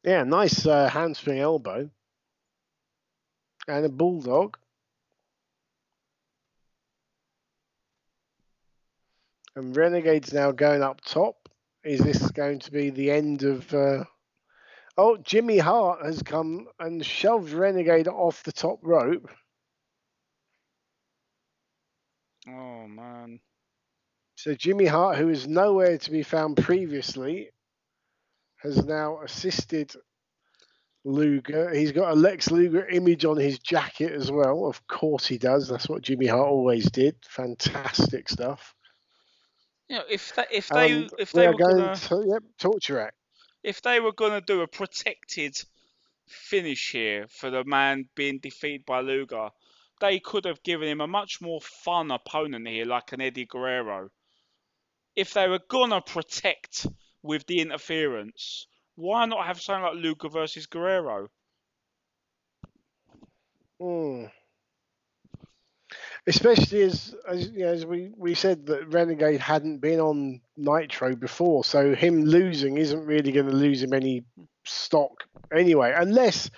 Yeah, 0.04 0.24
nice 0.24 0.66
uh, 0.66 0.88
handspring 0.88 1.40
elbow 1.40 1.90
and 3.68 3.84
a 3.84 3.88
bulldog. 3.88 4.56
And 9.56 9.76
Renegade's 9.76 10.32
now 10.32 10.52
going 10.52 10.82
up 10.82 11.00
top. 11.02 11.48
Is 11.84 12.00
this 12.00 12.30
going 12.30 12.60
to 12.60 12.70
be 12.70 12.90
the 12.90 13.10
end 13.10 13.42
of? 13.42 13.72
Uh... 13.74 14.04
Oh, 14.96 15.16
Jimmy 15.16 15.58
Hart 15.58 16.04
has 16.04 16.22
come 16.22 16.68
and 16.78 17.04
shoved 17.04 17.52
Renegade 17.52 18.08
off 18.08 18.42
the 18.42 18.52
top 18.52 18.78
rope. 18.82 19.28
Oh 22.48 22.86
man. 22.86 23.40
So 24.42 24.54
Jimmy 24.54 24.86
Hart, 24.86 25.18
who 25.18 25.28
is 25.28 25.46
nowhere 25.46 25.98
to 25.98 26.10
be 26.10 26.22
found 26.22 26.56
previously, 26.56 27.50
has 28.62 28.82
now 28.86 29.20
assisted 29.20 29.92
Luger. 31.04 31.74
He's 31.74 31.92
got 31.92 32.12
a 32.12 32.14
Lex 32.14 32.50
Luger 32.50 32.88
image 32.88 33.26
on 33.26 33.36
his 33.36 33.58
jacket 33.58 34.12
as 34.12 34.32
well. 34.32 34.64
Of 34.64 34.86
course 34.86 35.26
he 35.26 35.36
does. 35.36 35.68
That's 35.68 35.90
what 35.90 36.00
Jimmy 36.00 36.26
Hart 36.26 36.48
always 36.48 36.90
did. 36.90 37.16
Fantastic 37.28 38.30
stuff. 38.30 38.74
You 39.90 39.96
know, 39.96 40.04
if 40.08 40.34
they, 40.34 40.46
if 40.50 40.68
they 40.68 40.90
and 40.90 41.10
if 41.18 41.32
they 41.32 41.46
were 41.46 41.52
going 41.52 41.76
gonna, 41.76 41.96
to 41.96 42.24
yep, 42.26 42.42
torture 42.58 42.98
act. 42.98 43.16
If 43.62 43.82
they 43.82 44.00
were 44.00 44.12
going 44.12 44.32
to 44.32 44.40
do 44.40 44.62
a 44.62 44.66
protected 44.66 45.54
finish 46.26 46.92
here 46.92 47.26
for 47.28 47.50
the 47.50 47.64
man 47.64 48.08
being 48.14 48.38
defeated 48.38 48.86
by 48.86 49.02
Luger, 49.02 49.50
they 50.00 50.18
could 50.18 50.46
have 50.46 50.62
given 50.62 50.88
him 50.88 51.02
a 51.02 51.06
much 51.06 51.42
more 51.42 51.60
fun 51.60 52.10
opponent 52.10 52.66
here, 52.66 52.86
like 52.86 53.12
an 53.12 53.20
Eddie 53.20 53.44
Guerrero 53.44 54.08
if 55.16 55.34
they 55.34 55.48
were 55.48 55.60
gonna 55.68 56.00
protect 56.00 56.86
with 57.22 57.46
the 57.46 57.60
interference, 57.60 58.66
why 58.96 59.26
not 59.26 59.46
have 59.46 59.60
something 59.60 59.82
like 59.82 60.02
Luger 60.02 60.28
versus 60.28 60.66
Guerrero? 60.66 61.28
Hmm. 63.80 64.26
Especially 66.26 66.82
as, 66.82 67.14
as, 67.26 67.48
you 67.48 67.60
know, 67.60 67.72
as 67.72 67.86
we, 67.86 68.12
we 68.16 68.34
said 68.34 68.66
that 68.66 68.92
Renegade 68.92 69.40
hadn't 69.40 69.78
been 69.78 70.00
on 70.00 70.40
Nitro 70.56 71.16
before, 71.16 71.64
so 71.64 71.94
him 71.94 72.24
losing 72.24 72.76
isn't 72.76 73.06
really 73.06 73.32
going 73.32 73.48
to 73.48 73.56
lose 73.56 73.82
him 73.82 73.94
any 73.94 74.24
stock 74.64 75.24
anyway, 75.52 75.94
unless 75.96 76.50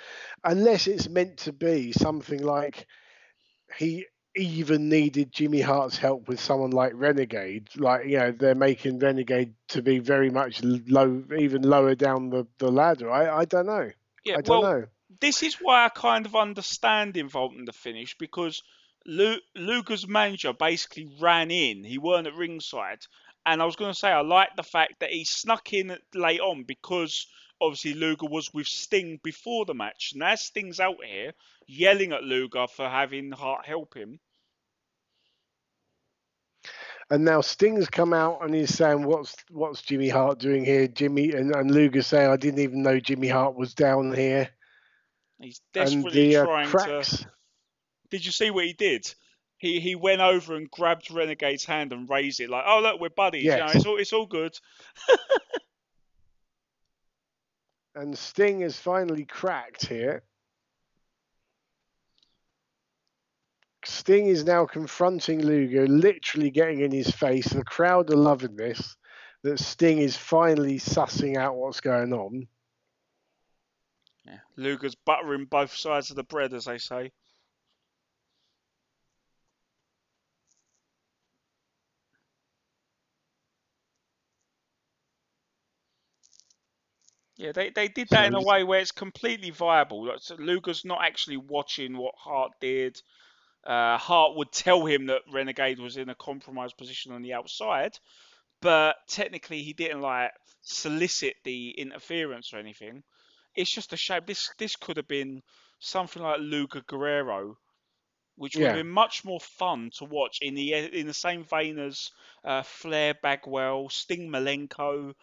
unless 0.45 0.89
it's 0.89 1.09
meant 1.09 1.37
to 1.39 1.53
be 1.53 1.93
something 1.93 2.43
like 2.43 2.87
he 3.79 4.07
even 4.35 4.89
needed 4.89 5.33
Jimmy 5.33 5.61
Hart's 5.61 5.99
help 5.99 6.29
with 6.29 6.41
someone 6.41 6.71
like 6.71 6.93
Renegade. 6.95 7.69
Like, 7.77 8.07
you 8.07 8.19
know, 8.19 8.33
they're 8.33 8.55
making 8.55 8.99
Renegade 8.99 9.55
to 9.69 9.83
be 9.83 9.99
very 9.99 10.31
much 10.31 10.63
low, 10.63 11.23
even 11.39 11.63
lower 11.63 11.95
down 11.95 12.31
the, 12.31 12.47
the 12.59 12.71
ladder. 12.71 13.11
I, 13.11 13.41
I 13.41 13.45
don't 13.45 13.67
know. 13.67 13.91
Yeah, 14.25 14.39
I 14.39 14.41
don't 14.41 14.63
well, 14.63 14.73
know. 14.73 14.87
This 15.21 15.43
is 15.43 15.57
why 15.61 15.85
I 15.85 15.89
kind 15.91 16.27
of 16.27 16.35
understand 16.35 17.17
involving 17.17 17.65
the 17.65 17.73
finish 17.73 18.17
because 18.19 18.63
Lu- 19.05 19.41
Luger's 19.55 20.09
manager 20.09 20.53
basically 20.53 21.09
ran 21.21 21.51
in. 21.51 21.85
He 21.85 21.99
weren't 21.99 22.27
at 22.27 22.35
ringside. 22.35 23.01
And 23.45 23.61
I 23.61 23.65
was 23.65 23.77
going 23.77 23.93
to 23.93 23.99
say, 23.99 24.09
I 24.09 24.21
like 24.21 24.55
the 24.57 24.63
fact 24.63 25.01
that 25.01 25.11
he 25.11 25.25
snuck 25.25 25.73
in 25.73 25.97
late 26.15 26.41
on 26.41 26.63
because 26.63 27.27
obviously 27.63 27.95
Luger 27.95 28.27
was 28.27 28.53
with 28.53 28.67
Sting 28.67 29.21
before 29.23 29.65
the 29.65 29.75
match. 29.75 30.13
Now 30.15 30.35
Sting's 30.35 30.81
out 30.81 31.05
here 31.05 31.33
yelling 31.67 32.13
at 32.13 32.25
Luger 32.25 32.67
for 32.67 32.89
having 32.89 33.33
Hart 33.33 33.67
help 33.67 33.95
him. 33.95 34.21
And 37.11 37.25
now 37.25 37.41
Sting's 37.41 37.89
come 37.89 38.13
out 38.13 38.43
and 38.43 38.55
he's 38.55 38.75
saying, 38.75 39.05
"What's 39.05 39.35
what's 39.51 39.83
Jimmy 39.83 40.09
Hart 40.09 40.39
doing 40.39 40.65
here?" 40.65 40.87
Jimmy 40.89 41.33
and, 41.33 41.55
and 41.55 41.71
Luger 41.71 42.03
saying, 42.03 42.31
"I 42.31 42.37
didn't 42.37 42.61
even 42.61 42.83
know 42.83 43.01
Jimmy 43.01 43.29
Hart 43.29 43.55
was 43.55 43.75
down 43.75 44.15
here." 44.15 44.49
He's 45.41 45.61
desperately 45.75 46.31
the, 46.31 46.37
uh, 46.37 46.45
trying 46.45 46.69
cracks. 46.69 47.19
to. 47.19 47.27
Did 48.11 48.25
you 48.25 48.33
see 48.33 48.51
what 48.51 48.65
he 48.65 48.73
did? 48.73 49.13
he 49.63 49.79
he 49.79 49.95
went 49.95 50.21
over 50.21 50.57
and 50.57 50.71
grabbed 50.71 51.11
Renegade's 51.11 51.65
hand 51.65 51.93
and 51.93 52.11
raised 52.11 52.41
it 52.41 52.51
like, 52.51 52.65
oh 52.67 52.81
look, 52.81 53.01
we're 53.01 53.11
buddies. 53.11 53.45
You 53.45 53.57
know, 53.57 53.69
it's 53.73 53.87
all 53.87 53.97
it's 53.97 54.13
all 54.13 54.27
good. 54.27 54.59
And 57.95 58.17
Sting 58.17 58.63
is 58.63 58.79
finally 58.79 59.25
cracked 59.25 59.87
here. 59.87 60.23
Sting 63.85 64.27
is 64.27 64.45
now 64.45 64.65
confronting 64.65 65.45
Luger, 65.45 65.87
literally 65.87 66.51
getting 66.51 66.81
in 66.81 66.93
his 66.93 67.11
face. 67.11 67.49
The 67.49 67.65
crowd 67.65 68.11
are 68.11 68.17
loving 68.17 68.57
this. 68.57 68.97
That 69.43 69.59
Sting 69.59 69.99
is 69.99 70.17
finally 70.17 70.79
sussing 70.79 71.37
out 71.37 71.57
what's 71.57 71.81
going 71.81 72.13
on. 72.13 72.47
Yeah. 74.25 74.39
Luger's 74.57 74.95
buttering 74.95 75.47
both 75.47 75.75
sides 75.75 76.11
of 76.11 76.17
the 76.17 76.23
bread, 76.23 76.55
as 76.55 76.67
they 76.67 76.79
say. 76.79 77.11
Yeah, 87.43 87.51
they, 87.51 87.71
they 87.71 87.89
did 87.89 88.09
that 88.11 88.27
in 88.27 88.35
a 88.37 88.41
way 88.41 88.63
where 88.63 88.79
it's 88.79 88.93
completely 88.93 89.51
viable. 89.51 90.07
Like, 90.07 90.21
so 90.21 90.37
Luger's 90.37 90.85
not 90.85 91.01
actually 91.03 91.39
watching 91.39 91.97
what 91.97 92.15
Hart 92.17 92.53
did. 92.61 93.03
Uh, 93.67 93.99
Hart 93.99 94.37
would 94.37 94.53
tell 94.53 94.87
him 94.87 95.07
that 95.07 95.23
Renegade 95.33 95.81
was 95.81 95.97
in 95.97 96.09
a 96.09 96.15
compromised 96.15 96.77
position 96.77 97.11
on 97.11 97.21
the 97.23 97.33
outside, 97.33 97.99
but 98.61 98.95
technically 99.09 99.65
he 99.65 99.73
didn't 99.73 100.03
like 100.03 100.31
solicit 100.61 101.35
the 101.43 101.71
interference 101.71 102.55
or 102.55 102.59
anything. 102.59 103.03
It's 103.57 103.73
just 103.73 103.93
a 103.93 103.97
shame. 103.97 104.23
This 104.25 104.51
this 104.59 104.77
could 104.77 104.97
have 104.97 105.09
been 105.09 105.43
something 105.81 106.23
like 106.23 106.39
Luger 106.39 106.83
Guerrero, 106.87 107.59
which 108.37 108.55
would 108.55 108.67
have 108.67 108.77
been 108.77 108.89
much 108.89 109.25
more 109.25 109.41
fun 109.41 109.91
to 109.99 110.05
watch 110.05 110.39
in 110.43 110.55
the 110.55 110.75
in 110.75 111.09
the 111.09 111.15
same 111.15 111.43
vein 111.43 111.81
as 111.81 112.13
uh, 112.45 112.63
Flair 112.63 113.15
Bagwell, 113.21 113.89
Sting 113.89 114.31
Malenko, 114.31 115.15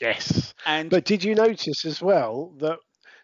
Yes. 0.00 0.54
and 0.66 0.90
But 0.90 1.04
did 1.04 1.24
you 1.24 1.34
notice 1.34 1.84
as 1.84 2.00
well 2.02 2.54
that 2.58 2.78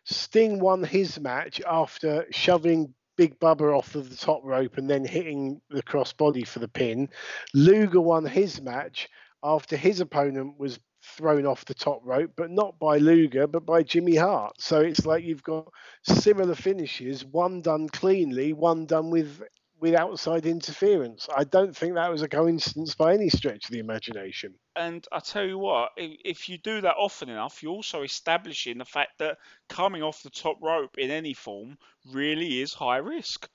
Sting 0.05 0.61
won 0.61 0.83
his 0.85 1.19
match 1.21 1.61
after 1.67 2.27
shoving 2.31 2.95
Big 3.17 3.39
Bubba 3.39 3.77
off 3.77 3.95
of 3.95 4.09
the 4.11 4.17
top 4.17 4.43
rope 4.45 4.79
and 4.79 4.89
then 4.89 5.05
hitting 5.05 5.61
the 5.71 5.83
crossbody 5.83 6.47
for 6.47 6.61
the 6.61 6.69
pin? 6.69 7.11
Luger 7.55 8.01
won 8.01 8.25
his 8.25 8.61
match 8.61 9.09
after 9.43 9.77
his 9.77 10.01
opponent 10.01 10.59
was 10.59 10.79
thrown 11.03 11.47
off 11.47 11.65
the 11.65 11.75
top 11.75 12.01
rope, 12.05 12.33
but 12.37 12.51
not 12.51 12.79
by 12.79 12.99
Luger, 12.99 13.47
but 13.47 13.65
by 13.67 13.83
Jimmy 13.83 14.17
Hart. 14.17 14.61
So 14.61 14.81
it's 14.81 15.07
like 15.07 15.25
you've 15.25 15.43
got 15.43 15.69
similar 16.03 16.55
finishes, 16.55 17.25
one 17.25 17.61
done 17.61 17.89
cleanly, 17.89 18.53
one 18.53 18.87
done 18.87 19.11
with 19.11 19.43
with 19.81 19.95
outside 19.95 20.47
interference. 20.47 21.29
I 21.35 21.45
don't 21.45 21.77
think 21.77 21.95
that 21.95 22.11
was 22.11 22.23
a 22.23 22.29
coincidence 22.29 22.95
by 22.95 23.15
any 23.15 23.29
stretch 23.29 23.67
of 23.67 23.71
the 23.71 23.79
imagination. 23.79 24.55
And 24.77 25.07
I 25.13 25.21
tell 25.21 25.45
you 25.45 25.59
what, 25.59 25.91
if, 25.97 26.21
if 26.25 26.49
you 26.49 26.59
do 26.59 26.81
that 26.83 26.97
often 26.97 27.29
enough, 27.29 27.63
you're 27.63 27.73
also 27.73 28.03
establishing 28.03 28.79
the 28.79 28.85
fact 28.85 29.19
that 29.19 29.39
coming 29.69 30.03
off 30.03 30.23
the 30.23 30.31
top 30.31 30.59
rope 30.63 30.99
in 30.99 31.11
any 31.11 31.35
form 31.35 31.79
really 32.13 32.61
is 32.61 32.73
high 32.75 32.99
risk. 32.99 33.49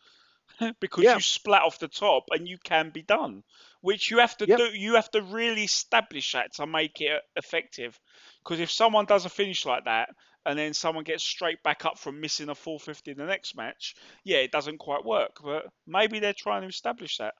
because 0.79 1.05
Yeah. 1.05 1.15
you 1.15 1.21
splat 1.21 1.63
off 1.63 1.79
the 1.79 1.87
top 1.87 2.25
and 2.31 2.47
you 2.47 2.57
can 2.57 2.89
be 2.89 3.01
done. 3.01 3.43
Which 3.81 4.11
you 4.11 4.19
have 4.19 4.37
to 4.37 4.45
Yep. 4.45 4.57
do 4.57 4.65
you 4.77 4.95
have 4.95 5.09
to 5.11 5.21
really 5.21 5.63
establish 5.63 6.33
that 6.33 6.53
to 6.55 6.67
make 6.67 7.01
it 7.01 7.21
effective. 7.35 7.99
Because 8.43 8.59
if 8.59 8.71
someone 8.71 9.05
does 9.05 9.25
a 9.25 9.29
finish 9.29 9.65
like 9.65 9.85
that 9.85 10.09
and 10.45 10.57
then 10.57 10.73
someone 10.73 11.03
gets 11.03 11.23
straight 11.23 11.63
back 11.63 11.85
up 11.85 11.97
from 11.97 12.19
missing 12.19 12.49
a 12.49 12.55
450 12.55 13.11
in 13.11 13.17
the 13.17 13.25
next 13.25 13.55
match, 13.55 13.95
yeah, 14.23 14.37
it 14.37 14.51
doesn't 14.51 14.77
quite 14.77 15.05
work. 15.05 15.37
But 15.43 15.65
maybe 15.87 16.19
they're 16.19 16.33
trying 16.33 16.63
to 16.63 16.67
establish 16.67 17.17
that. 17.17 17.33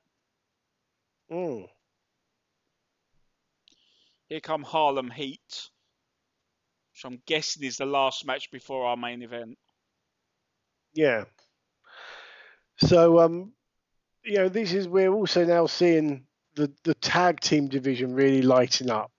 Mm. 1.31 1.67
Here 4.27 4.39
come 4.39 4.63
Harlem 4.63 5.09
Heat, 5.09 5.69
which 6.91 7.05
I'm 7.05 7.21
guessing 7.25 7.63
is 7.63 7.77
the 7.77 7.85
last 7.85 8.25
match 8.25 8.51
before 8.51 8.85
our 8.85 8.97
main 8.97 9.21
event. 9.21 9.57
Yeah. 10.93 11.25
So 12.77 13.19
um, 13.19 13.53
you 14.23 14.35
know, 14.35 14.49
this 14.49 14.73
is 14.73 14.87
we're 14.87 15.13
also 15.13 15.45
now 15.45 15.65
seeing 15.65 16.25
the 16.55 16.71
the 16.83 16.93
tag 16.95 17.39
team 17.39 17.67
division 17.67 18.13
really 18.13 18.41
lighting 18.41 18.89
up. 18.89 19.11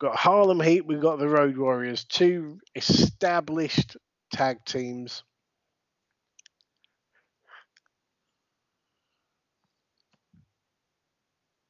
We've 0.00 0.12
got 0.12 0.18
Harlem 0.18 0.60
Heat, 0.60 0.86
we've 0.86 1.00
got 1.00 1.18
the 1.18 1.28
Road 1.28 1.58
Warriors, 1.58 2.04
two 2.04 2.58
established 2.74 3.98
tag 4.32 4.64
teams. 4.64 5.22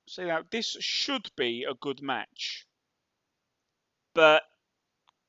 So 0.07 0.25
now 0.27 0.45
this 0.49 0.77
should 0.79 1.29
be 1.37 1.65
a 1.69 1.75
good 1.75 2.03
match, 2.03 2.67
but 4.15 4.45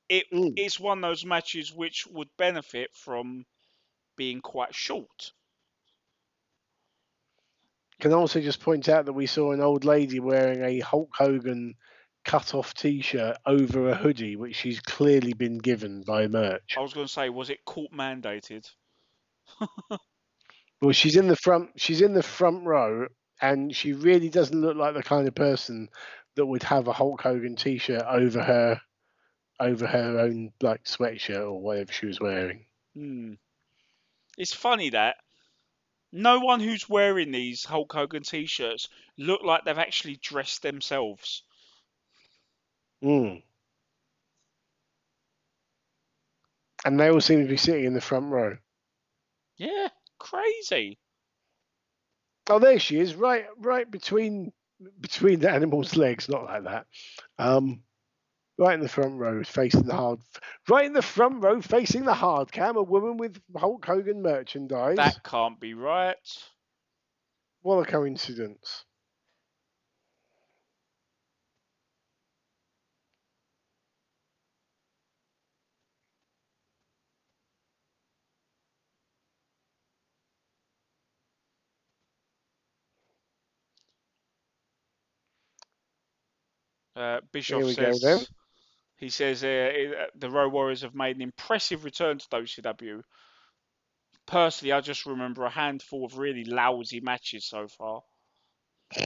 it 0.08 0.30
Mm. 0.30 0.56
is 0.56 0.78
one 0.78 0.98
of 0.98 1.10
those 1.10 1.24
matches 1.24 1.72
which 1.72 2.06
would 2.06 2.28
benefit 2.36 2.94
from 2.94 3.46
being 4.14 4.40
quite 4.40 4.76
short. 4.76 5.32
Can 7.98 8.12
also 8.12 8.40
just 8.40 8.60
point 8.60 8.88
out 8.88 9.06
that 9.06 9.12
we 9.12 9.26
saw 9.26 9.50
an 9.52 9.60
old 9.60 9.84
lady 9.84 10.20
wearing 10.20 10.62
a 10.62 10.80
Hulk 10.80 11.10
Hogan 11.16 11.76
cut 12.24 12.54
off 12.54 12.74
t-shirt 12.74 13.36
over 13.46 13.88
a 13.88 13.94
hoodie, 13.94 14.36
which 14.36 14.56
she's 14.56 14.80
clearly 14.80 15.32
been 15.32 15.58
given 15.58 16.02
by 16.02 16.26
merch. 16.28 16.74
I 16.76 16.80
was 16.80 16.94
going 16.94 17.06
to 17.06 17.12
say, 17.12 17.28
was 17.28 17.50
it 17.50 17.64
court 17.64 17.92
mandated? 17.92 18.70
Well, 20.82 20.92
she's 20.92 21.14
in 21.14 21.28
the 21.28 21.36
front. 21.36 21.80
She's 21.80 22.02
in 22.02 22.12
the 22.12 22.24
front 22.24 22.66
row, 22.66 23.06
and 23.40 23.74
she 23.74 23.92
really 23.92 24.28
doesn't 24.28 24.60
look 24.60 24.76
like 24.76 24.94
the 24.94 25.02
kind 25.04 25.28
of 25.28 25.34
person 25.34 25.88
that 26.34 26.44
would 26.44 26.64
have 26.64 26.88
a 26.88 26.92
Hulk 26.92 27.22
Hogan 27.22 27.54
T-shirt 27.54 28.02
over 28.02 28.42
her, 28.42 28.80
over 29.60 29.86
her 29.86 30.18
own 30.18 30.50
like 30.60 30.82
sweatshirt 30.82 31.40
or 31.40 31.60
whatever 31.60 31.92
she 31.92 32.06
was 32.06 32.18
wearing. 32.18 32.66
Hmm. 32.94 33.34
It's 34.36 34.52
funny 34.52 34.90
that 34.90 35.18
no 36.10 36.40
one 36.40 36.58
who's 36.58 36.88
wearing 36.88 37.30
these 37.30 37.64
Hulk 37.64 37.92
Hogan 37.92 38.24
t-shirts 38.24 38.88
look 39.16 39.42
like 39.42 39.64
they've 39.64 39.78
actually 39.78 40.16
dressed 40.16 40.62
themselves. 40.62 41.42
Mm. 43.02 43.42
And 46.84 47.00
they 47.00 47.10
all 47.10 47.20
seem 47.20 47.42
to 47.42 47.48
be 47.48 47.56
sitting 47.56 47.84
in 47.84 47.94
the 47.94 48.00
front 48.00 48.30
row. 48.30 48.56
Yeah, 49.56 49.88
crazy. 50.18 50.98
Oh, 52.48 52.58
there 52.58 52.78
she 52.78 52.98
is, 52.98 53.14
right, 53.14 53.46
right 53.58 53.88
between 53.90 54.52
between 55.00 55.38
the 55.38 55.50
animal's 55.50 55.96
legs, 55.96 56.28
not 56.28 56.44
like 56.44 56.64
that. 56.64 56.86
Um, 57.38 57.84
right 58.58 58.74
in 58.74 58.80
the 58.80 58.88
front 58.88 59.18
row, 59.18 59.42
facing 59.44 59.84
the 59.84 59.94
hard, 59.94 60.18
right 60.68 60.86
in 60.86 60.92
the 60.92 61.02
front 61.02 61.42
row, 61.42 61.60
facing 61.60 62.04
the 62.04 62.14
hard 62.14 62.50
cam, 62.50 62.76
a 62.76 62.82
woman 62.82 63.16
with 63.16 63.40
Hulk 63.56 63.84
Hogan 63.84 64.22
merchandise. 64.22 64.96
That 64.96 65.22
can't 65.22 65.60
be 65.60 65.74
right. 65.74 66.16
What 67.62 67.88
a 67.88 67.90
coincidence! 67.90 68.84
Uh, 86.94 87.20
Bischoff 87.32 87.64
we 87.64 87.74
go 87.74 87.92
says 87.92 88.28
he 89.02 89.08
says 89.08 89.42
uh, 89.42 89.48
uh, 89.48 90.04
the 90.14 90.30
Road 90.30 90.52
Warriors 90.52 90.82
have 90.82 90.94
made 90.94 91.16
an 91.16 91.22
impressive 91.22 91.84
return 91.84 92.18
to 92.18 92.28
WCW. 92.28 93.02
Personally, 94.26 94.72
I 94.72 94.80
just 94.80 95.06
remember 95.06 95.44
a 95.44 95.50
handful 95.50 96.04
of 96.04 96.18
really 96.18 96.44
lousy 96.44 97.00
matches 97.00 97.44
so 97.44 97.66
far. 97.66 98.02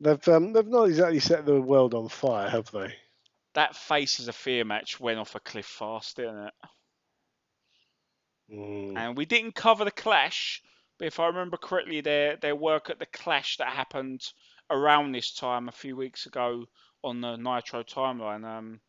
They've 0.00 0.28
um, 0.28 0.52
they've 0.52 0.66
not 0.66 0.88
exactly 0.88 1.20
set 1.20 1.46
the 1.46 1.60
world 1.60 1.94
on 1.94 2.08
fire, 2.08 2.48
have 2.48 2.68
they? 2.72 2.92
That 3.54 3.76
Faces 3.76 4.26
of 4.26 4.34
Fear 4.34 4.64
match 4.64 4.98
went 4.98 5.20
off 5.20 5.36
a 5.36 5.40
cliff 5.40 5.66
fast, 5.66 6.16
didn't 6.16 6.46
it? 6.46 6.54
Mm. 8.52 8.96
And 8.96 9.16
we 9.16 9.26
didn't 9.26 9.54
cover 9.54 9.84
the 9.84 9.92
Clash, 9.92 10.60
but 10.98 11.06
if 11.06 11.20
I 11.20 11.26
remember 11.26 11.56
correctly, 11.56 12.00
their 12.00 12.36
their 12.36 12.56
work 12.56 12.90
at 12.90 12.98
the 12.98 13.06
Clash 13.06 13.58
that 13.58 13.68
happened 13.68 14.22
around 14.72 15.12
this 15.12 15.32
time 15.32 15.68
a 15.68 15.72
few 15.72 15.96
weeks 15.96 16.26
ago 16.26 16.64
on 17.04 17.20
the 17.20 17.36
Nitro 17.36 17.82
timeline 17.82 18.44
um, 18.44 18.80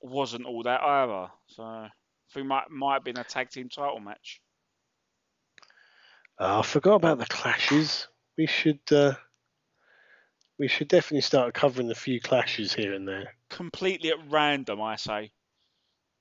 wasn't 0.00 0.46
all 0.46 0.62
that 0.64 0.82
either. 0.82 1.28
So 1.48 1.62
I 1.62 1.90
think 2.32 2.46
might 2.46 2.70
might 2.70 2.94
have 2.94 3.04
been 3.04 3.18
a 3.18 3.24
tag 3.24 3.50
team 3.50 3.68
title 3.68 4.00
match. 4.00 4.40
Oh, 6.38 6.60
I 6.60 6.62
forgot 6.62 6.96
about 6.96 7.18
the 7.18 7.26
clashes. 7.26 8.08
We 8.36 8.46
should 8.46 8.80
uh, 8.90 9.14
we 10.58 10.68
should 10.68 10.88
definitely 10.88 11.22
start 11.22 11.54
covering 11.54 11.90
a 11.90 11.94
few 11.94 12.20
clashes 12.20 12.74
here 12.74 12.94
and 12.94 13.06
there. 13.06 13.34
Completely 13.48 14.10
at 14.10 14.30
random, 14.30 14.80
I 14.82 14.96
say. 14.96 15.32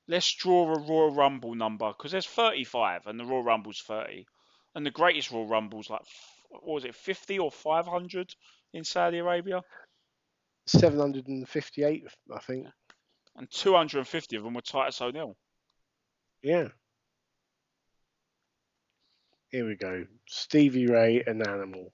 Let's 0.08 0.32
draw 0.34 0.74
a 0.74 0.80
Royal 0.80 1.16
Rumble 1.16 1.56
number 1.56 1.88
because 1.88 2.12
there's 2.12 2.28
35 2.28 3.08
and 3.08 3.20
the 3.20 3.26
Royal 3.26 3.44
Rumble's 3.44 3.82
30. 3.82 4.28
And 4.76 4.86
the 4.86 4.92
greatest 4.92 5.32
Royal 5.32 5.48
Rumble's 5.48 5.90
like, 5.90 6.04
was 6.64 6.86
it, 6.86 6.96
50 6.96 7.40
or 7.40 7.52
500 7.52 8.34
in 8.74 8.84
Saudi 8.84 9.18
Arabia? 9.20 9.62
758, 10.68 12.04
I 12.34 12.40
think. 12.40 12.68
And 13.36 13.50
250 13.52 14.36
of 14.38 14.44
them 14.44 14.54
were 14.54 14.62
Titus 14.62 15.02
O'Neil. 15.02 15.36
Yeah. 16.42 16.70
Here 19.50 19.68
we 19.68 19.76
go. 19.76 20.06
Stevie 20.28 20.88
Ray 20.88 21.24
an 21.26 21.48
Animal. 21.48 21.92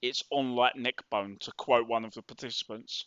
It's 0.00 0.22
on 0.30 0.54
like 0.54 0.76
neck 0.76 1.02
bone, 1.10 1.36
to 1.40 1.52
quote 1.52 1.88
one 1.88 2.04
of 2.04 2.14
the 2.14 2.22
participants. 2.22 3.06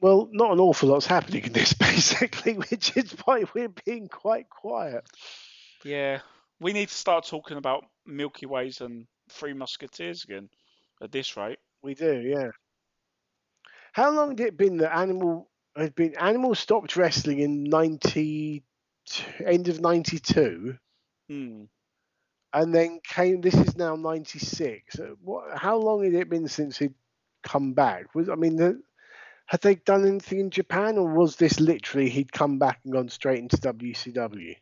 Well, 0.00 0.28
not 0.30 0.52
an 0.52 0.60
awful 0.60 0.90
lot's 0.90 1.06
happening 1.06 1.44
in 1.44 1.52
this, 1.52 1.72
basically, 1.74 2.54
which 2.54 2.96
is 2.96 3.12
why 3.24 3.44
we're 3.54 3.72
being 3.84 4.08
quite 4.08 4.48
quiet. 4.48 5.04
Yeah, 5.84 6.20
we 6.60 6.72
need 6.72 6.88
to 6.88 6.94
start 6.94 7.26
talking 7.26 7.56
about 7.56 7.84
Milky 8.06 8.46
Ways 8.46 8.80
and 8.80 9.06
Three 9.30 9.52
Musketeers 9.52 10.24
again 10.24 10.48
at 11.02 11.12
this 11.12 11.36
rate. 11.36 11.58
We 11.82 11.94
do, 11.94 12.20
yeah. 12.20 12.50
How 13.92 14.10
long 14.10 14.30
had 14.30 14.40
it 14.40 14.56
been 14.56 14.78
that 14.78 14.96
Animal 14.96 15.48
had 15.76 15.94
been 15.94 16.14
Animal 16.16 16.54
stopped 16.54 16.96
wrestling 16.96 17.38
in 17.40 17.64
ninety 17.64 18.62
end 19.44 19.68
of 19.68 19.80
ninety 19.80 20.18
two, 20.18 20.76
Hmm. 21.28 21.64
and 22.52 22.74
then 22.74 23.00
came. 23.02 23.40
This 23.40 23.54
is 23.54 23.76
now 23.76 23.96
ninety 23.96 24.38
six. 24.38 24.96
What? 25.22 25.56
How 25.58 25.76
long 25.76 26.04
had 26.04 26.14
it 26.14 26.28
been 26.28 26.48
since 26.48 26.78
he'd 26.78 26.94
come 27.42 27.72
back? 27.74 28.14
Was 28.14 28.28
I 28.28 28.34
mean, 28.34 28.56
the, 28.56 28.80
had 29.48 29.62
they 29.62 29.76
done 29.76 30.06
anything 30.06 30.40
in 30.40 30.50
Japan, 30.50 30.98
or 30.98 31.08
was 31.08 31.36
this 31.36 31.58
literally 31.58 32.10
he'd 32.10 32.30
come 32.30 32.58
back 32.58 32.80
and 32.84 32.92
gone 32.92 33.08
straight 33.08 33.38
into 33.38 33.56
WCW? 33.56 34.54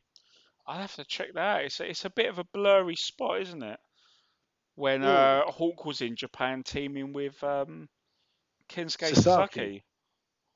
I'll 0.64 0.80
have 0.80 0.94
to 0.94 1.04
check 1.04 1.34
that 1.34 1.40
out. 1.40 1.64
It's 1.64 1.80
a, 1.80 1.90
it's 1.90 2.04
a 2.04 2.10
bit 2.10 2.28
of 2.28 2.38
a 2.38 2.44
blurry 2.44 2.94
spot, 2.94 3.40
isn't 3.42 3.64
it? 3.64 3.80
When 4.76 5.02
uh, 5.02 5.42
Hawk 5.46 5.84
was 5.86 6.02
in 6.02 6.14
Japan 6.14 6.62
teaming 6.62 7.12
with 7.12 7.42
um, 7.42 7.88
Kensuke 8.68 9.08
Sasaki. 9.08 9.22
Sasaki. 9.22 9.84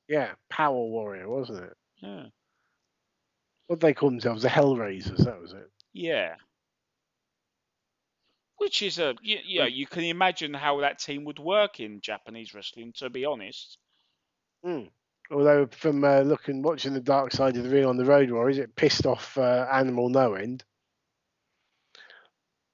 Yeah, 0.09 0.31
Power 0.49 0.74
Warrior, 0.74 1.28
wasn't 1.28 1.64
it? 1.64 1.76
Yeah. 2.01 2.24
What 3.66 3.81
they 3.81 3.95
call 3.95 4.11
themselves? 4.11 4.43
The 4.43 4.49
Hellraisers. 4.49 5.24
That 5.24 5.41
was 5.41 5.55
it. 5.55 5.70
Yeah. 5.93 6.35
Which 8.59 8.83
is 8.83 8.99
a 8.99 9.14
you, 9.22 9.39
you 9.45 9.61
know 9.61 9.66
you 9.66 9.87
can 9.87 10.05
imagine 10.05 10.55
how 10.55 10.81
that 10.81 10.99
team 10.99 11.24
would 11.24 11.39
work 11.39 11.81
in 11.81 12.01
Japanese 12.01 12.53
wrestling. 12.53 12.93
To 12.99 13.09
be 13.09 13.24
honest, 13.24 13.78
Although 15.31 15.69
from 15.69 16.03
uh, 16.05 16.21
looking, 16.21 16.63
watching 16.63 16.93
the 16.93 17.01
Dark 17.01 17.33
Side 17.33 17.57
of 17.57 17.65
the 17.65 17.71
Ring 17.71 17.87
on 17.87 17.97
the 17.97 18.05
Road 18.05 18.31
Warriors, 18.31 18.59
it 18.59 18.75
pissed 18.75 19.07
off 19.07 19.39
uh, 19.39 19.67
Animal 19.73 20.09
no 20.09 20.35
end. 20.35 20.65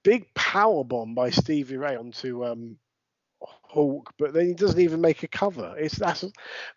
Big 0.02 0.32
power 0.34 0.84
bomb 0.84 1.14
by 1.14 1.30
Stevie 1.30 1.76
Ray 1.76 1.96
onto 1.96 2.44
um, 2.44 2.78
Hawk, 3.40 4.14
but 4.18 4.32
then 4.32 4.46
he 4.46 4.54
doesn't 4.54 4.80
even 4.80 5.00
make 5.00 5.22
a 5.22 5.28
cover. 5.28 5.74
It's 5.76 5.96
that's 5.98 6.24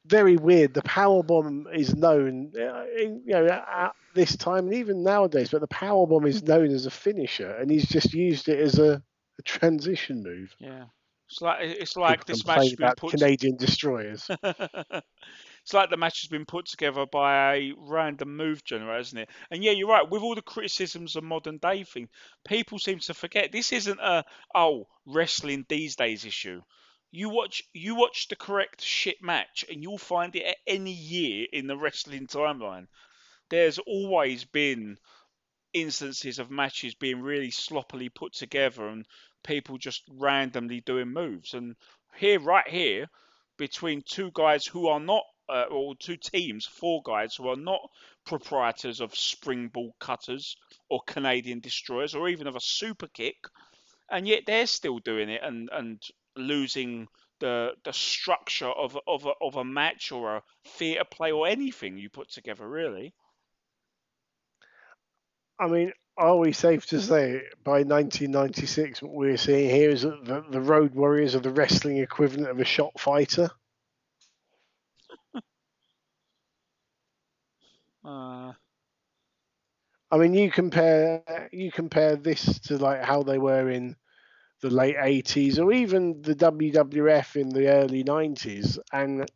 very 0.05 0.35
weird. 0.35 0.73
The 0.73 0.81
power 0.81 1.23
bomb 1.23 1.67
is 1.73 1.95
known, 1.95 2.51
uh, 2.59 2.85
in, 2.97 3.21
you 3.25 3.33
know, 3.33 3.47
at 3.47 3.93
this 4.15 4.35
time 4.35 4.65
and 4.65 4.73
even 4.73 5.03
nowadays, 5.03 5.51
but 5.51 5.61
the 5.61 5.67
power 5.67 6.05
bomb 6.07 6.25
is 6.25 6.43
known 6.43 6.71
as 6.71 6.85
a 6.85 6.91
finisher, 6.91 7.51
and 7.51 7.71
he's 7.71 7.87
just 7.87 8.13
used 8.13 8.49
it 8.49 8.59
as 8.59 8.79
a, 8.79 9.01
a 9.37 9.41
transition 9.43 10.23
move. 10.23 10.53
yeah. 10.59 10.85
It's 11.29 11.41
like 11.41 11.57
it's 11.61 11.95
like 11.95 12.25
this 12.25 12.45
match 12.45 12.57
has 12.57 12.75
been 12.75 12.93
put. 12.97 13.11
Canadian 13.11 13.55
destroyers. 13.55 14.27
it's 14.43 15.73
like 15.73 15.91
the 15.91 15.97
match 15.97 16.21
has 16.21 16.27
been 16.27 16.45
put 16.45 16.65
together 16.65 17.05
by 17.05 17.55
a 17.55 17.73
random 17.77 18.35
move 18.35 18.63
generator, 18.63 18.99
isn't 18.99 19.17
it? 19.19 19.29
And 19.51 19.63
yeah, 19.63 19.71
you're 19.71 19.89
right. 19.89 20.09
With 20.09 20.23
all 20.23 20.33
the 20.33 20.41
criticisms 20.41 21.15
of 21.15 21.23
modern 21.23 21.59
day 21.59 21.83
thing, 21.83 22.09
people 22.47 22.79
seem 22.79 22.97
to 22.99 23.13
forget 23.13 23.51
this 23.51 23.71
isn't 23.71 23.99
a 23.99 24.25
oh 24.55 24.87
wrestling 25.05 25.67
these 25.69 25.95
days 25.95 26.25
issue. 26.25 26.63
You 27.11 27.29
watch 27.29 27.61
you 27.73 27.93
watch 27.93 28.27
the 28.27 28.35
correct 28.35 28.81
shit 28.81 29.21
match, 29.21 29.63
and 29.69 29.83
you'll 29.83 29.99
find 29.99 30.35
it 30.35 30.45
at 30.45 30.57
any 30.65 30.93
year 30.93 31.45
in 31.53 31.67
the 31.67 31.77
wrestling 31.77 32.25
timeline. 32.25 32.87
There's 33.51 33.77
always 33.77 34.45
been 34.45 34.97
instances 35.73 36.39
of 36.39 36.49
matches 36.49 36.95
being 36.95 37.21
really 37.21 37.51
sloppily 37.51 38.09
put 38.09 38.33
together 38.33 38.87
and 38.87 39.05
people 39.43 39.77
just 39.77 40.03
randomly 40.17 40.81
doing 40.81 41.09
moves. 41.09 41.53
And 41.53 41.75
here, 42.15 42.39
right 42.39 42.67
here, 42.67 43.07
between 43.57 44.03
two 44.05 44.31
guys 44.33 44.65
who 44.65 44.87
are 44.87 44.99
not, 44.99 45.23
uh, 45.49 45.65
or 45.71 45.95
two 45.95 46.17
teams, 46.17 46.65
four 46.65 47.01
guys 47.03 47.35
who 47.35 47.47
are 47.47 47.57
not 47.57 47.81
proprietors 48.25 49.01
of 49.01 49.15
springboard 49.15 49.91
cutters 49.99 50.55
or 50.89 51.01
Canadian 51.07 51.59
destroyers 51.59 52.15
or 52.15 52.29
even 52.29 52.47
of 52.47 52.55
a 52.55 52.61
super 52.61 53.07
kick, 53.07 53.37
and 54.11 54.27
yet 54.27 54.43
they're 54.45 54.67
still 54.67 54.99
doing 54.99 55.29
it 55.29 55.41
and 55.43 55.69
and 55.71 56.01
losing 56.35 57.07
the 57.39 57.71
the 57.83 57.93
structure 57.93 58.67
of 58.69 58.97
of 59.07 59.25
a, 59.25 59.31
of 59.41 59.55
a 59.55 59.63
match 59.63 60.11
or 60.11 60.37
a 60.37 60.43
theatre 60.65 61.05
play 61.09 61.31
or 61.31 61.47
anything 61.47 61.97
you 61.97 62.09
put 62.09 62.29
together 62.29 62.67
really. 62.67 63.13
I 65.59 65.67
mean, 65.67 65.91
are 66.17 66.37
we 66.37 66.51
safe 66.53 66.85
to 66.87 67.01
say 67.01 67.41
by 67.63 67.83
1996 67.83 69.01
what 69.01 69.13
we're 69.13 69.37
seeing 69.37 69.69
here 69.69 69.89
is 69.89 70.03
that 70.03 70.25
the, 70.25 70.43
the 70.51 70.61
Road 70.61 70.93
Warriors 70.95 71.35
are 71.35 71.39
the 71.39 71.51
wrestling 71.51 71.97
equivalent 71.97 72.49
of 72.49 72.59
a 72.59 72.65
shot 72.65 72.99
fighter? 72.99 73.49
Uh, 78.05 78.53
I 80.11 80.17
mean, 80.17 80.33
you 80.33 80.49
compare 80.51 81.49
you 81.51 81.71
compare 81.71 82.15
this 82.15 82.59
to 82.61 82.77
like 82.77 83.03
how 83.03 83.23
they 83.23 83.37
were 83.37 83.69
in 83.69 83.95
the 84.61 84.69
late 84.69 84.95
80s 84.97 85.59
or 85.59 85.71
even 85.73 86.21
the 86.21 86.35
WWF 86.35 87.35
in 87.35 87.49
the 87.49 87.67
early 87.69 88.03
90s, 88.03 88.79
and 88.93 89.29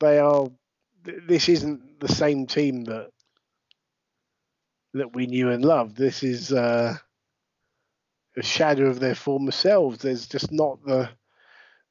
they 0.00 0.18
are. 0.18 0.48
This 1.04 1.48
isn't 1.48 2.00
the 2.00 2.08
same 2.08 2.46
team 2.46 2.84
that 2.84 3.10
that 4.94 5.14
we 5.14 5.26
knew 5.26 5.50
and 5.50 5.64
loved. 5.64 5.96
This 5.96 6.22
is 6.22 6.52
uh, 6.52 6.96
a 8.36 8.42
shadow 8.42 8.86
of 8.86 9.00
their 9.00 9.14
former 9.14 9.50
selves. 9.50 9.98
There's 9.98 10.26
just 10.26 10.52
not 10.52 10.84
the 10.84 11.08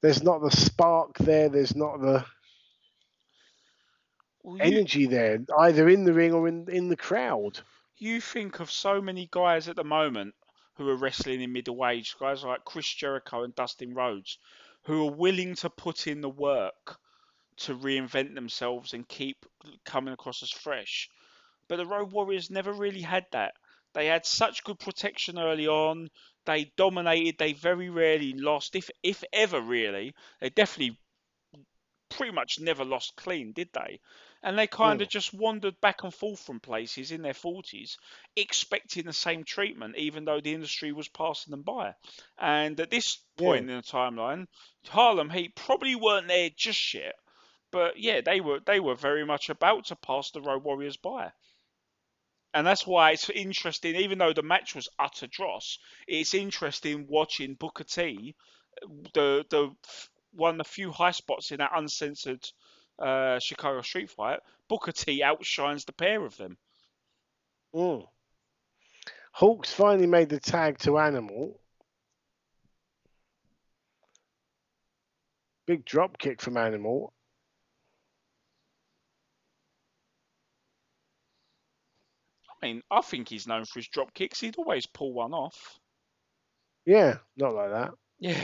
there's 0.01 0.23
not 0.23 0.41
the 0.41 0.51
spark 0.51 1.17
there. 1.19 1.49
There's 1.49 1.75
not 1.75 2.01
the 2.01 2.25
well, 4.43 4.57
you, 4.57 4.63
energy 4.63 5.05
there, 5.05 5.39
either 5.59 5.87
in 5.87 6.03
the 6.03 6.13
ring 6.13 6.33
or 6.33 6.47
in 6.47 6.67
in 6.69 6.89
the 6.89 6.97
crowd. 6.97 7.59
you 7.97 8.21
think 8.21 8.59
of 8.59 8.71
so 8.71 9.01
many 9.01 9.27
guys 9.31 9.67
at 9.67 9.75
the 9.75 9.83
moment 9.83 10.33
who 10.75 10.89
are 10.89 10.95
wrestling 10.95 11.41
in 11.41 11.53
middle 11.53 11.85
age, 11.85 12.15
guys 12.19 12.43
like 12.43 12.65
Chris 12.65 12.87
Jericho 12.87 13.43
and 13.43 13.53
Dustin 13.55 13.93
Rhodes, 13.93 14.39
who 14.83 15.07
are 15.07 15.11
willing 15.11 15.55
to 15.55 15.69
put 15.69 16.07
in 16.07 16.21
the 16.21 16.29
work 16.29 16.97
to 17.57 17.75
reinvent 17.75 18.33
themselves 18.33 18.93
and 18.93 19.07
keep 19.07 19.45
coming 19.85 20.13
across 20.13 20.41
as 20.41 20.49
fresh. 20.49 21.09
But 21.71 21.77
the 21.77 21.85
Road 21.85 22.11
Warriors 22.11 22.49
never 22.49 22.73
really 22.73 22.99
had 22.99 23.27
that. 23.31 23.53
They 23.93 24.07
had 24.07 24.25
such 24.25 24.65
good 24.65 24.77
protection 24.77 25.39
early 25.39 25.69
on. 25.69 26.09
They 26.43 26.65
dominated. 26.75 27.37
They 27.37 27.53
very 27.53 27.89
rarely 27.89 28.33
lost, 28.33 28.75
if 28.75 28.89
if 29.01 29.23
ever 29.31 29.61
really. 29.61 30.13
They 30.41 30.49
definitely 30.49 30.99
pretty 32.09 32.33
much 32.33 32.59
never 32.59 32.83
lost 32.83 33.15
clean, 33.15 33.53
did 33.53 33.69
they? 33.71 34.01
And 34.43 34.59
they 34.59 34.67
kind 34.67 35.01
of 35.01 35.07
hmm. 35.07 35.11
just 35.11 35.33
wandered 35.33 35.79
back 35.79 36.03
and 36.03 36.13
forth 36.13 36.41
from 36.41 36.59
places 36.59 37.13
in 37.13 37.21
their 37.21 37.31
40s, 37.31 37.95
expecting 38.35 39.05
the 39.05 39.13
same 39.13 39.45
treatment, 39.45 39.95
even 39.95 40.25
though 40.25 40.41
the 40.41 40.53
industry 40.53 40.91
was 40.91 41.07
passing 41.07 41.51
them 41.51 41.63
by. 41.63 41.95
And 42.37 42.77
at 42.81 42.91
this 42.91 43.15
point 43.37 43.69
in 43.69 43.77
the 43.77 43.81
timeline, 43.81 44.47
Harlem 44.89 45.29
Heat 45.29 45.55
probably 45.55 45.95
weren't 45.95 46.27
there 46.27 46.49
just 46.49 46.93
yet, 46.93 47.15
but 47.71 47.97
yeah, 47.97 48.19
they 48.19 48.41
were 48.41 48.59
they 48.59 48.81
were 48.81 48.95
very 48.95 49.25
much 49.25 49.49
about 49.49 49.85
to 49.85 49.95
pass 49.95 50.31
the 50.31 50.41
Road 50.41 50.65
Warriors 50.65 50.97
by. 50.97 51.31
And 52.53 52.67
that's 52.67 52.85
why 52.85 53.11
it's 53.11 53.29
interesting, 53.29 53.95
even 53.95 54.17
though 54.17 54.33
the 54.33 54.43
match 54.43 54.75
was 54.75 54.89
utter 54.99 55.27
dross, 55.27 55.79
it's 56.07 56.33
interesting 56.33 57.05
watching 57.07 57.53
Booker 57.53 57.85
T, 57.85 58.35
the 59.13 59.45
the 59.49 59.73
one 60.33 60.51
of 60.51 60.57
the 60.57 60.63
few 60.65 60.91
high 60.91 61.11
spots 61.11 61.51
in 61.51 61.57
that 61.57 61.71
uncensored 61.73 62.45
uh, 62.99 63.39
Chicago 63.39 63.81
Street 63.81 64.09
Fight. 64.09 64.39
Booker 64.67 64.91
T 64.91 65.23
outshines 65.23 65.85
the 65.85 65.93
pair 65.93 66.25
of 66.25 66.35
them. 66.37 66.57
Mm. 67.73 68.05
Hawks 69.33 69.73
finally 69.73 70.07
made 70.07 70.29
the 70.29 70.39
tag 70.39 70.77
to 70.79 70.97
Animal. 70.97 71.57
Big 75.65 75.85
drop 75.85 76.17
kick 76.17 76.41
from 76.41 76.57
Animal. 76.57 77.13
Mean, 82.65 82.81
I 82.91 83.01
think 83.01 83.29
he's 83.29 83.47
known 83.47 83.65
for 83.65 83.79
his 83.79 83.87
drop 83.87 84.13
kicks. 84.13 84.39
He'd 84.39 84.57
always 84.57 84.85
pull 84.85 85.13
one 85.13 85.33
off. 85.33 85.79
Yeah, 86.85 87.17
not 87.37 87.53
like 87.53 87.71
that. 87.71 87.91
Yeah. 88.19 88.43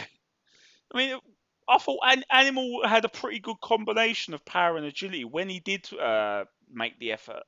I 0.94 0.98
mean, 0.98 1.20
I 1.68 1.78
thought 1.78 2.00
An- 2.06 2.24
Animal 2.32 2.88
had 2.88 3.06
a 3.06 3.10
pretty 3.10 3.40
good 3.40 3.60
combination 3.62 4.34
of 4.34 4.46
power 4.46 4.78
and 4.78 4.86
agility 4.86 5.26
when 5.26 5.50
he 5.50 5.60
did 5.60 5.92
uh, 5.94 6.46
make 6.72 6.98
the 7.00 7.12
effort. 7.12 7.44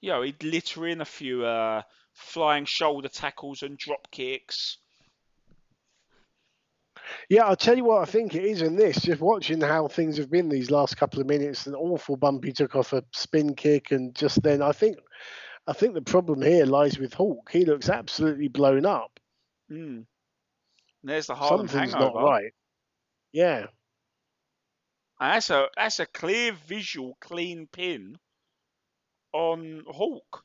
You 0.00 0.10
know, 0.10 0.22
he'd 0.22 0.42
litter 0.42 0.86
in 0.86 1.00
a 1.00 1.06
few 1.06 1.44
uh, 1.44 1.82
flying 2.12 2.66
shoulder 2.66 3.08
tackles 3.08 3.62
and 3.62 3.78
drop 3.78 4.10
kicks. 4.10 4.78
Yeah, 7.28 7.44
I'll 7.44 7.56
tell 7.56 7.76
you 7.76 7.84
what 7.84 8.02
I 8.02 8.04
think 8.04 8.34
it 8.34 8.44
is 8.44 8.62
in 8.62 8.76
this. 8.76 9.02
Just 9.02 9.20
watching 9.20 9.60
how 9.60 9.88
things 9.88 10.16
have 10.18 10.30
been 10.30 10.48
these 10.48 10.70
last 10.70 10.96
couple 10.96 11.20
of 11.20 11.26
minutes, 11.26 11.66
an 11.66 11.74
awful 11.74 12.16
bump 12.16 12.44
he 12.44 12.52
took 12.52 12.76
off 12.76 12.92
a 12.92 13.04
spin 13.12 13.54
kick, 13.54 13.90
and 13.90 14.14
just 14.14 14.42
then 14.42 14.60
I 14.60 14.72
think, 14.72 14.98
I 15.66 15.72
think 15.72 15.94
the 15.94 16.02
problem 16.02 16.42
here 16.42 16.64
lies 16.64 16.98
with 16.98 17.14
Hawk. 17.14 17.50
He 17.50 17.64
looks 17.64 17.88
absolutely 17.88 18.48
blown 18.48 18.86
up. 18.86 19.18
Mm. 19.70 20.06
There's 21.02 21.26
the 21.26 21.34
Harlem 21.34 21.68
Something's 21.68 21.92
hangover. 21.92 22.20
not 22.20 22.24
right. 22.24 22.52
Yeah, 23.32 23.66
And 25.20 25.32
that's 25.34 25.50
a 25.50 25.68
that's 25.76 26.00
a 26.00 26.06
clear 26.06 26.52
visual 26.52 27.16
clean 27.20 27.66
pin 27.70 28.16
on 29.32 29.82
Hawk. 29.86 30.44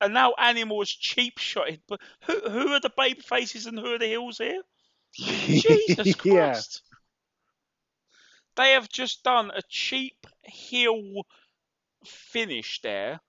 And 0.00 0.14
now 0.14 0.34
Animal's 0.38 0.90
cheap 0.90 1.38
shotted. 1.38 1.80
But 1.88 2.00
who 2.26 2.38
who 2.48 2.68
are 2.72 2.80
the 2.80 2.92
baby 2.96 3.20
faces 3.20 3.66
and 3.66 3.78
who 3.78 3.94
are 3.94 3.98
the 3.98 4.06
heels 4.06 4.38
here? 4.38 4.62
Jesus 5.14 6.14
Christ. 6.14 6.82
yeah. 6.84 6.96
They 8.56 8.72
have 8.72 8.88
just 8.88 9.22
done 9.24 9.50
a 9.54 9.62
cheap 9.68 10.26
heel 10.42 11.22
finish 12.04 12.80
there 12.82 13.20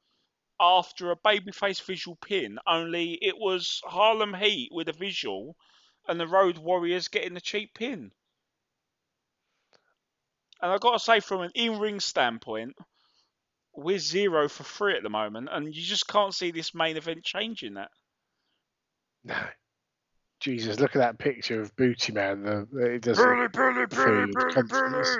after 0.59 1.11
a 1.11 1.15
babyface 1.15 1.81
visual 1.83 2.17
pin, 2.17 2.59
only 2.67 3.13
it 3.13 3.37
was 3.37 3.81
Harlem 3.85 4.33
Heat 4.33 4.69
with 4.71 4.89
a 4.89 4.93
visual 4.93 5.55
and 6.07 6.19
the 6.19 6.27
Road 6.27 6.57
Warriors 6.57 7.07
getting 7.07 7.33
the 7.33 7.41
cheap 7.41 7.73
pin. 7.73 8.11
And 10.61 10.71
I've 10.71 10.81
got 10.81 10.93
to 10.93 10.99
say, 10.99 11.21
from 11.21 11.41
an 11.41 11.51
in 11.55 11.79
ring 11.79 11.99
standpoint, 11.99 12.75
we're 13.73 13.99
zero 13.99 14.49
for 14.49 14.63
three 14.63 14.95
at 14.95 15.03
the 15.03 15.09
moment, 15.09 15.47
and 15.51 15.73
you 15.73 15.81
just 15.81 16.07
can't 16.07 16.33
see 16.33 16.51
this 16.51 16.73
main 16.73 16.97
event 16.97 17.23
changing 17.23 17.75
that. 17.75 17.91
No. 19.23 19.35
Jesus, 20.39 20.79
look 20.79 20.95
at 20.95 20.99
that 20.99 21.17
picture 21.17 21.59
of 21.59 21.75
Booty 21.75 22.13
Man. 22.13 22.43
The, 22.43 22.93
it 22.93 23.01
doesn't 23.01 23.53
fill 23.91 24.21
you 24.21 24.27
with 24.37 24.53
confidence. 24.53 25.17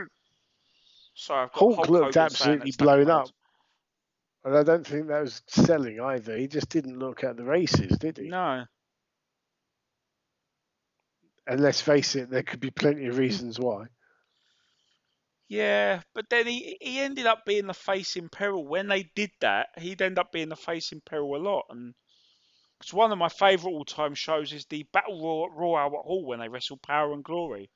So 1.14 1.34
I've 1.34 1.52
got 1.52 1.60
Hulk 1.60 1.76
Hulk 1.76 1.90
looked 1.90 2.16
Hogan 2.16 2.24
absolutely 2.24 2.72
blown 2.78 3.10
up. 3.10 3.28
And 4.44 4.56
I 4.56 4.64
don't 4.64 4.88
think 4.88 5.08
that 5.08 5.22
was 5.22 5.42
selling 5.48 6.00
either. 6.00 6.38
He 6.38 6.48
just 6.48 6.70
didn't 6.70 7.00
look 7.00 7.24
at 7.24 7.36
the 7.36 7.44
races, 7.44 7.98
did 7.98 8.18
he? 8.18 8.30
No. 8.30 8.66
And 11.46 11.60
let's 11.60 11.82
face 11.82 12.16
it, 12.16 12.30
there 12.30 12.44
could 12.44 12.60
be 12.60 12.72
plenty 12.72 13.08
of 13.08 13.18
reasons 13.18 13.60
why. 13.60 13.88
Yeah, 15.50 16.02
but 16.14 16.30
then 16.30 16.46
he 16.46 16.78
he 16.80 17.00
ended 17.00 17.26
up 17.26 17.44
being 17.46 17.66
the 17.66 17.74
face 17.74 18.16
in 18.16 18.30
peril. 18.30 18.68
When 18.68 18.88
they 18.88 19.10
did 19.16 19.32
that, 19.42 19.70
he'd 19.80 20.02
end 20.02 20.20
up 20.20 20.32
being 20.32 20.50
the 20.50 20.56
face 20.56 20.92
in 20.92 21.02
peril 21.02 21.36
a 21.36 21.42
lot. 21.42 21.66
And 21.72 21.96
it's 22.80 22.94
one 22.94 23.12
of 23.12 23.18
my 23.18 23.30
favourite 23.30 23.74
all 23.74 23.84
time 23.84 24.14
shows 24.14 24.54
is 24.54 24.66
the 24.66 24.86
Battle 24.94 25.20
Royal, 25.20 25.50
Royal 25.50 25.80
Albert 25.80 26.04
Hall 26.04 26.26
when 26.26 26.40
they 26.40 26.50
wrestled 26.50 26.84
Power 26.84 27.14
and 27.14 27.24
Glory. 27.24 27.72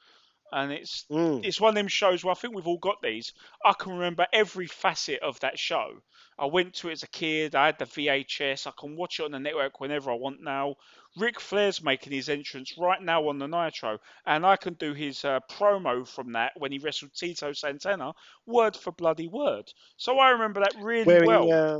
And 0.51 0.71
it's 0.71 1.05
Mm. 1.09 1.43
it's 1.43 1.59
one 1.59 1.69
of 1.69 1.75
them 1.75 1.87
shows 1.87 2.23
where 2.23 2.31
I 2.31 2.35
think 2.35 2.55
we've 2.55 2.67
all 2.67 2.77
got 2.77 3.01
these. 3.01 3.33
I 3.65 3.73
can 3.73 3.93
remember 3.93 4.27
every 4.31 4.67
facet 4.67 5.21
of 5.21 5.39
that 5.39 5.57
show. 5.57 6.01
I 6.37 6.45
went 6.45 6.73
to 6.75 6.89
it 6.89 6.93
as 6.93 7.03
a 7.03 7.07
kid. 7.07 7.55
I 7.55 7.67
had 7.67 7.79
the 7.79 7.85
VHS. 7.85 8.67
I 8.67 8.71
can 8.77 8.95
watch 8.95 9.19
it 9.19 9.23
on 9.23 9.31
the 9.31 9.39
network 9.39 9.79
whenever 9.79 10.11
I 10.11 10.15
want 10.15 10.41
now. 10.41 10.75
Ric 11.17 11.39
Flair's 11.39 11.83
making 11.83 12.11
his 12.13 12.29
entrance 12.29 12.75
right 12.77 13.01
now 13.01 13.27
on 13.29 13.37
the 13.37 13.47
Nitro, 13.47 13.99
and 14.25 14.45
I 14.45 14.55
can 14.57 14.73
do 14.73 14.93
his 14.93 15.23
uh, 15.23 15.39
promo 15.51 16.07
from 16.07 16.31
that 16.33 16.53
when 16.57 16.71
he 16.71 16.79
wrestled 16.79 17.13
Tito 17.13 17.53
Santana, 17.53 18.13
word 18.47 18.75
for 18.75 18.91
bloody 18.91 19.27
word. 19.27 19.71
So 19.97 20.17
I 20.17 20.31
remember 20.31 20.61
that 20.61 20.75
really 20.81 21.05
Wearing 21.05 21.27
well. 21.27 21.51
uh, 21.51 21.79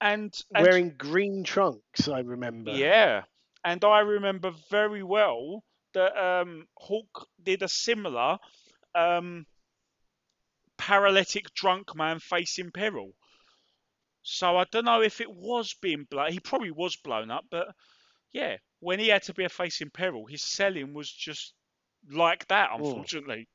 and, 0.00 0.34
and 0.54 0.62
wearing 0.62 0.94
green 0.96 1.44
trunks, 1.44 2.08
I 2.08 2.20
remember. 2.20 2.72
yeah, 2.74 3.24
and 3.64 3.84
I 3.84 4.00
remember 4.00 4.52
very 4.70 5.02
well 5.02 5.62
that 5.94 6.16
um, 6.16 6.66
Hulk 6.78 7.28
did 7.42 7.62
a 7.62 7.68
similar 7.68 8.38
um, 8.94 9.46
paralytic 10.78 11.52
drunk 11.54 11.94
man 11.94 12.18
facing 12.20 12.70
peril. 12.70 13.12
So 14.22 14.56
I 14.56 14.64
don't 14.70 14.84
know 14.84 15.02
if 15.02 15.20
it 15.20 15.30
was 15.30 15.74
being 15.80 16.06
blown. 16.10 16.32
He 16.32 16.40
probably 16.40 16.70
was 16.70 16.96
blown 16.96 17.30
up, 17.30 17.44
but 17.50 17.68
yeah, 18.32 18.56
when 18.80 18.98
he 18.98 19.08
had 19.08 19.22
to 19.24 19.34
be 19.34 19.44
a 19.44 19.48
face 19.48 19.80
in 19.80 19.90
peril, 19.90 20.26
his 20.26 20.42
selling 20.42 20.94
was 20.94 21.10
just 21.10 21.54
like 22.10 22.46
that. 22.48 22.70
Unfortunately, 22.72 23.48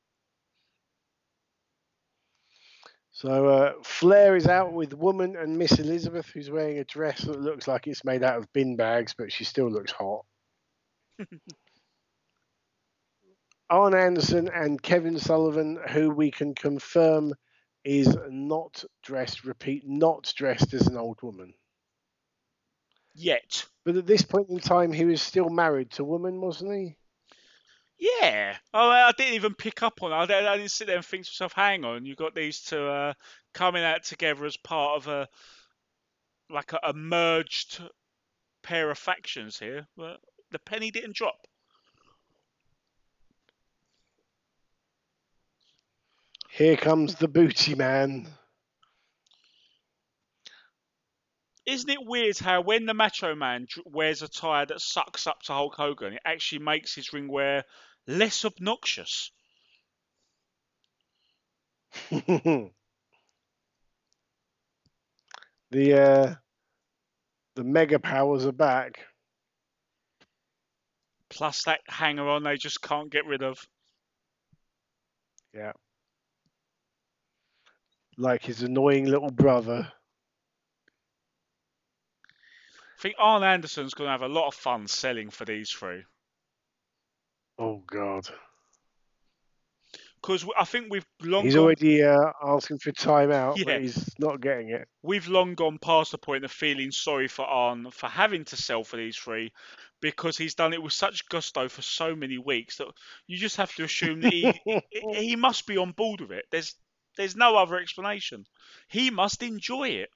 So 3.16 3.48
uh, 3.48 3.74
Flair 3.82 4.36
is 4.36 4.46
out 4.46 4.74
with 4.74 4.94
Woman 4.94 5.38
and 5.38 5.58
Miss 5.58 5.80
Elizabeth, 5.80 6.28
who's 6.28 6.52
wearing 6.52 6.80
a 6.80 6.84
dress 6.84 7.22
that 7.22 7.40
looks 7.40 7.66
like 7.66 7.88
it's 7.88 8.04
made 8.04 8.24
out 8.24 8.38
of 8.38 8.52
bin 8.52 8.76
bags, 8.76 9.14
but 9.18 9.32
she 9.32 9.46
still 9.46 9.72
looks 9.72 9.94
hot. 9.94 10.26
Arn 13.70 13.94
Anderson 13.96 14.50
and 14.50 14.82
Kevin 14.82 15.20
Sullivan, 15.20 15.80
who 15.90 16.10
we 16.12 16.32
can 16.32 16.56
confirm 16.56 17.34
is 17.84 18.16
not 18.30 18.84
dressed, 19.04 19.46
repeat, 19.46 19.84
not 19.88 20.34
dressed 20.36 20.74
as 20.74 20.88
an 20.88 20.98
old 20.98 21.22
woman. 21.24 21.54
yet. 23.14 23.66
But 23.86 23.98
at 23.98 24.06
this 24.08 24.24
point 24.24 24.50
in 24.50 24.60
time, 24.60 24.92
he 24.94 25.06
was 25.06 25.22
still 25.22 25.50
married 25.50 25.92
to 25.92 26.04
a 26.04 26.06
Woman, 26.06 26.42
wasn't 26.42 26.74
he? 26.74 26.98
Yeah. 27.98 28.58
Oh, 28.74 28.90
I 28.90 29.12
didn't 29.18 29.36
even 29.36 29.56
pick 29.56 29.82
up 29.84 30.04
on 30.04 30.12
it. 30.12 30.16
I 30.16 30.26
didn't, 30.26 30.48
I 30.48 30.58
didn't 30.58 30.72
sit 30.72 30.88
there 30.88 30.98
and 30.98 31.06
think 31.06 31.26
to 31.26 31.30
myself, 31.32 31.54
hang 31.54 31.86
on, 31.86 32.06
you've 32.06 32.18
got 32.18 32.36
these 32.36 32.62
two 32.62 32.86
uh, 32.88 33.14
coming 33.54 33.84
out 33.84 34.04
together 34.04 34.46
as 34.46 34.58
part 34.58 34.98
of 34.98 35.08
a 35.08 35.28
like 36.50 36.74
a, 36.74 36.80
a 36.84 36.94
merged 36.94 37.82
pair 38.64 38.92
of 38.92 38.98
factions 38.98 39.58
here. 39.60 39.88
But 39.98 40.20
the 40.52 40.60
penny 40.60 40.92
didn't 40.92 41.16
drop. 41.16 41.48
Here 46.56 46.78
comes 46.78 47.16
the 47.16 47.28
booty 47.28 47.76
man. 47.76 48.30
Isn't 51.66 51.90
it 51.90 52.06
weird 52.06 52.38
how 52.38 52.62
when 52.62 52.86
the 52.86 52.94
Macho 52.94 53.36
Man 53.36 53.68
wears 53.84 54.22
a 54.22 54.30
tie 54.30 54.64
that 54.64 54.80
sucks 54.80 55.28
up 55.28 55.42
to 55.44 55.54
Hulk 55.54 55.76
Hogan, 55.76 56.14
it 56.14 56.22
actually 56.24 56.60
makes 56.60 56.96
his 56.96 57.12
ring 57.12 57.28
wear 57.28 57.66
less 58.08 58.46
obnoxious? 58.46 59.32
the 62.10 62.72
uh, 65.72 66.36
the 67.56 67.64
mega 67.66 68.00
powers 68.00 68.46
are 68.46 68.54
back. 68.54 69.06
Plus 71.30 71.66
that 71.66 71.82
hanger 71.90 72.30
on 72.30 72.44
they 72.44 72.56
just 72.56 72.82
can't 72.82 73.12
get 73.12 73.26
rid 73.26 73.44
of. 73.44 73.60
Yeah. 75.54 75.74
Like 78.18 78.44
his 78.44 78.62
annoying 78.64 79.06
little 79.06 79.32
brother. 79.32 79.92
I 82.98 83.02
think 83.02 83.16
Arn 83.20 83.44
Anderson's 83.44 83.94
going 83.94 84.08
to 84.08 84.12
have 84.12 84.22
a 84.22 84.28
lot 84.28 84.48
of 84.48 84.54
fun 84.56 84.88
selling 84.88 85.30
for 85.30 85.46
these 85.46 85.70
three. 85.70 86.04
Oh 87.60 87.84
God. 87.86 88.28
Because 90.22 90.46
I 90.58 90.66
think 90.66 90.88
we've 90.90 91.06
long 91.22 91.44
He's 91.44 91.54
gone, 91.54 91.66
already 91.66 92.02
uh, 92.04 92.32
asking 92.44 92.80
for 92.80 92.92
time 92.92 93.32
out, 93.32 93.58
Yeah. 93.60 93.66
but 93.66 93.82
he's 93.82 94.16
not 94.18 94.42
getting 94.42 94.70
it. 94.70 94.88
we've 95.04 95.28
long 95.28 95.54
gone 95.54 95.78
past 95.78 96.12
the 96.12 96.18
point 96.18 96.44
of 96.44 96.52
feeling 96.52 96.90
sorry 96.90 97.28
for 97.28 97.46
Arn 97.46 97.92
for 97.92 98.08
having 98.08 98.44
to 98.46 98.56
sell 98.58 98.84
for 98.84 98.98
these 98.98 99.16
three 99.16 99.52
because 100.02 100.36
he's 100.38 100.56
done 100.56 100.74
it 100.74 100.82
with 100.82 100.94
such 100.94 101.28
gusto 101.30 101.70
for 101.70 101.82
so 101.84 102.16
many 102.16 102.38
weeks 102.40 102.78
that 102.78 102.88
you 103.28 103.38
just 103.38 103.58
have 103.58 103.74
to 103.76 103.84
assume 103.84 104.22
that 104.22 104.34
he 104.34 104.52
he 105.14 105.36
must 105.36 105.68
be 105.68 105.78
on 105.78 105.92
board 105.92 106.22
with 106.22 106.32
it. 106.32 106.46
There's 106.52 106.74
there's 107.16 107.36
no 107.36 107.56
other 107.58 107.78
explanation. 107.78 108.46
He 108.88 109.10
must 109.10 109.42
enjoy 109.44 109.90
it. 109.90 110.10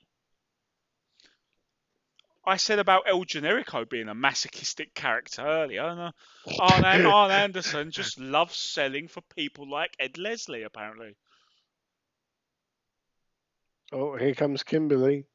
I 2.45 2.57
said 2.57 2.79
about 2.79 3.07
El 3.07 3.25
Generico 3.25 3.87
being 3.87 4.07
a 4.09 4.13
masochistic 4.15 4.93
character 4.93 5.41
earlier, 5.41 5.83
and 5.83 5.99
uh, 5.99 6.11
Arn, 6.57 6.83
An- 6.83 7.01
Arn 7.05 7.31
Anderson 7.31 7.91
just 7.91 8.19
loves 8.19 8.57
selling 8.57 9.07
for 9.07 9.21
people 9.21 9.69
like 9.69 9.95
Ed 9.99 10.17
Leslie, 10.17 10.63
apparently. 10.63 11.15
Oh, 13.91 14.15
here 14.17 14.33
comes 14.33 14.63
Kimberly. 14.63 15.25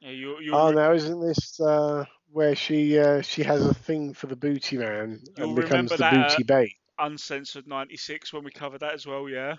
Yeah, 0.00 0.10
you, 0.10 0.38
you, 0.40 0.52
Oh 0.52 0.70
no, 0.72 0.92
isn't 0.94 1.20
this 1.20 1.60
uh, 1.60 2.04
where 2.30 2.54
she 2.54 2.98
uh, 2.98 3.22
she 3.22 3.42
has 3.44 3.66
a 3.66 3.74
thing 3.74 4.14
for 4.14 4.26
the 4.26 4.36
booty 4.36 4.76
man 4.78 5.22
and 5.36 5.54
becomes 5.54 5.94
the 5.96 6.04
that, 6.04 6.26
uh, 6.36 6.38
booty 6.38 6.42
bait? 6.44 6.74
Uncensored 6.98 7.66
96 7.66 8.32
when 8.32 8.44
we 8.44 8.50
covered 8.50 8.80
that 8.80 8.94
as 8.94 9.06
well, 9.06 9.28
yeah. 9.28 9.56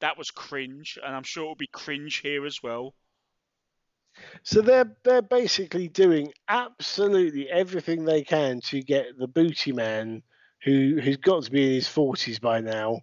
That 0.00 0.18
was 0.18 0.30
cringe, 0.30 0.98
and 1.02 1.14
I'm 1.14 1.22
sure 1.22 1.44
it'll 1.44 1.54
be 1.54 1.68
cringe 1.68 2.16
here 2.16 2.44
as 2.44 2.62
well. 2.62 2.94
So 4.42 4.60
they're 4.60 4.96
they're 5.04 5.22
basically 5.22 5.88
doing 5.88 6.32
absolutely 6.48 7.48
everything 7.48 8.04
they 8.04 8.22
can 8.22 8.60
to 8.62 8.82
get 8.82 9.16
the 9.18 9.28
booty 9.28 9.72
man, 9.72 10.22
who 10.64 11.00
who's 11.02 11.16
got 11.16 11.44
to 11.44 11.50
be 11.50 11.66
in 11.66 11.72
his 11.74 11.88
forties 11.88 12.38
by 12.38 12.60
now, 12.60 13.00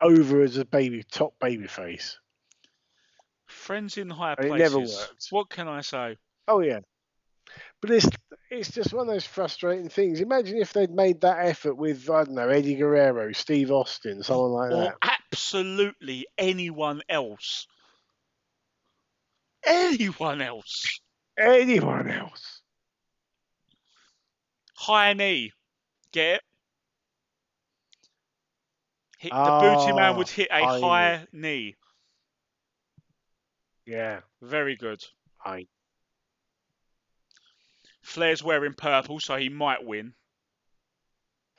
over 0.00 0.42
as 0.42 0.56
a 0.56 0.64
baby 0.64 1.04
top 1.04 1.34
baby 1.40 1.66
face. 1.66 2.18
Friends 3.46 3.96
in 3.96 4.10
higher 4.10 4.34
And 4.38 4.46
it 4.46 4.48
places. 4.48 4.72
never 4.72 4.78
worked. 4.80 5.26
What 5.30 5.50
can 5.50 5.68
I 5.68 5.80
say? 5.82 6.16
Oh 6.48 6.60
yeah, 6.60 6.80
but 7.80 7.90
it's 7.90 8.08
it's 8.50 8.70
just 8.70 8.92
one 8.92 9.08
of 9.08 9.14
those 9.14 9.26
frustrating 9.26 9.88
things. 9.88 10.20
Imagine 10.20 10.58
if 10.58 10.72
they'd 10.72 10.90
made 10.90 11.20
that 11.22 11.46
effort 11.46 11.74
with 11.74 12.08
I 12.10 12.24
don't 12.24 12.34
know 12.34 12.48
Eddie 12.48 12.76
Guerrero, 12.76 13.32
Steve 13.32 13.70
Austin, 13.70 14.22
someone 14.22 14.50
like 14.52 14.70
or 14.70 14.82
that. 14.84 14.96
absolutely 15.02 16.26
anyone 16.38 17.02
else. 17.08 17.66
Anyone 19.66 20.40
else. 20.40 21.00
Anyone 21.38 22.10
else? 22.10 22.62
High 24.74 25.12
knee. 25.12 25.52
Get 26.12 26.36
it? 26.36 26.42
Hit, 29.18 29.32
the 29.44 29.52
booty 29.52 29.92
man 29.92 30.16
would 30.16 30.28
Ah, 30.28 30.32
hit 30.32 30.48
a 30.50 30.66
high 30.66 30.80
knee. 30.80 30.80
high 30.80 31.26
knee. 31.32 31.76
Yeah, 33.86 34.20
Very 34.42 34.76
good. 34.76 35.02
I 35.44 35.66
Flair's 38.02 38.42
wearing 38.42 38.74
purple, 38.74 39.20
so 39.20 39.36
he 39.36 39.48
might 39.48 39.84
win. 39.84 40.14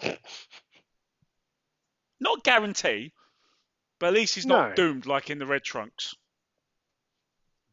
Not 2.20 2.44
guarantee, 2.44 3.14
but 4.00 4.08
at 4.08 4.14
least 4.14 4.36
he's 4.36 4.46
not 4.46 4.70
No. 4.70 4.76
doomed 4.76 5.06
like 5.06 5.30
in 5.30 5.40
the 5.40 5.46
red 5.46 5.64
trunks. 5.64 6.16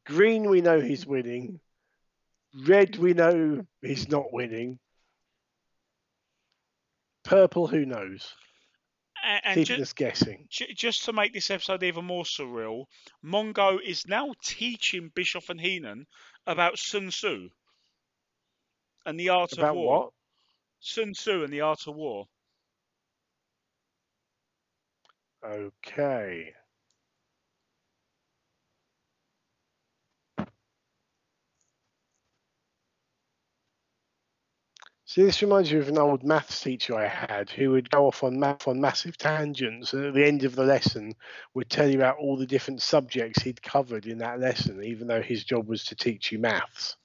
green. 0.04 0.48
We 0.48 0.60
know 0.60 0.80
he's 0.80 1.04
winning. 1.04 1.58
Red. 2.64 2.96
We 2.96 3.12
know 3.12 3.66
he's 3.82 4.08
not 4.08 4.32
winning. 4.32 4.78
Purple. 7.24 7.66
Who 7.66 7.84
knows? 7.84 8.32
And, 9.24 9.40
and 9.44 9.54
Keeping 9.56 9.76
ju- 9.78 9.82
us 9.82 9.92
guessing. 9.92 10.46
ju- 10.48 10.72
just 10.74 11.04
to 11.06 11.12
make 11.12 11.32
this 11.32 11.50
episode 11.50 11.82
even 11.82 12.04
more 12.04 12.22
surreal, 12.22 12.84
Mongo 13.24 13.80
is 13.84 14.06
now 14.06 14.32
teaching 14.44 15.10
Bischoff 15.12 15.48
and 15.50 15.60
Heenan 15.60 16.06
about 16.46 16.78
Sun 16.78 17.08
Tzu 17.10 17.48
and 19.07 19.18
the 19.18 19.30
art 19.30 19.52
About 19.52 19.70
of 19.70 19.76
war. 19.76 20.02
what? 20.04 20.12
Sun 20.80 21.14
Tzu 21.14 21.44
and 21.44 21.52
the 21.52 21.62
art 21.62 21.86
of 21.86 21.94
war. 21.96 22.26
Okay. 25.44 26.52
See, 35.07 35.22
this 35.22 35.40
reminds 35.40 35.72
me 35.72 35.78
of 35.78 35.88
an 35.88 35.98
old 35.98 36.24
maths 36.24 36.61
teacher 36.61 36.96
I 36.96 37.07
had 37.07 37.48
who 37.48 37.70
would 37.70 37.88
go 37.90 38.07
off 38.09 38.24
on 38.24 38.38
math 38.40 38.68
on 38.68 38.80
massive 38.80 39.16
tangents, 39.16 39.92
and 39.92 40.04
at 40.04 40.14
the 40.14 40.24
end 40.26 40.44
of 40.44 40.57
the 40.57 40.64
lesson 40.64 41.14
would 41.54 41.70
tell 41.70 41.88
you 41.88 41.96
about 41.96 42.18
all 42.18 42.36
the 42.36 42.46
different 42.46 42.82
subjects 42.82 43.42
he'd 43.42 43.62
covered 43.62 44.07
in 44.07 44.18
that 44.18 44.40
lesson, 44.40 44.82
even 44.84 45.07
though 45.07 45.22
his 45.22 45.44
job 45.44 45.68
was 45.68 45.84
to 45.84 45.94
teach 45.94 46.32
you 46.32 46.38
maths. 46.40 46.96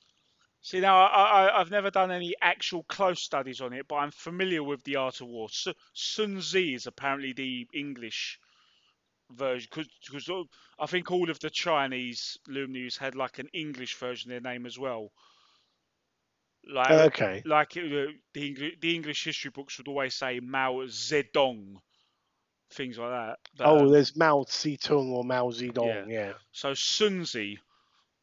See, 0.63 0.79
now 0.79 0.97
I, 1.05 1.23
I, 1.47 1.59
I've 1.59 1.71
never 1.71 1.89
done 1.89 2.11
any 2.11 2.35
actual 2.39 2.83
close 2.83 3.19
studies 3.21 3.61
on 3.61 3.73
it, 3.73 3.87
but 3.87 3.95
I'm 3.95 4.11
familiar 4.11 4.63
with 4.63 4.83
the 4.83 4.97
art 4.97 5.19
of 5.21 5.27
war. 5.27 5.49
Su- 5.49 5.73
Sun 5.93 6.39
Tzu 6.39 6.59
is 6.75 6.85
apparently 6.85 7.33
the 7.33 7.67
English 7.73 8.39
version, 9.31 9.69
because 9.73 10.29
I 10.77 10.85
think 10.85 11.09
all 11.09 11.31
of 11.31 11.39
the 11.39 11.49
Chinese 11.49 12.37
luminaries 12.47 12.97
had 12.97 13.15
like 13.15 13.39
an 13.39 13.47
English 13.53 13.95
version 13.95 14.31
of 14.31 14.43
their 14.43 14.53
name 14.53 14.67
as 14.67 14.77
well. 14.77 15.11
Like, 16.71 16.91
Okay. 16.91 17.41
like 17.43 17.75
it, 17.77 17.85
uh, 18.09 18.11
the 18.33 18.53
Engli- 18.53 18.79
the 18.79 18.95
English 18.95 19.23
history 19.23 19.49
books 19.49 19.79
would 19.79 19.87
always 19.87 20.13
say 20.13 20.39
Mao 20.41 20.85
Zedong, 20.85 21.77
things 22.73 22.99
like 22.99 23.09
that. 23.09 23.39
But, 23.57 23.67
Oh, 23.67 23.79
um, 23.79 23.91
there's 23.91 24.15
Mao 24.15 24.43
Zedong 24.43 25.09
or 25.09 25.23
Mao 25.23 25.49
Zedong, 25.49 26.07
yeah. 26.07 26.33
so 26.51 26.75
Sun 26.75 27.23
Tzu 27.23 27.55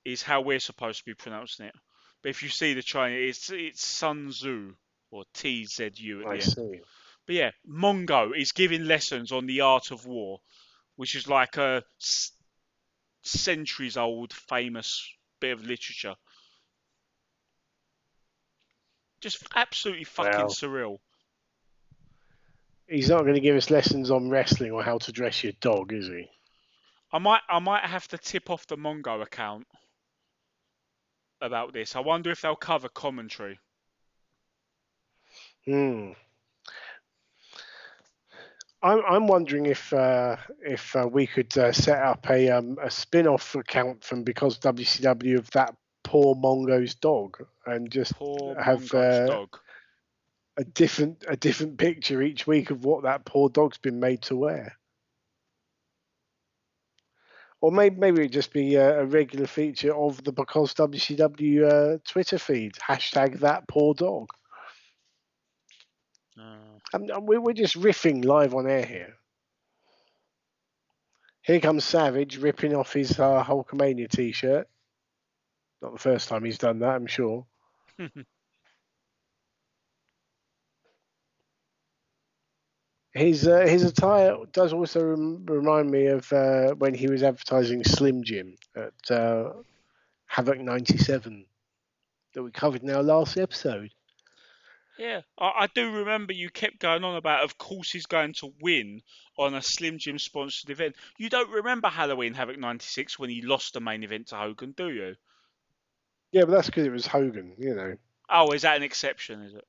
is 0.04 0.22
how 0.22 0.40
we're 0.40 0.60
supposed 0.60 1.00
to 1.00 1.04
be 1.04 1.14
pronouncing 1.14 1.66
it. 1.66 1.74
But 2.22 2.30
if 2.30 2.42
you 2.42 2.48
see 2.48 2.74
the 2.74 2.82
Chinese, 2.82 3.36
it's 3.38 3.50
it's 3.50 3.86
Sun 3.86 4.30
Tzu 4.30 4.74
or 5.10 5.24
T 5.34 5.64
Z 5.64 5.90
U 5.96 6.20
at 6.22 6.26
the 6.26 6.30
I 6.30 6.38
end. 6.38 6.42
see. 6.42 6.80
But 7.26 7.34
yeah, 7.34 7.50
Mongo 7.68 8.32
is 8.36 8.52
giving 8.52 8.84
lessons 8.84 9.32
on 9.32 9.46
the 9.46 9.60
art 9.60 9.90
of 9.90 10.06
war, 10.06 10.40
which 10.96 11.14
is 11.14 11.28
like 11.28 11.56
a 11.56 11.84
s- 12.00 12.32
centuries 13.22 13.96
old 13.96 14.32
famous 14.32 15.06
bit 15.40 15.52
of 15.52 15.64
literature. 15.64 16.14
Just 19.20 19.44
absolutely 19.54 20.04
fucking 20.04 20.32
Wow. 20.32 20.46
surreal. 20.46 20.98
He's 22.88 23.10
not 23.10 23.22
going 23.22 23.34
to 23.34 23.40
give 23.40 23.56
us 23.56 23.70
lessons 23.70 24.10
on 24.10 24.30
wrestling 24.30 24.72
or 24.72 24.82
how 24.82 24.98
to 24.98 25.12
dress 25.12 25.44
your 25.44 25.52
dog, 25.60 25.92
is 25.92 26.06
he? 26.06 26.30
I 27.12 27.18
might 27.18 27.42
I 27.48 27.58
might 27.58 27.84
have 27.84 28.08
to 28.08 28.18
tip 28.18 28.48
off 28.50 28.66
the 28.66 28.76
Mongo 28.76 29.22
account 29.22 29.66
about 31.40 31.72
this. 31.72 31.96
I 31.96 32.00
wonder 32.00 32.30
if 32.30 32.40
they'll 32.40 32.56
cover 32.56 32.88
commentary. 32.88 33.58
Hmm. 35.64 36.12
I'm 38.82 39.02
I'm 39.08 39.26
wondering 39.26 39.66
if 39.66 39.92
uh, 39.92 40.36
if 40.60 40.94
uh, 40.94 41.08
we 41.10 41.26
could 41.26 41.56
uh, 41.58 41.72
set 41.72 42.00
up 42.00 42.28
a 42.30 42.50
um, 42.50 42.78
a 42.80 42.90
spin-off 42.90 43.54
account 43.56 44.04
from 44.04 44.22
because 44.22 44.58
WCW 44.60 45.38
of 45.38 45.50
that 45.50 45.74
poor 46.04 46.34
Mongo's 46.36 46.94
dog 46.94 47.44
and 47.66 47.90
just 47.90 48.14
Poor 48.14 48.54
have 48.60 48.94
uh, 48.94 49.46
a 50.56 50.64
different 50.64 51.24
a 51.28 51.36
different 51.36 51.76
picture 51.76 52.22
each 52.22 52.46
week 52.46 52.70
of 52.70 52.84
what 52.84 53.02
that 53.02 53.24
poor 53.24 53.48
dog's 53.48 53.78
been 53.78 54.00
made 54.00 54.22
to 54.22 54.36
wear. 54.36 54.76
Or 57.60 57.70
maybe 57.72 57.96
maybe 57.96 58.20
it'd 58.20 58.32
just 58.32 58.52
be 58.52 58.74
a, 58.76 59.00
a 59.00 59.04
regular 59.06 59.46
feature 59.46 59.94
of 59.94 60.22
the 60.24 60.32
because 60.32 60.74
WCW 60.74 61.64
uh, 61.64 61.98
Twitter 62.06 62.38
feed 62.38 62.74
hashtag 62.74 63.40
that 63.40 63.66
poor 63.68 63.94
dog. 63.94 64.28
Uh, 66.38 66.78
Um, 66.94 67.10
um, 67.10 67.26
we- 67.26 67.38
we're 67.38 67.52
just 67.52 67.74
riffing 67.76 68.24
live 68.24 68.54
on 68.54 68.66
air 68.68 68.84
here. 68.84 69.18
Here 71.42 71.60
comes 71.60 71.84
Savage 71.84 72.36
ripping 72.38 72.74
off 72.74 72.92
his 72.92 73.18
uh, 73.18 73.42
Hulkamania 73.42 74.08
t-shirt. 74.08 74.68
Not 75.82 75.92
the 75.92 75.98
first 75.98 76.28
time 76.28 76.44
he's 76.44 76.58
done 76.58 76.78
that, 76.80 76.94
I'm 76.94 77.06
sure. 77.06 77.46
His 83.12 83.48
uh, 83.48 83.60
his 83.60 83.84
attire 83.84 84.36
does 84.52 84.72
also 84.72 85.02
rem- 85.02 85.46
remind 85.46 85.90
me 85.90 86.06
of 86.06 86.30
uh, 86.32 86.74
when 86.74 86.94
he 86.94 87.08
was 87.08 87.22
advertising 87.22 87.82
Slim 87.84 88.22
Jim 88.22 88.56
at 88.76 89.10
uh, 89.10 89.52
Havoc 90.26 90.60
'97 90.60 91.46
that 92.34 92.42
we 92.42 92.50
covered 92.50 92.82
in 92.82 92.90
our 92.90 93.02
last 93.02 93.36
episode. 93.38 93.90
Yeah, 94.98 95.20
I, 95.38 95.52
I 95.60 95.66
do 95.74 95.90
remember 95.90 96.32
you 96.32 96.50
kept 96.50 96.80
going 96.80 97.04
on 97.04 97.16
about, 97.16 97.44
of 97.44 97.56
course, 97.56 97.90
he's 97.90 98.06
going 98.06 98.32
to 98.34 98.52
win 98.60 99.00
on 99.38 99.54
a 99.54 99.62
Slim 99.62 99.98
Jim 99.98 100.18
sponsored 100.18 100.70
event. 100.70 100.96
You 101.16 101.30
don't 101.30 101.50
remember 101.50 101.88
Halloween 101.88 102.34
Havoc 102.34 102.58
96 102.58 103.18
when 103.18 103.30
he 103.30 103.40
lost 103.40 103.74
the 103.74 103.80
main 103.80 104.02
event 104.02 104.28
to 104.28 104.36
Hogan, 104.36 104.72
do 104.72 104.90
you? 104.90 105.14
Yeah, 106.32 106.44
but 106.44 106.50
that's 106.50 106.66
because 106.66 106.84
it 106.84 106.92
was 106.92 107.06
Hogan, 107.06 107.54
you 107.58 107.74
know. 107.74 107.94
Oh, 108.28 108.50
is 108.50 108.62
that 108.62 108.76
an 108.76 108.82
exception, 108.82 109.40
is 109.42 109.54
it? 109.54 109.66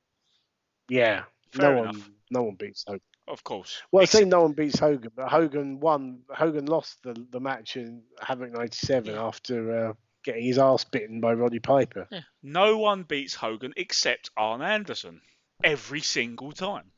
Yeah, 0.90 1.24
Fair 1.52 1.76
no 1.76 1.82
enough. 1.82 1.96
one 1.96 2.14
no 2.32 2.44
one 2.44 2.56
beats 2.56 2.84
Hogan. 2.86 3.02
Of 3.30 3.44
course. 3.44 3.82
Well, 3.92 4.02
I 4.02 4.04
Except- 4.06 4.24
say 4.24 4.28
no 4.28 4.42
one 4.42 4.54
beats 4.54 4.80
Hogan, 4.80 5.12
but 5.16 5.30
Hogan 5.30 5.80
won. 5.80 6.24
Hogan 6.30 6.66
lost 6.66 7.04
the, 7.04 7.14
the 7.30 7.40
match 7.40 7.78
in 7.78 8.02
Havoc 8.22 8.52
'97 8.52 9.14
Yeah. 9.14 9.24
after 9.24 9.90
uh, 9.90 9.94
getting 10.24 10.44
his 10.46 10.58
ass 10.58 10.84
bitten 10.84 11.22
by 11.22 11.34
Roddy 11.34 11.60
Piper. 11.60 12.08
Yeah. 12.12 12.22
No 12.42 12.80
one 12.80 13.04
beats 13.04 13.36
Hogan 13.36 13.74
except 13.78 14.32
Arn 14.36 14.62
Anderson. 14.64 15.22
Every 15.64 16.02
single 16.02 16.52
time. 16.54 16.92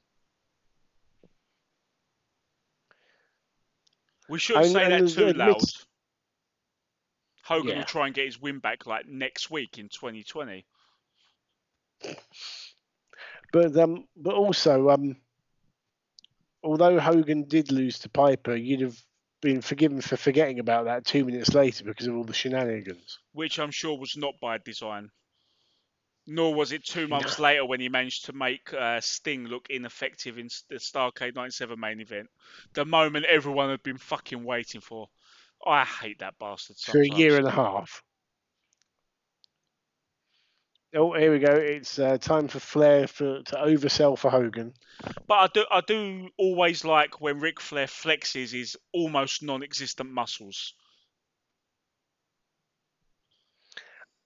We 4.30 4.40
shouldn't 4.40 4.66
And- 4.68 4.74
say 4.74 4.84
and 4.86 5.08
that 5.08 5.14
too 5.14 5.34
loud. 5.34 5.62
Hogan 7.44 7.72
Yeah. 7.72 7.78
will 7.80 7.84
try 7.84 8.06
and 8.06 8.16
get 8.16 8.26
his 8.26 8.40
win 8.40 8.60
back 8.60 8.86
like 8.86 9.06
next 9.08 9.52
week 9.52 9.78
in 9.78 9.90
2020. 9.90 10.66
But 13.52 13.76
um, 13.76 14.08
but 14.16 14.34
also 14.34 14.90
um, 14.90 15.18
although 16.64 17.00
Hogan 17.00 17.44
did 17.44 17.72
lose 17.72 18.00
to 18.00 18.10
Piper, 18.10 18.56
you'd 18.56 18.82
have 18.82 19.00
been 19.42 19.62
forgiven 19.62 20.02
for 20.02 20.18
forgetting 20.18 20.60
about 20.60 20.86
that 20.86 21.06
two 21.06 21.26
minutes 21.26 21.54
later 21.54 21.84
because 21.84 22.08
of 22.08 22.16
all 22.16 22.24
the 22.24 22.34
shenanigans. 22.34 23.20
which 23.34 23.60
I'm 23.60 23.72
sure 23.72 23.98
was 23.98 24.16
not 24.16 24.36
by 24.40 24.58
design. 24.60 25.10
Nor 26.28 26.54
was 26.54 26.72
it 26.72 26.86
two 26.86 27.08
months 27.08 27.40
later 27.40 27.66
when 27.66 27.80
he 27.80 27.90
managed 27.90 28.26
to 28.26 28.34
make 28.34 28.72
uh, 28.74 29.02
Sting 29.02 29.48
look 29.48 29.68
ineffective 29.72 30.38
in 30.38 30.50
the 30.70 30.76
Starcade 30.76 31.36
97 31.36 31.80
main 31.80 32.00
event. 32.00 32.30
The 32.74 32.86
moment 32.86 33.26
everyone 33.26 33.72
had 33.72 33.82
been 33.82 33.98
fucking 33.98 34.44
waiting 34.44 34.82
for. 34.82 35.10
I 35.66 35.84
hate 35.84 36.20
that 36.20 36.38
bastard 36.40 36.78
For 36.78 37.02
a 37.02 37.08
year 37.08 37.38
and 37.38 37.48
a 37.48 37.52
half. 37.52 38.04
Oh, 40.94 41.14
here 41.14 41.32
we 41.32 41.40
go. 41.40 41.54
It's 41.54 42.00
uh, 42.00 42.18
time 42.18 42.50
for 42.50 42.60
Flair 42.60 43.08
for, 43.08 43.42
to 43.44 43.56
oversell 43.56 44.18
for 44.18 44.30
Hogan. 44.30 44.74
But 45.26 45.36
I 45.36 45.48
do, 45.54 45.66
I 45.72 45.82
do 45.88 46.30
always 46.38 46.84
like 46.84 47.22
when 47.22 47.40
Ric 47.40 47.62
Flair 47.62 47.88
flexes 47.88 48.52
his 48.52 48.76
almost 48.92 49.42
non-existent 49.42 50.12
muscles. 50.12 50.74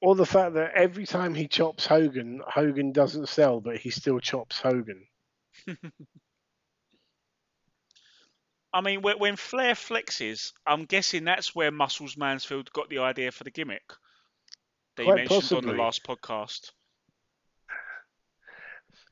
Or 0.02 0.16
the 0.16 0.26
fact 0.26 0.56
that 0.56 0.74
every 0.76 1.06
time 1.06 1.36
he 1.36 1.48
chops 1.48 1.86
Hogan, 1.86 2.42
Hogan 2.48 2.92
doesn't 2.92 3.30
sell, 3.30 3.62
but 3.62 3.78
he 3.78 3.92
still 3.92 4.20
chops 4.20 4.60
Hogan. 4.60 5.06
I 8.74 8.82
mean, 8.82 9.04
when, 9.04 9.20
when 9.20 9.36
Flair 9.36 9.76
flexes, 9.76 10.52
I'm 10.66 10.86
guessing 10.86 11.26
that's 11.26 11.54
where 11.54 11.70
Muscles 11.70 12.18
Mansfield 12.18 12.74
got 12.74 12.90
the 12.90 12.98
idea 13.00 13.32
for 13.32 13.44
the 13.44 13.52
gimmick 13.52 13.84
that 14.96 15.04
you 15.04 15.12
Quite 15.12 15.30
mentioned 15.30 15.54
on 15.54 15.66
the 15.66 15.82
last 15.82 16.04
podcast. 16.04 16.72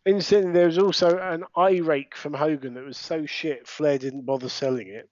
Incidentally, 0.05 0.53
there 0.53 0.65
was 0.65 0.77
also 0.77 1.17
an 1.17 1.45
eye 1.55 1.77
rake 1.77 2.15
from 2.15 2.33
Hogan 2.33 2.73
that 2.73 2.83
was 2.83 2.97
so 2.97 3.25
shit 3.25 3.67
Flair 3.67 3.97
didn't 3.97 4.25
bother 4.25 4.49
selling 4.49 4.89
it. 4.89 5.09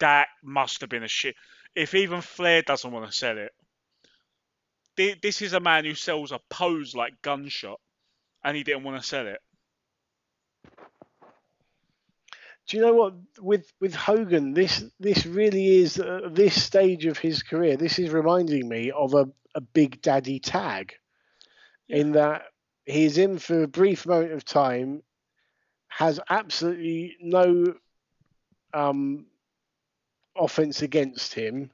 That 0.00 0.28
must 0.42 0.80
have 0.80 0.88
been 0.90 1.02
a 1.02 1.08
shit. 1.08 1.36
If 1.74 1.94
even 1.94 2.22
Flair 2.22 2.62
doesn't 2.62 2.90
want 2.90 3.10
to 3.10 3.16
sell 3.16 3.36
it, 3.38 3.52
this 5.22 5.42
is 5.42 5.52
a 5.52 5.60
man 5.60 5.84
who 5.84 5.94
sells 5.94 6.32
a 6.32 6.40
pose 6.50 6.94
like 6.94 7.20
Gunshot, 7.22 7.78
and 8.42 8.56
he 8.56 8.64
didn't 8.64 8.84
want 8.84 9.00
to 9.00 9.06
sell 9.06 9.26
it. 9.26 9.40
Do 12.68 12.76
you 12.76 12.82
know 12.82 12.92
what? 12.92 13.14
With 13.40 13.72
with 13.80 13.94
Hogan, 13.94 14.52
this 14.52 14.84
this 15.00 15.24
really 15.24 15.78
is 15.78 15.98
uh, 15.98 16.28
this 16.30 16.62
stage 16.62 17.06
of 17.06 17.16
his 17.16 17.42
career. 17.42 17.78
This 17.78 17.98
is 17.98 18.10
reminding 18.10 18.68
me 18.68 18.90
of 18.90 19.14
a, 19.14 19.26
a 19.54 19.60
Big 19.62 20.02
Daddy 20.02 20.38
tag, 20.38 20.94
in 21.88 22.12
that 22.12 22.42
he's 22.84 23.16
in 23.16 23.38
for 23.38 23.62
a 23.62 23.68
brief 23.68 24.06
moment 24.06 24.32
of 24.32 24.44
time, 24.44 25.02
has 25.88 26.20
absolutely 26.28 27.16
no 27.22 27.74
um, 28.74 29.26
offense 30.36 30.82
against 30.82 31.32
him, 31.32 31.70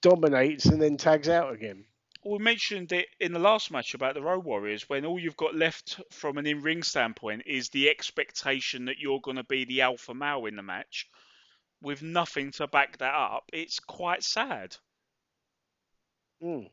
dominates, 0.00 0.66
and 0.66 0.82
then 0.82 0.96
tags 0.96 1.28
out 1.28 1.52
again. 1.52 1.84
We 2.24 2.38
mentioned 2.38 2.92
it 2.92 3.08
in 3.18 3.32
the 3.32 3.40
last 3.40 3.72
match 3.72 3.94
about 3.94 4.14
the 4.14 4.22
Road 4.22 4.44
Warriors 4.44 4.88
when 4.88 5.04
all 5.04 5.18
you've 5.18 5.36
got 5.36 5.56
left 5.56 6.00
from 6.12 6.38
an 6.38 6.46
in 6.46 6.62
ring 6.62 6.84
standpoint 6.84 7.42
is 7.46 7.68
the 7.70 7.90
expectation 7.90 8.84
that 8.84 8.98
you're 8.98 9.20
going 9.20 9.38
to 9.38 9.44
be 9.44 9.64
the 9.64 9.80
alpha 9.80 10.14
male 10.14 10.46
in 10.46 10.54
the 10.54 10.62
match 10.62 11.08
with 11.80 12.00
nothing 12.00 12.52
to 12.52 12.68
back 12.68 12.98
that 12.98 13.14
up. 13.14 13.50
It's 13.52 13.80
quite 13.80 14.22
sad. 14.22 14.76
Mm. 16.40 16.70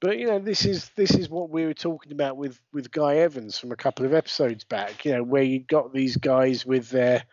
But 0.00 0.18
you 0.18 0.26
know, 0.26 0.38
this 0.38 0.64
is 0.64 0.90
this 0.96 1.10
is 1.14 1.28
what 1.28 1.50
we 1.50 1.64
were 1.66 1.74
talking 1.74 2.12
about 2.12 2.36
with 2.36 2.58
with 2.72 2.90
Guy 2.90 3.16
Evans 3.16 3.58
from 3.58 3.72
a 3.72 3.76
couple 3.76 4.06
of 4.06 4.14
episodes 4.14 4.64
back. 4.64 5.04
You 5.04 5.12
know, 5.12 5.22
where 5.24 5.42
you 5.42 5.58
got 5.60 5.92
these 5.92 6.16
guys 6.16 6.64
with 6.64 6.88
their 6.90 7.24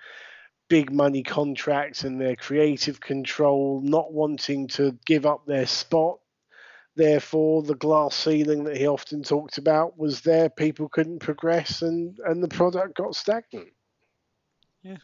big 0.67 0.91
money 0.91 1.23
contracts 1.23 2.03
and 2.03 2.19
their 2.19 2.35
creative 2.35 2.99
control, 2.99 3.81
not 3.81 4.13
wanting 4.13 4.67
to 4.67 4.97
give 5.05 5.25
up 5.25 5.45
their 5.45 5.65
spot. 5.65 6.19
Therefore, 6.95 7.61
the 7.61 7.75
glass 7.75 8.15
ceiling 8.15 8.63
that 8.63 8.77
he 8.77 8.87
often 8.87 9.21
talked 9.21 9.57
about 9.57 9.97
was 9.97 10.21
there. 10.21 10.49
People 10.49 10.87
couldn't 10.87 11.19
progress, 11.19 11.81
and 11.81 12.17
and 12.25 12.41
the 12.41 12.47
product 12.47 12.95
got 12.95 13.15
stagnant. 13.15 13.73
Yeah. 14.81 14.97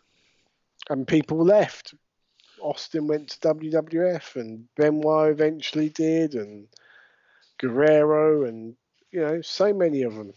And 0.90 1.08
people 1.08 1.44
left. 1.44 1.94
Austin 2.62 3.08
went 3.08 3.30
to 3.30 3.40
WWF, 3.40 4.36
and 4.36 4.68
Benoit 4.76 5.32
eventually 5.32 5.90
did, 5.90 6.36
and 6.36 6.68
Guerrero, 7.60 8.46
and 8.46 8.76
you 9.12 9.20
know, 9.20 9.42
so 9.42 9.74
many 9.74 10.04
of 10.04 10.16
them. 10.16 10.34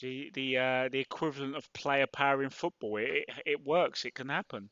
See, 0.00 0.30
the 0.32 0.58
uh, 0.58 0.88
the 0.90 1.00
equivalent 1.00 1.56
of 1.56 1.72
player 1.72 2.06
power 2.06 2.42
in 2.42 2.50
football. 2.50 2.98
It, 2.98 3.10
it 3.10 3.42
it 3.46 3.66
works. 3.66 4.04
It 4.04 4.14
can 4.14 4.28
happen. 4.28 4.70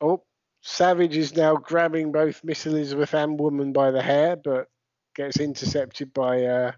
Oh, 0.00 0.24
Savage 0.62 1.16
is 1.16 1.36
now 1.36 1.56
grabbing 1.56 2.10
both 2.10 2.42
Miss 2.42 2.66
Elizabeth 2.66 3.14
and 3.14 3.38
Woman 3.38 3.72
by 3.72 3.90
the 3.90 4.02
hair, 4.02 4.36
but 4.36 4.68
gets 5.14 5.38
intercepted 5.38 6.12
by 6.12 6.44
uh, 6.44 6.72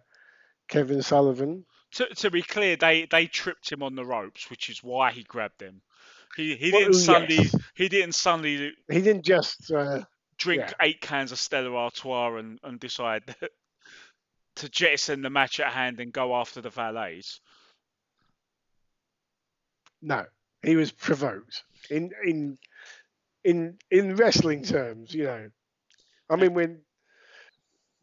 Kevin 0.68 1.02
Sullivan. 1.02 1.64
To, 1.92 2.06
to 2.06 2.30
be 2.30 2.42
clear, 2.42 2.76
they, 2.76 3.06
they 3.10 3.26
tripped 3.26 3.70
him 3.70 3.82
on 3.82 3.94
the 3.94 4.04
ropes, 4.04 4.50
which 4.50 4.68
is 4.70 4.82
why 4.82 5.12
he 5.12 5.22
grabbed 5.22 5.60
them. 5.60 5.82
He 6.36 6.56
he 6.56 6.70
didn't 6.70 6.94
suddenly 6.94 7.36
yes. 7.36 7.54
he 7.74 7.88
didn't 7.88 8.14
suddenly 8.14 8.72
He 8.90 9.00
didn't 9.00 9.24
just. 9.24 9.70
Uh, 9.70 10.02
drink 10.38 10.62
Yeah. 10.62 10.72
eight 10.80 11.00
cans 11.00 11.30
of 11.30 11.38
Stella 11.38 11.74
Artois 11.74 12.36
and, 12.36 12.58
and 12.62 12.80
decide 12.80 13.34
to 14.56 14.68
jettison 14.68 15.22
the 15.22 15.30
match 15.30 15.60
at 15.60 15.72
hand 15.72 16.00
and 16.00 16.12
go 16.12 16.34
after 16.36 16.60
the 16.60 16.70
valets. 16.70 17.40
no, 20.02 20.24
he 20.62 20.76
was 20.76 20.90
provoked 20.92 21.62
in 21.90 22.10
in 22.24 22.58
in 23.44 23.78
in 23.90 24.16
wrestling 24.16 24.64
terms. 24.64 25.14
You 25.14 25.24
know, 25.24 25.50
I 26.30 26.36
mean 26.36 26.54
when. 26.54 26.80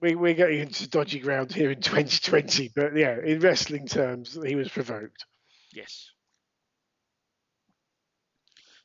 We, 0.01 0.15
we're 0.15 0.33
getting 0.33 0.61
into 0.61 0.87
dodgy 0.87 1.19
ground 1.19 1.51
here 1.51 1.71
in 1.71 1.81
2020, 1.81 2.71
but 2.73 2.95
yeah, 2.95 3.17
in 3.21 3.41
wrestling 3.41 3.85
terms, 3.85 4.37
he 4.45 4.55
was 4.55 4.69
provoked. 4.69 5.25
Yes. 5.73 6.11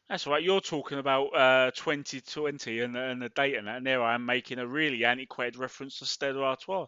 That's 0.08 0.26
right. 0.26 0.42
You're 0.42 0.60
talking 0.60 0.98
about 0.98 1.26
uh, 1.28 1.70
2020 1.70 2.80
and, 2.80 2.94
the- 2.94 3.00
and 3.00 3.22
the 3.22 3.28
date 3.28 3.54
and 3.54 3.66
that, 3.68 3.76
and 3.76 3.86
there 3.86 4.02
I 4.02 4.14
am 4.14 4.26
making 4.26 4.58
a 4.58 4.66
really 4.66 5.04
antiquated 5.04 5.56
reference 5.56 6.00
to 6.00 6.04
Stella 6.04 6.42
Artois. 6.42 6.86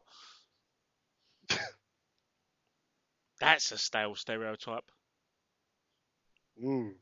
That's 3.41 3.73
a 3.73 3.79
stale 3.79 4.15
stereotype. 4.15 4.91
Mm. 6.63 6.97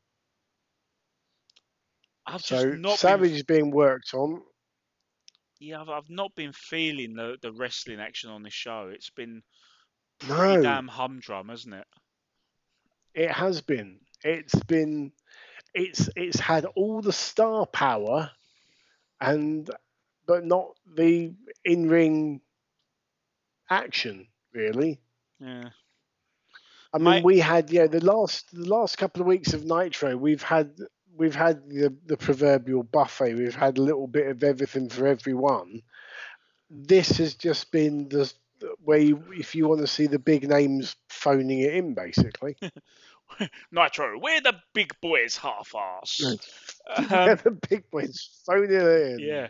I've 2.27 2.43
just 2.43 2.69
So 2.69 2.71
not 2.71 2.99
Savage 2.99 3.31
been, 3.31 3.31
is 3.31 3.43
being 3.43 3.71
worked 3.71 4.13
on. 4.13 4.43
yeah, 5.59 5.81
I've, 5.81 5.89
I've 5.89 6.09
not 6.09 6.35
been 6.35 6.51
feeling 6.53 7.13
the, 7.15 7.37
the 7.41 7.51
wrestling 7.51 7.99
action 7.99 8.29
on 8.29 8.43
this 8.43 8.53
show. 8.53 8.89
It's 8.93 9.09
been 9.09 9.43
pretty 10.19 10.57
No, 10.57 10.57
damn 10.57 10.87
humdrum, 10.87 11.49
hasn't 11.49 11.75
it? 11.75 11.87
it 13.13 13.31
has 13.31 13.61
been. 13.61 13.99
It's 14.23 14.55
been. 14.63 15.11
It's 15.73 16.09
it's 16.15 16.39
had 16.39 16.65
all 16.65 17.01
the 17.01 17.13
star 17.13 17.65
power, 17.65 18.31
and 19.21 19.69
but 20.25 20.45
not 20.45 20.75
the 20.95 21.33
in 21.63 21.89
ring 21.89 22.41
action 23.69 24.27
really. 24.55 24.99
Yeah. 25.39 25.69
I 26.93 26.97
mean, 26.97 27.05
My- 27.05 27.21
we 27.21 27.39
had 27.39 27.69
yeah 27.71 27.87
the 27.87 28.03
last 28.03 28.51
the 28.53 28.69
last 28.69 28.97
couple 28.97 29.21
of 29.21 29.27
weeks 29.27 29.53
of 29.53 29.65
Nitro, 29.65 30.15
we've 30.15 30.41
had 30.43 30.77
we've 31.15 31.35
had 31.35 31.69
the 31.69 31.93
the 32.05 32.17
proverbial 32.17 32.83
buffet. 32.83 33.35
We've 33.35 33.55
had 33.55 33.77
a 33.77 33.81
little 33.81 34.07
bit 34.07 34.27
of 34.27 34.43
everything 34.43 34.89
for 34.89 35.07
everyone. 35.07 35.81
This 36.69 37.17
has 37.17 37.35
just 37.35 37.71
been 37.71 38.09
the 38.09 38.31
where 38.83 38.99
you, 38.99 39.23
if 39.33 39.53
you 39.53 39.67
want 39.67 39.81
to 39.81 39.87
see 39.87 40.07
the 40.07 40.19
big 40.19 40.47
names 40.47 40.95
phoning 41.09 41.59
it 41.59 41.73
in, 41.73 41.93
basically. 41.93 42.55
Nitro, 43.71 44.19
we're 44.19 44.41
the 44.41 44.55
big 44.73 44.93
boys, 45.01 45.37
half-ass. 45.37 46.19
yeah, 46.19 46.29
Um, 46.95 47.07
the 47.43 47.57
big 47.69 47.89
boys 47.89 48.29
phoning 48.45 48.71
it 48.71 48.81
in. 48.81 49.19
Yeah, 49.19 49.47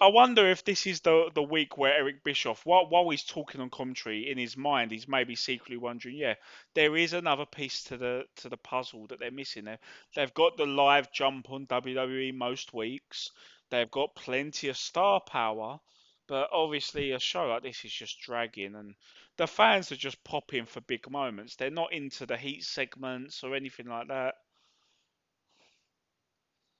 I 0.00 0.08
wonder 0.08 0.48
if 0.48 0.64
this 0.64 0.86
is 0.86 1.00
the 1.00 1.30
the 1.34 1.42
week 1.42 1.76
where 1.76 1.94
Eric 1.94 2.22
Bischoff, 2.24 2.64
while 2.64 2.88
while 2.88 3.08
he's 3.10 3.24
talking 3.24 3.60
on 3.60 3.70
commentary, 3.70 4.30
in 4.30 4.38
his 4.38 4.56
mind, 4.56 4.90
he's 4.90 5.08
maybe 5.08 5.34
secretly 5.34 5.76
wondering, 5.76 6.16
yeah, 6.16 6.34
there 6.74 6.96
is 6.96 7.12
another 7.12 7.46
piece 7.46 7.82
to 7.84 7.96
the 7.96 8.24
to 8.36 8.48
the 8.48 8.56
puzzle 8.56 9.06
that 9.08 9.18
they're 9.18 9.30
missing. 9.30 9.64
There, 9.64 9.78
they've 10.14 10.34
got 10.34 10.56
the 10.56 10.66
live 10.66 11.12
jump 11.12 11.50
on 11.50 11.66
WWE 11.66 12.34
most 12.34 12.72
weeks. 12.72 13.30
They've 13.70 13.90
got 13.90 14.14
plenty 14.14 14.68
of 14.68 14.76
star 14.76 15.20
power, 15.20 15.80
but 16.28 16.48
obviously 16.52 17.12
a 17.12 17.18
show 17.18 17.46
like 17.46 17.62
this 17.62 17.84
is 17.84 17.92
just 17.92 18.20
dragging, 18.20 18.76
and 18.76 18.94
the 19.38 19.46
fans 19.46 19.92
are 19.92 19.96
just 19.96 20.22
popping 20.24 20.64
for 20.64 20.80
big 20.82 21.10
moments. 21.10 21.56
They're 21.56 21.70
not 21.70 21.92
into 21.92 22.26
the 22.26 22.36
heat 22.36 22.64
segments 22.64 23.44
or 23.44 23.54
anything 23.54 23.86
like 23.86 24.08
that. 24.08 24.34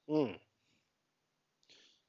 Mm. 0.09 0.37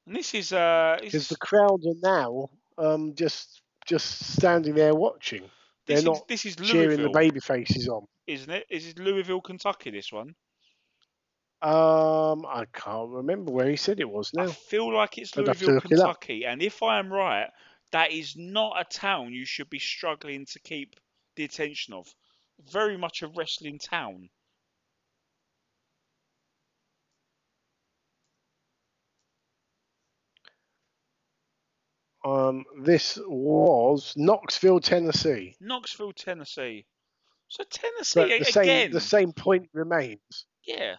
And 0.06 0.16
this 0.16 0.34
is 0.34 0.52
uh, 0.52 0.96
because 1.00 1.12
this, 1.12 1.28
the 1.28 1.36
crowd 1.36 1.82
are 1.84 2.00
now 2.02 2.48
um, 2.78 3.14
just 3.14 3.60
just 3.86 4.36
standing 4.36 4.74
there 4.74 4.94
watching. 4.94 5.42
They're 5.86 5.96
this 5.96 5.98
is 5.98 6.04
not 6.04 6.28
this 6.28 6.46
is 6.46 6.56
cheering 6.56 7.02
the 7.02 7.08
Louisville. 7.08 7.12
baby 7.12 7.40
faces 7.40 7.88
on. 7.88 8.06
isn't 8.26 8.50
it? 8.50 8.66
Is 8.70 8.86
it 8.86 8.98
Louisville, 8.98 9.40
Kentucky? 9.40 9.90
This 9.90 10.12
one. 10.12 10.34
Um, 11.60 12.46
I 12.46 12.66
can't 12.72 13.10
remember 13.10 13.50
where 13.50 13.68
he 13.68 13.76
said 13.76 13.98
it 13.98 14.08
was 14.08 14.30
now. 14.32 14.44
I 14.44 14.46
feel 14.46 14.94
like 14.94 15.18
it's 15.18 15.36
I'd 15.36 15.48
have 15.48 15.58
to 15.58 15.66
Louisville, 15.66 15.74
look 15.74 15.84
it. 15.86 15.88
Kentucky, 15.88 16.46
and 16.46 16.62
if 16.62 16.82
I 16.82 17.00
am 17.00 17.12
right, 17.12 17.48
that 17.92 18.12
is 18.12 18.36
not 18.36 18.80
a 18.80 18.84
town 18.84 19.32
you 19.32 19.44
should 19.44 19.70
be 19.70 19.78
struggling 19.78 20.46
to 20.46 20.60
keep 20.60 20.96
the 21.36 21.44
attention 21.44 21.94
of. 21.94 22.06
Very 22.70 22.98
much 22.98 23.22
a 23.22 23.28
wrestling 23.28 23.78
town. 23.78 24.28
Um, 32.24 32.64
this 32.82 33.18
was 33.26 34.12
Knoxville, 34.16 34.80
Tennessee. 34.80 35.56
Knoxville, 35.60 36.12
Tennessee. 36.12 36.84
So 37.48 37.64
Tennessee 37.70 38.20
the 38.20 38.36
again. 38.36 38.52
Same, 38.52 38.90
the 38.90 39.00
same 39.00 39.32
point 39.32 39.70
remains. 39.72 40.44
Yeah, 40.66 40.96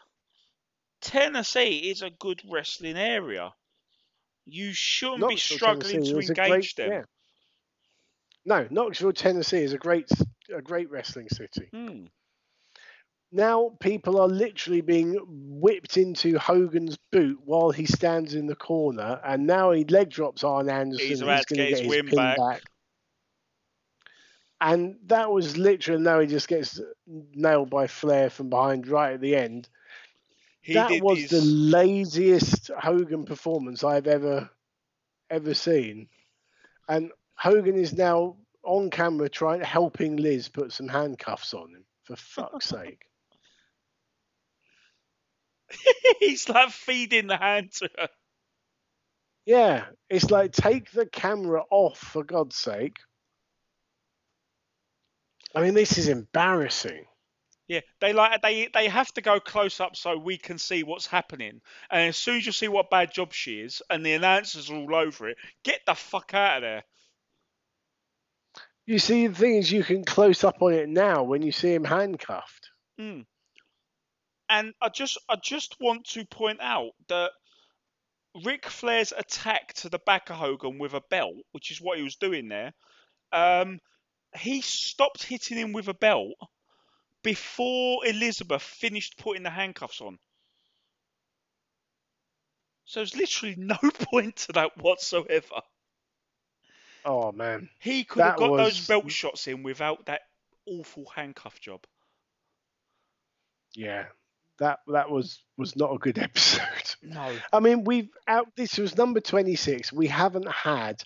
Tennessee 1.02 1.90
is 1.92 2.02
a 2.02 2.10
good 2.10 2.42
wrestling 2.50 2.98
area. 2.98 3.54
You 4.46 4.74
shouldn't 4.74 5.28
be 5.28 5.38
struggling 5.38 6.04
Tennessee 6.04 6.12
to 6.12 6.20
engage 6.20 6.76
great- 6.76 6.76
them. 6.76 6.92
yeah. 6.92 7.04
No, 8.46 8.68
Knoxville, 8.72 9.14
Tennessee 9.14 9.62
is 9.64 9.74
a 9.74 9.78
great 9.78 10.10
a 10.54 10.62
great 10.62 10.90
wrestling 10.90 11.30
city. 11.30 11.68
Hmm. 11.72 12.06
Now 13.32 13.78
people 13.80 14.20
are 14.20 14.28
literally 14.28 14.82
being 14.82 15.20
whipped 15.28 15.98
into 15.98 16.40
Hogan's 16.40 16.98
boot 17.12 17.40
while 17.46 17.70
he 17.70 17.86
stands 17.86 18.34
in 18.34 18.48
the 18.48 18.56
corner, 18.56 19.22
and 19.24 19.46
now 19.46 19.72
he 19.72 19.84
leg 19.84 20.10
drops 20.10 20.44
Arn 20.44 20.70
Anderson. 20.70 21.08
He's 21.08 21.22
about 21.22 21.46
to 21.48 21.56
get 21.56 21.70
his 21.70 21.88
win 21.88 22.08
pin 22.08 22.16
back. 22.16 22.64
And 24.62 24.98
that 25.06 25.32
was 25.32 25.56
literally 25.58 26.02
now 26.02 26.20
he 26.20 26.28
just 26.28 26.48
gets 26.48 26.82
nailed 27.08 27.70
by 27.70 27.88
Flair 27.88 28.30
from 28.30 28.50
behind 28.50 28.88
right 28.88 29.14
at 29.14 29.22
the 29.22 29.36
end. 29.36 29.70
He 30.70 30.76
that 30.76 31.02
was 31.02 31.30
the 31.30 31.42
laziest 31.42 32.70
Hogan 32.78 33.26
performance 33.26 33.84
I've 33.84 34.08
ever 34.08 34.50
ever 35.30 35.54
seen. 35.56 36.08
And 36.88 37.12
Hogan 37.36 37.76
is 37.76 37.94
now 37.94 38.38
on 38.64 38.92
camera 38.92 39.30
trying 39.30 39.60
to 39.60 39.66
helping 39.66 40.18
Liz 40.18 40.48
put 40.48 40.72
some 40.72 40.88
handcuffs 40.88 41.54
on 41.56 41.70
him. 41.74 41.86
For 42.04 42.16
fuck's 42.16 42.66
sake. 42.70 43.02
he's 46.20 46.48
like 46.50 46.70
feeding 46.70 47.28
the 47.28 47.38
hand 47.38 47.72
to 47.74 47.90
her. 47.98 48.10
Yeah, 49.46 49.86
it's 50.10 50.30
like 50.30 50.52
take 50.52 50.92
the 50.92 51.08
camera 51.08 51.64
off 51.72 51.98
for 51.98 52.24
God's 52.24 52.56
sake. 52.56 52.98
I 55.56 55.62
mean, 55.62 55.74
this 55.74 55.98
is 55.98 56.08
embarrassing. 56.08 57.06
Yeah, 57.70 57.82
they 58.02 58.14
like 58.14 58.42
they 58.42 58.68
they 58.74 58.88
have 58.88 59.14
to 59.14 59.22
go 59.22 59.40
close 59.40 59.80
up 59.80 59.96
so 59.96 60.18
we 60.18 60.40
can 60.40 60.58
see 60.58 60.82
what's 60.82 61.06
happening. 61.06 61.62
And 61.92 62.10
as 62.10 62.18
soon 62.18 62.38
as 62.38 62.46
you 62.48 62.52
see 62.52 62.68
what 62.68 62.90
bad 62.90 63.14
job 63.14 63.32
she 63.32 63.62
is, 63.62 63.84
and 63.92 64.04
the 64.04 64.14
announcers 64.14 64.72
are 64.72 64.76
all 64.76 64.96
over 64.96 65.30
it, 65.30 65.38
get 65.64 65.82
the 65.86 65.94
fuck 65.94 66.34
out 66.34 66.58
of 66.58 66.62
there. 66.64 66.84
You 68.88 68.98
see, 68.98 69.28
the 69.28 69.36
thing 69.36 69.58
is, 69.58 69.72
you 69.72 69.84
can 69.84 70.04
close 70.04 70.44
up 70.44 70.64
on 70.64 70.74
it 70.74 70.90
now 70.90 71.22
when 71.22 71.44
you 71.44 71.52
see 71.52 71.72
him 71.72 71.84
handcuffed. 71.84 72.72
Mm. 73.00 73.28
And 74.50 74.74
I 74.82 74.90
just 74.90 75.20
I 75.30 75.36
just 75.36 75.76
want 75.80 76.06
to 76.08 76.26
point 76.26 76.62
out 76.62 76.94
that 77.10 77.30
Ric 78.44 78.66
Flair's 78.66 79.14
attack 79.16 79.74
to 79.76 79.90
the 79.90 80.00
back 80.00 80.32
of 80.32 80.38
Hogan 80.38 80.80
with 80.80 80.96
a 80.96 81.04
belt, 81.12 81.36
which 81.52 81.70
is 81.70 81.80
what 81.80 82.00
he 82.00 82.04
was 82.04 82.16
doing 82.16 82.48
there, 82.48 82.74
um, 83.32 83.80
he 84.36 84.62
stopped 84.62 85.22
hitting 85.22 85.60
him 85.60 85.72
with 85.72 85.88
a 85.88 85.94
belt 85.94 86.34
before 87.24 88.06
Elizabeth 88.06 88.62
finished 88.62 89.18
putting 89.18 89.44
the 89.44 89.50
handcuffs 89.50 90.02
on. 90.02 90.20
So 92.86 93.00
there's 93.00 93.16
literally 93.16 93.56
no 93.58 93.78
point 93.94 94.36
to 94.38 94.54
that 94.54 94.78
whatsoever. 94.78 95.62
Oh 97.06 97.32
man, 97.32 97.70
He 97.80 98.04
could 98.06 98.26
have 98.26 98.36
That 98.36 98.38
got 98.38 98.56
those 98.56 98.80
belt 98.80 99.10
shots 99.12 99.48
in 99.48 99.64
without 99.64 100.06
that 100.06 100.22
awful 100.66 101.06
handcuff 101.10 101.60
job. 101.60 101.86
yeah, 103.76 104.06
that 104.60 104.80
that 104.88 105.10
was 105.10 105.44
was 105.58 105.76
not 105.76 105.94
a 105.94 105.98
good 105.98 106.18
episode. 106.20 106.96
No. 107.02 107.36
I 107.52 107.60
mean, 107.60 107.84
we've 107.84 108.10
out. 108.28 108.56
This 108.56 108.78
was 108.78 108.98
number 108.98 109.20
twenty 109.20 109.56
six. 109.56 109.92
We 109.94 110.08
haven't 110.08 110.48
had 110.50 111.04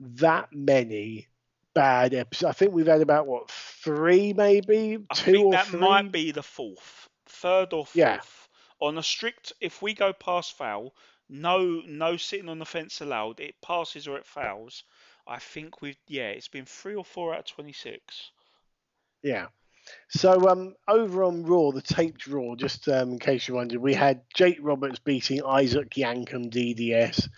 that 0.00 0.48
many 0.52 1.28
bad 1.76 2.14
episodes. 2.14 2.48
I 2.48 2.52
think 2.52 2.72
we've 2.72 2.86
had 2.86 3.02
about 3.02 3.26
what 3.26 3.50
three, 3.50 4.32
maybe 4.32 4.98
I 5.10 5.14
two 5.14 5.32
think 5.32 5.46
or 5.46 5.52
that 5.52 5.66
three. 5.66 5.78
might 5.78 6.10
be 6.10 6.32
the 6.32 6.42
fourth, 6.42 7.08
third 7.26 7.72
or 7.72 7.84
fourth. 7.84 7.94
Yeah. 7.94 8.20
On 8.80 8.98
a 8.98 9.02
strict, 9.02 9.52
if 9.60 9.82
we 9.82 9.94
go 9.94 10.12
past 10.12 10.56
foul, 10.56 10.94
no, 11.28 11.82
no 11.86 12.16
sitting 12.16 12.48
on 12.48 12.58
the 12.58 12.64
fence 12.64 13.00
allowed. 13.00 13.40
It 13.40 13.54
passes 13.60 14.08
or 14.08 14.16
it 14.16 14.26
fouls. 14.26 14.84
I 15.26 15.38
think 15.38 15.82
we've 15.82 15.98
yeah, 16.08 16.28
it's 16.28 16.48
been 16.48 16.64
three 16.64 16.94
or 16.94 17.04
four 17.04 17.34
out 17.34 17.40
of 17.40 17.46
twenty 17.46 17.72
six. 17.72 18.30
Yeah. 19.22 19.46
So 20.08 20.48
um, 20.48 20.74
over 20.88 21.24
on 21.24 21.44
Raw, 21.44 21.70
the 21.70 21.82
taped 21.82 22.26
Raw, 22.26 22.56
just 22.56 22.88
um, 22.88 23.12
in 23.12 23.18
case 23.18 23.46
you 23.46 23.54
wondered, 23.54 23.80
we 23.80 23.94
had 23.94 24.22
Jake 24.34 24.58
Roberts 24.60 24.98
beating 24.98 25.44
Isaac 25.44 25.90
Yankum 25.90 26.50
DDS. 26.50 27.28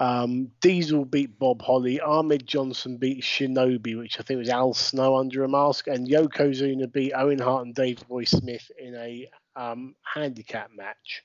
Um, 0.00 0.50
Diesel 0.62 1.04
beat 1.04 1.38
Bob 1.38 1.60
Holly. 1.60 2.00
Ahmed 2.00 2.46
Johnson 2.46 2.96
beat 2.96 3.22
Shinobi, 3.22 3.98
which 3.98 4.18
I 4.18 4.22
think 4.22 4.38
was 4.38 4.48
Al 4.48 4.72
Snow 4.72 5.16
under 5.16 5.44
a 5.44 5.48
mask, 5.48 5.88
and 5.88 6.08
Yokozuna 6.08 6.90
beat 6.90 7.12
Owen 7.12 7.38
Hart 7.38 7.66
and 7.66 7.74
Davey 7.74 8.02
Boy 8.08 8.24
Smith 8.24 8.70
in 8.78 8.94
a 8.94 9.28
um, 9.56 9.94
handicap 10.02 10.70
match. 10.74 11.22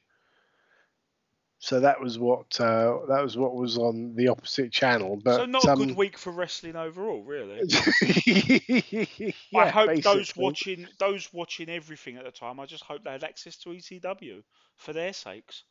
So 1.59 1.79
that 1.79 2.01
was 2.01 2.19
what 2.19 2.59
uh, 2.59 2.99
that 3.07 3.23
was 3.23 3.37
what 3.37 3.55
was 3.55 3.77
on 3.77 4.13
the 4.15 4.27
opposite 4.27 4.73
channel. 4.73 5.19
But 5.23 5.37
so 5.37 5.45
not 5.45 5.63
a 5.63 5.71
um, 5.71 5.79
good 5.79 5.95
week 5.95 6.17
for 6.17 6.31
wrestling 6.31 6.75
overall, 6.75 7.23
really. 7.23 7.61
yeah, 9.51 9.59
I 9.59 9.69
hope 9.69 10.01
those 10.03 10.35
watching 10.35 10.85
those 10.99 11.29
watching 11.31 11.69
everything 11.69 12.17
at 12.17 12.25
the 12.25 12.31
time. 12.31 12.59
I 12.59 12.65
just 12.65 12.83
hope 12.83 13.05
they 13.05 13.11
had 13.11 13.23
access 13.23 13.55
to 13.59 13.69
ECW 13.69 14.43
for 14.75 14.91
their 14.91 15.13
sakes. 15.13 15.63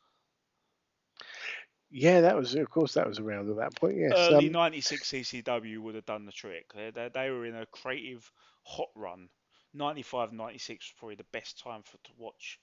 Yeah, 1.97 2.19
that 2.21 2.35
was 2.35 2.55
of 2.55 2.69
course 2.69 2.95
that 2.95 3.07
was 3.07 3.19
around 3.19 3.49
at 3.49 3.55
that 3.55 3.75
point. 3.75 3.95
Yes. 3.97 4.11
Early 4.17 4.47
um, 4.47 4.51
'96 4.51 5.07
ECW 5.11 5.79
would 5.79 5.95
have 5.95 6.05
done 6.05 6.25
the 6.25 6.31
trick. 6.33 6.73
They, 6.75 6.91
they, 6.91 7.09
they 7.13 7.29
were 7.29 7.45
in 7.45 7.55
a 7.55 7.65
creative 7.67 8.29
hot 8.63 8.89
run. 8.95 9.29
95, 9.73 10.33
96 10.33 10.85
was 10.85 10.93
probably 10.99 11.15
the 11.15 11.25
best 11.31 11.57
time 11.63 11.83
for 11.83 11.97
to 12.03 12.11
watch 12.17 12.59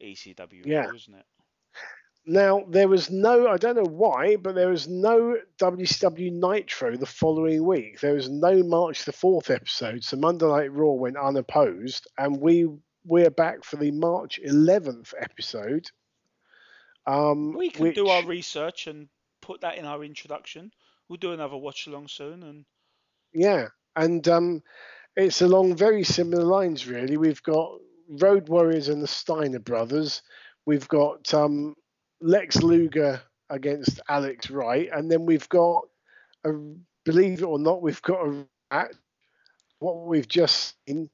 ECW, 0.00 0.64
Yeah. 0.64 0.86
wasn't 0.92 1.16
it? 1.16 1.24
Now 2.26 2.64
there 2.68 2.86
was 2.88 3.10
no, 3.10 3.48
I 3.48 3.56
don't 3.56 3.76
know 3.76 3.82
why, 3.90 4.36
but 4.36 4.54
there 4.54 4.68
was 4.68 4.86
no 4.88 5.36
WCW 5.60 6.32
Nitro 6.32 6.96
the 6.96 7.06
following 7.06 7.64
week. 7.64 8.00
There 8.00 8.14
was 8.14 8.28
no 8.28 8.62
March 8.62 9.04
the 9.04 9.12
fourth 9.12 9.50
episode, 9.50 10.04
so 10.04 10.16
Monday 10.16 10.46
Night 10.46 10.72
Raw 10.72 10.92
went 10.92 11.16
unopposed, 11.16 12.06
and 12.18 12.40
we 12.40 12.68
we're 13.04 13.30
back 13.30 13.62
for 13.64 13.76
the 13.76 13.90
March 13.92 14.38
eleventh 14.42 15.12
episode. 15.20 15.88
Um, 17.06 17.52
We 17.52 17.70
can 17.70 17.92
do 17.92 18.08
our 18.08 18.24
research 18.24 18.86
and 18.86 19.08
put 19.40 19.60
that 19.60 19.78
in 19.78 19.84
our 19.84 20.02
introduction. 20.04 20.72
We'll 21.08 21.18
do 21.18 21.32
another 21.32 21.56
watch 21.56 21.86
along 21.86 22.08
soon, 22.08 22.42
and 22.42 22.64
Yeah, 23.32 23.68
and 23.94 24.26
um, 24.28 24.62
it's 25.16 25.40
along 25.42 25.76
very 25.76 26.04
similar 26.04 26.44
lines, 26.44 26.86
really. 26.86 27.16
We've 27.16 27.42
got 27.42 27.78
Road 28.08 28.48
Warriors 28.48 28.88
and 28.88 29.02
the 29.02 29.06
Steiner 29.06 29.60
brothers. 29.60 30.22
We've 30.64 30.88
got 30.88 31.32
um, 31.32 31.76
Lex 32.20 32.62
Luger 32.62 33.20
against 33.50 34.00
Alex 34.08 34.50
Wright, 34.50 34.88
and 34.92 35.10
then 35.10 35.26
we've 35.26 35.48
got, 35.48 35.84
a, 36.44 36.52
believe 37.04 37.40
it 37.40 37.44
or 37.44 37.58
not, 37.58 37.82
we've 37.82 38.02
got 38.02 38.26
a 38.26 38.46
at 38.70 38.90
what 39.78 40.06
we've 40.06 40.28
just 40.28 40.74
seen. 40.88 41.08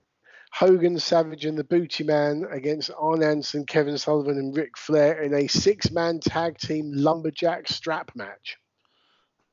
Hogan, 0.55 0.99
Savage, 0.99 1.45
and 1.47 1.57
the 1.59 1.65
Booty 1.65 2.05
Man 2.05 2.45
against 2.51 2.91
Arn 2.99 3.23
Anderson, 3.23 3.65
Kevin 3.67 3.97
Sullivan, 3.99 4.39
and 4.39 4.55
Ric 4.57 4.77
Flair 4.77 5.23
in 5.23 5.33
a 5.35 5.49
six-man 5.49 6.21
tag 6.21 6.59
team 6.59 6.93
lumberjack 6.95 7.69
strap 7.69 8.15
match. 8.15 8.59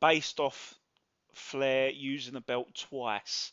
based 0.01 0.39
off 0.39 0.76
Flair 1.34 1.89
using 1.89 2.34
the 2.34 2.41
belt 2.41 2.73
twice, 2.76 3.51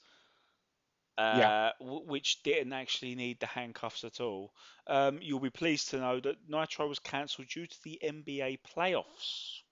uh, 1.19 1.37
Yeah. 1.39 1.73
w- 1.81 2.05
which 2.07 2.43
didn't 2.43 2.73
actually 2.73 3.15
need 3.15 3.41
the 3.41 3.47
handcuffs 3.47 4.05
at 4.05 4.21
all. 4.21 4.53
Um, 4.87 5.21
you'll 5.23 5.41
be 5.41 5.51
pleased 5.51 5.89
to 5.91 5.99
know 5.99 6.21
that 6.21 6.49
Nitro 6.49 6.89
was 6.89 6.99
cancelled 6.99 7.49
due 7.49 7.67
to 7.67 7.83
the 7.83 7.99
NBA 8.03 8.59
playoffs 8.59 9.63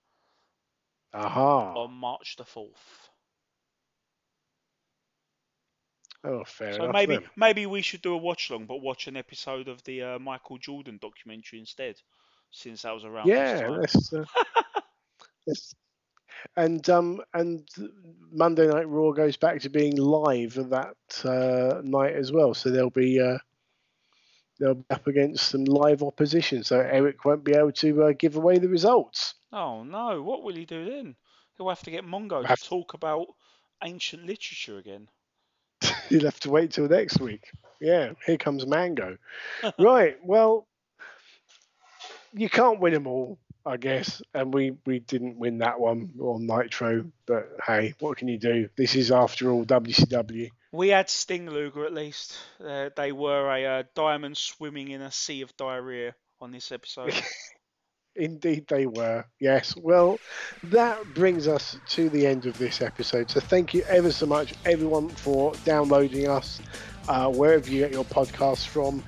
Aha! 1.12 1.74
on 1.74 1.92
March 1.92 2.36
the 2.36 2.44
fourth. 2.44 3.03
Oh, 6.24 6.44
fair 6.44 6.76
So 6.76 6.88
enough. 6.88 6.94
maybe 6.94 7.18
then. 7.18 7.30
maybe 7.36 7.66
we 7.66 7.82
should 7.82 8.02
do 8.02 8.14
a 8.14 8.18
watch 8.18 8.50
long, 8.50 8.66
but 8.66 8.78
watch 8.82 9.06
an 9.08 9.16
episode 9.16 9.68
of 9.68 9.82
the 9.84 10.02
uh, 10.02 10.18
Michael 10.18 10.58
Jordan 10.58 10.98
documentary 11.00 11.60
instead, 11.60 12.00
since 12.50 12.82
that 12.82 12.94
was 12.94 13.04
around. 13.04 13.28
Yeah, 13.28 13.54
time. 13.54 13.80
let's, 13.80 14.12
uh, 14.12 14.24
let's- 15.46 15.74
and 16.56 16.88
um 16.90 17.22
and 17.32 17.68
Monday 18.30 18.66
Night 18.66 18.88
Raw 18.88 19.12
goes 19.12 19.36
back 19.36 19.60
to 19.62 19.70
being 19.70 19.96
live 19.96 20.54
that 20.54 20.96
uh, 21.24 21.80
night 21.82 22.14
as 22.14 22.32
well. 22.32 22.54
So 22.54 22.70
they'll 22.70 22.90
be 22.90 23.20
uh, 23.20 23.38
they'll 24.58 24.74
be 24.74 24.84
up 24.90 25.06
against 25.06 25.48
some 25.48 25.64
live 25.64 26.02
opposition. 26.02 26.62
So 26.64 26.80
Eric 26.80 27.24
won't 27.24 27.44
be 27.44 27.54
able 27.54 27.72
to 27.72 28.04
uh, 28.04 28.12
give 28.18 28.36
away 28.36 28.58
the 28.58 28.68
results. 28.68 29.34
Oh 29.52 29.82
no, 29.84 30.22
what 30.22 30.42
will 30.42 30.54
he 30.54 30.64
do 30.66 30.84
then? 30.84 31.16
He'll 31.56 31.68
have 31.68 31.82
to 31.84 31.90
get 31.90 32.04
Mongo 32.04 32.46
to 32.46 32.62
talk 32.62 32.94
about 32.94 33.28
ancient 33.82 34.24
literature 34.26 34.78
again. 34.78 35.08
You'll 36.10 36.24
have 36.24 36.40
to 36.40 36.50
wait 36.50 36.72
till 36.72 36.88
next 36.88 37.20
week. 37.20 37.50
Yeah, 37.80 38.12
here 38.26 38.38
comes 38.38 38.64
Mongo. 38.64 39.18
right. 39.78 40.16
Well, 40.24 40.66
you 42.32 42.48
can't 42.48 42.80
win 42.80 42.94
them 42.94 43.06
all, 43.06 43.38
I 43.64 43.76
guess. 43.76 44.22
And 44.32 44.52
we 44.52 44.76
we 44.86 45.00
didn't 45.00 45.38
win 45.38 45.58
that 45.58 45.80
one 45.80 46.10
on 46.20 46.46
Nitro, 46.46 47.06
but 47.26 47.48
hey, 47.66 47.94
what 48.00 48.18
can 48.18 48.28
you 48.28 48.38
do? 48.38 48.68
This 48.76 48.94
is 48.94 49.10
after 49.10 49.50
all 49.50 49.64
WCW. 49.64 50.50
We 50.72 50.88
had 50.88 51.08
Sting 51.08 51.48
Luger 51.48 51.84
at 51.84 51.94
least. 51.94 52.36
Uh, 52.64 52.90
they 52.96 53.12
were 53.12 53.48
a 53.48 53.64
uh, 53.64 53.82
diamond 53.94 54.36
swimming 54.36 54.88
in 54.88 55.02
a 55.02 55.12
sea 55.12 55.42
of 55.42 55.56
diarrhea 55.56 56.14
on 56.40 56.50
this 56.50 56.72
episode. 56.72 57.14
Indeed, 58.16 58.66
they 58.68 58.86
were. 58.86 59.24
Yes. 59.40 59.74
Well, 59.76 60.18
that 60.64 61.02
brings 61.14 61.48
us 61.48 61.76
to 61.88 62.08
the 62.08 62.26
end 62.26 62.46
of 62.46 62.56
this 62.58 62.80
episode. 62.80 63.30
So, 63.30 63.40
thank 63.40 63.74
you 63.74 63.82
ever 63.88 64.12
so 64.12 64.26
much, 64.26 64.54
everyone, 64.64 65.08
for 65.08 65.52
downloading 65.64 66.28
us 66.28 66.60
uh, 67.08 67.30
wherever 67.30 67.68
you 67.68 67.80
get 67.80 67.92
your 67.92 68.04
podcasts 68.04 68.66
from. 68.66 69.02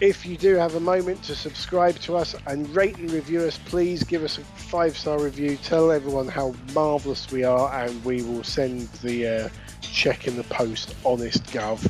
If 0.00 0.24
you 0.24 0.36
do 0.36 0.54
have 0.54 0.74
a 0.76 0.80
moment 0.80 1.22
to 1.24 1.34
subscribe 1.34 1.96
to 2.00 2.16
us 2.16 2.34
and 2.46 2.68
rate 2.74 2.96
and 2.96 3.10
review 3.10 3.42
us, 3.42 3.58
please 3.58 4.02
give 4.02 4.24
us 4.24 4.38
a 4.38 4.40
five 4.40 4.96
star 4.96 5.20
review. 5.22 5.56
Tell 5.58 5.92
everyone 5.92 6.26
how 6.26 6.54
marvelous 6.74 7.30
we 7.30 7.44
are, 7.44 7.72
and 7.84 8.04
we 8.04 8.22
will 8.22 8.42
send 8.42 8.88
the 9.02 9.44
uh, 9.44 9.48
check 9.82 10.26
in 10.26 10.36
the 10.36 10.44
post, 10.44 10.96
honest 11.04 11.44
gov. 11.52 11.88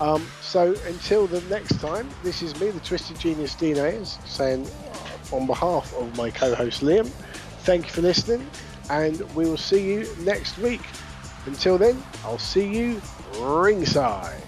Um, 0.00 0.24
so, 0.42 0.76
until 0.86 1.26
the 1.26 1.40
next 1.42 1.80
time, 1.80 2.08
this 2.22 2.42
is 2.42 2.58
me, 2.60 2.70
the 2.70 2.80
Twisted 2.80 3.18
Genius 3.18 3.60
Ayers, 3.60 4.18
saying 4.24 4.68
on 5.32 5.46
behalf 5.46 5.92
of 5.94 6.16
my 6.16 6.30
co 6.30 6.54
host 6.54 6.82
Liam, 6.82 7.06
thank 7.64 7.86
you 7.86 7.92
for 7.92 8.02
listening, 8.02 8.48
and 8.90 9.20
we 9.34 9.44
will 9.46 9.56
see 9.56 9.82
you 9.82 10.08
next 10.20 10.58
week. 10.58 10.82
Until 11.46 11.78
then, 11.78 12.02
I'll 12.24 12.38
see 12.38 12.68
you 12.68 13.00
ringside. 13.38 14.47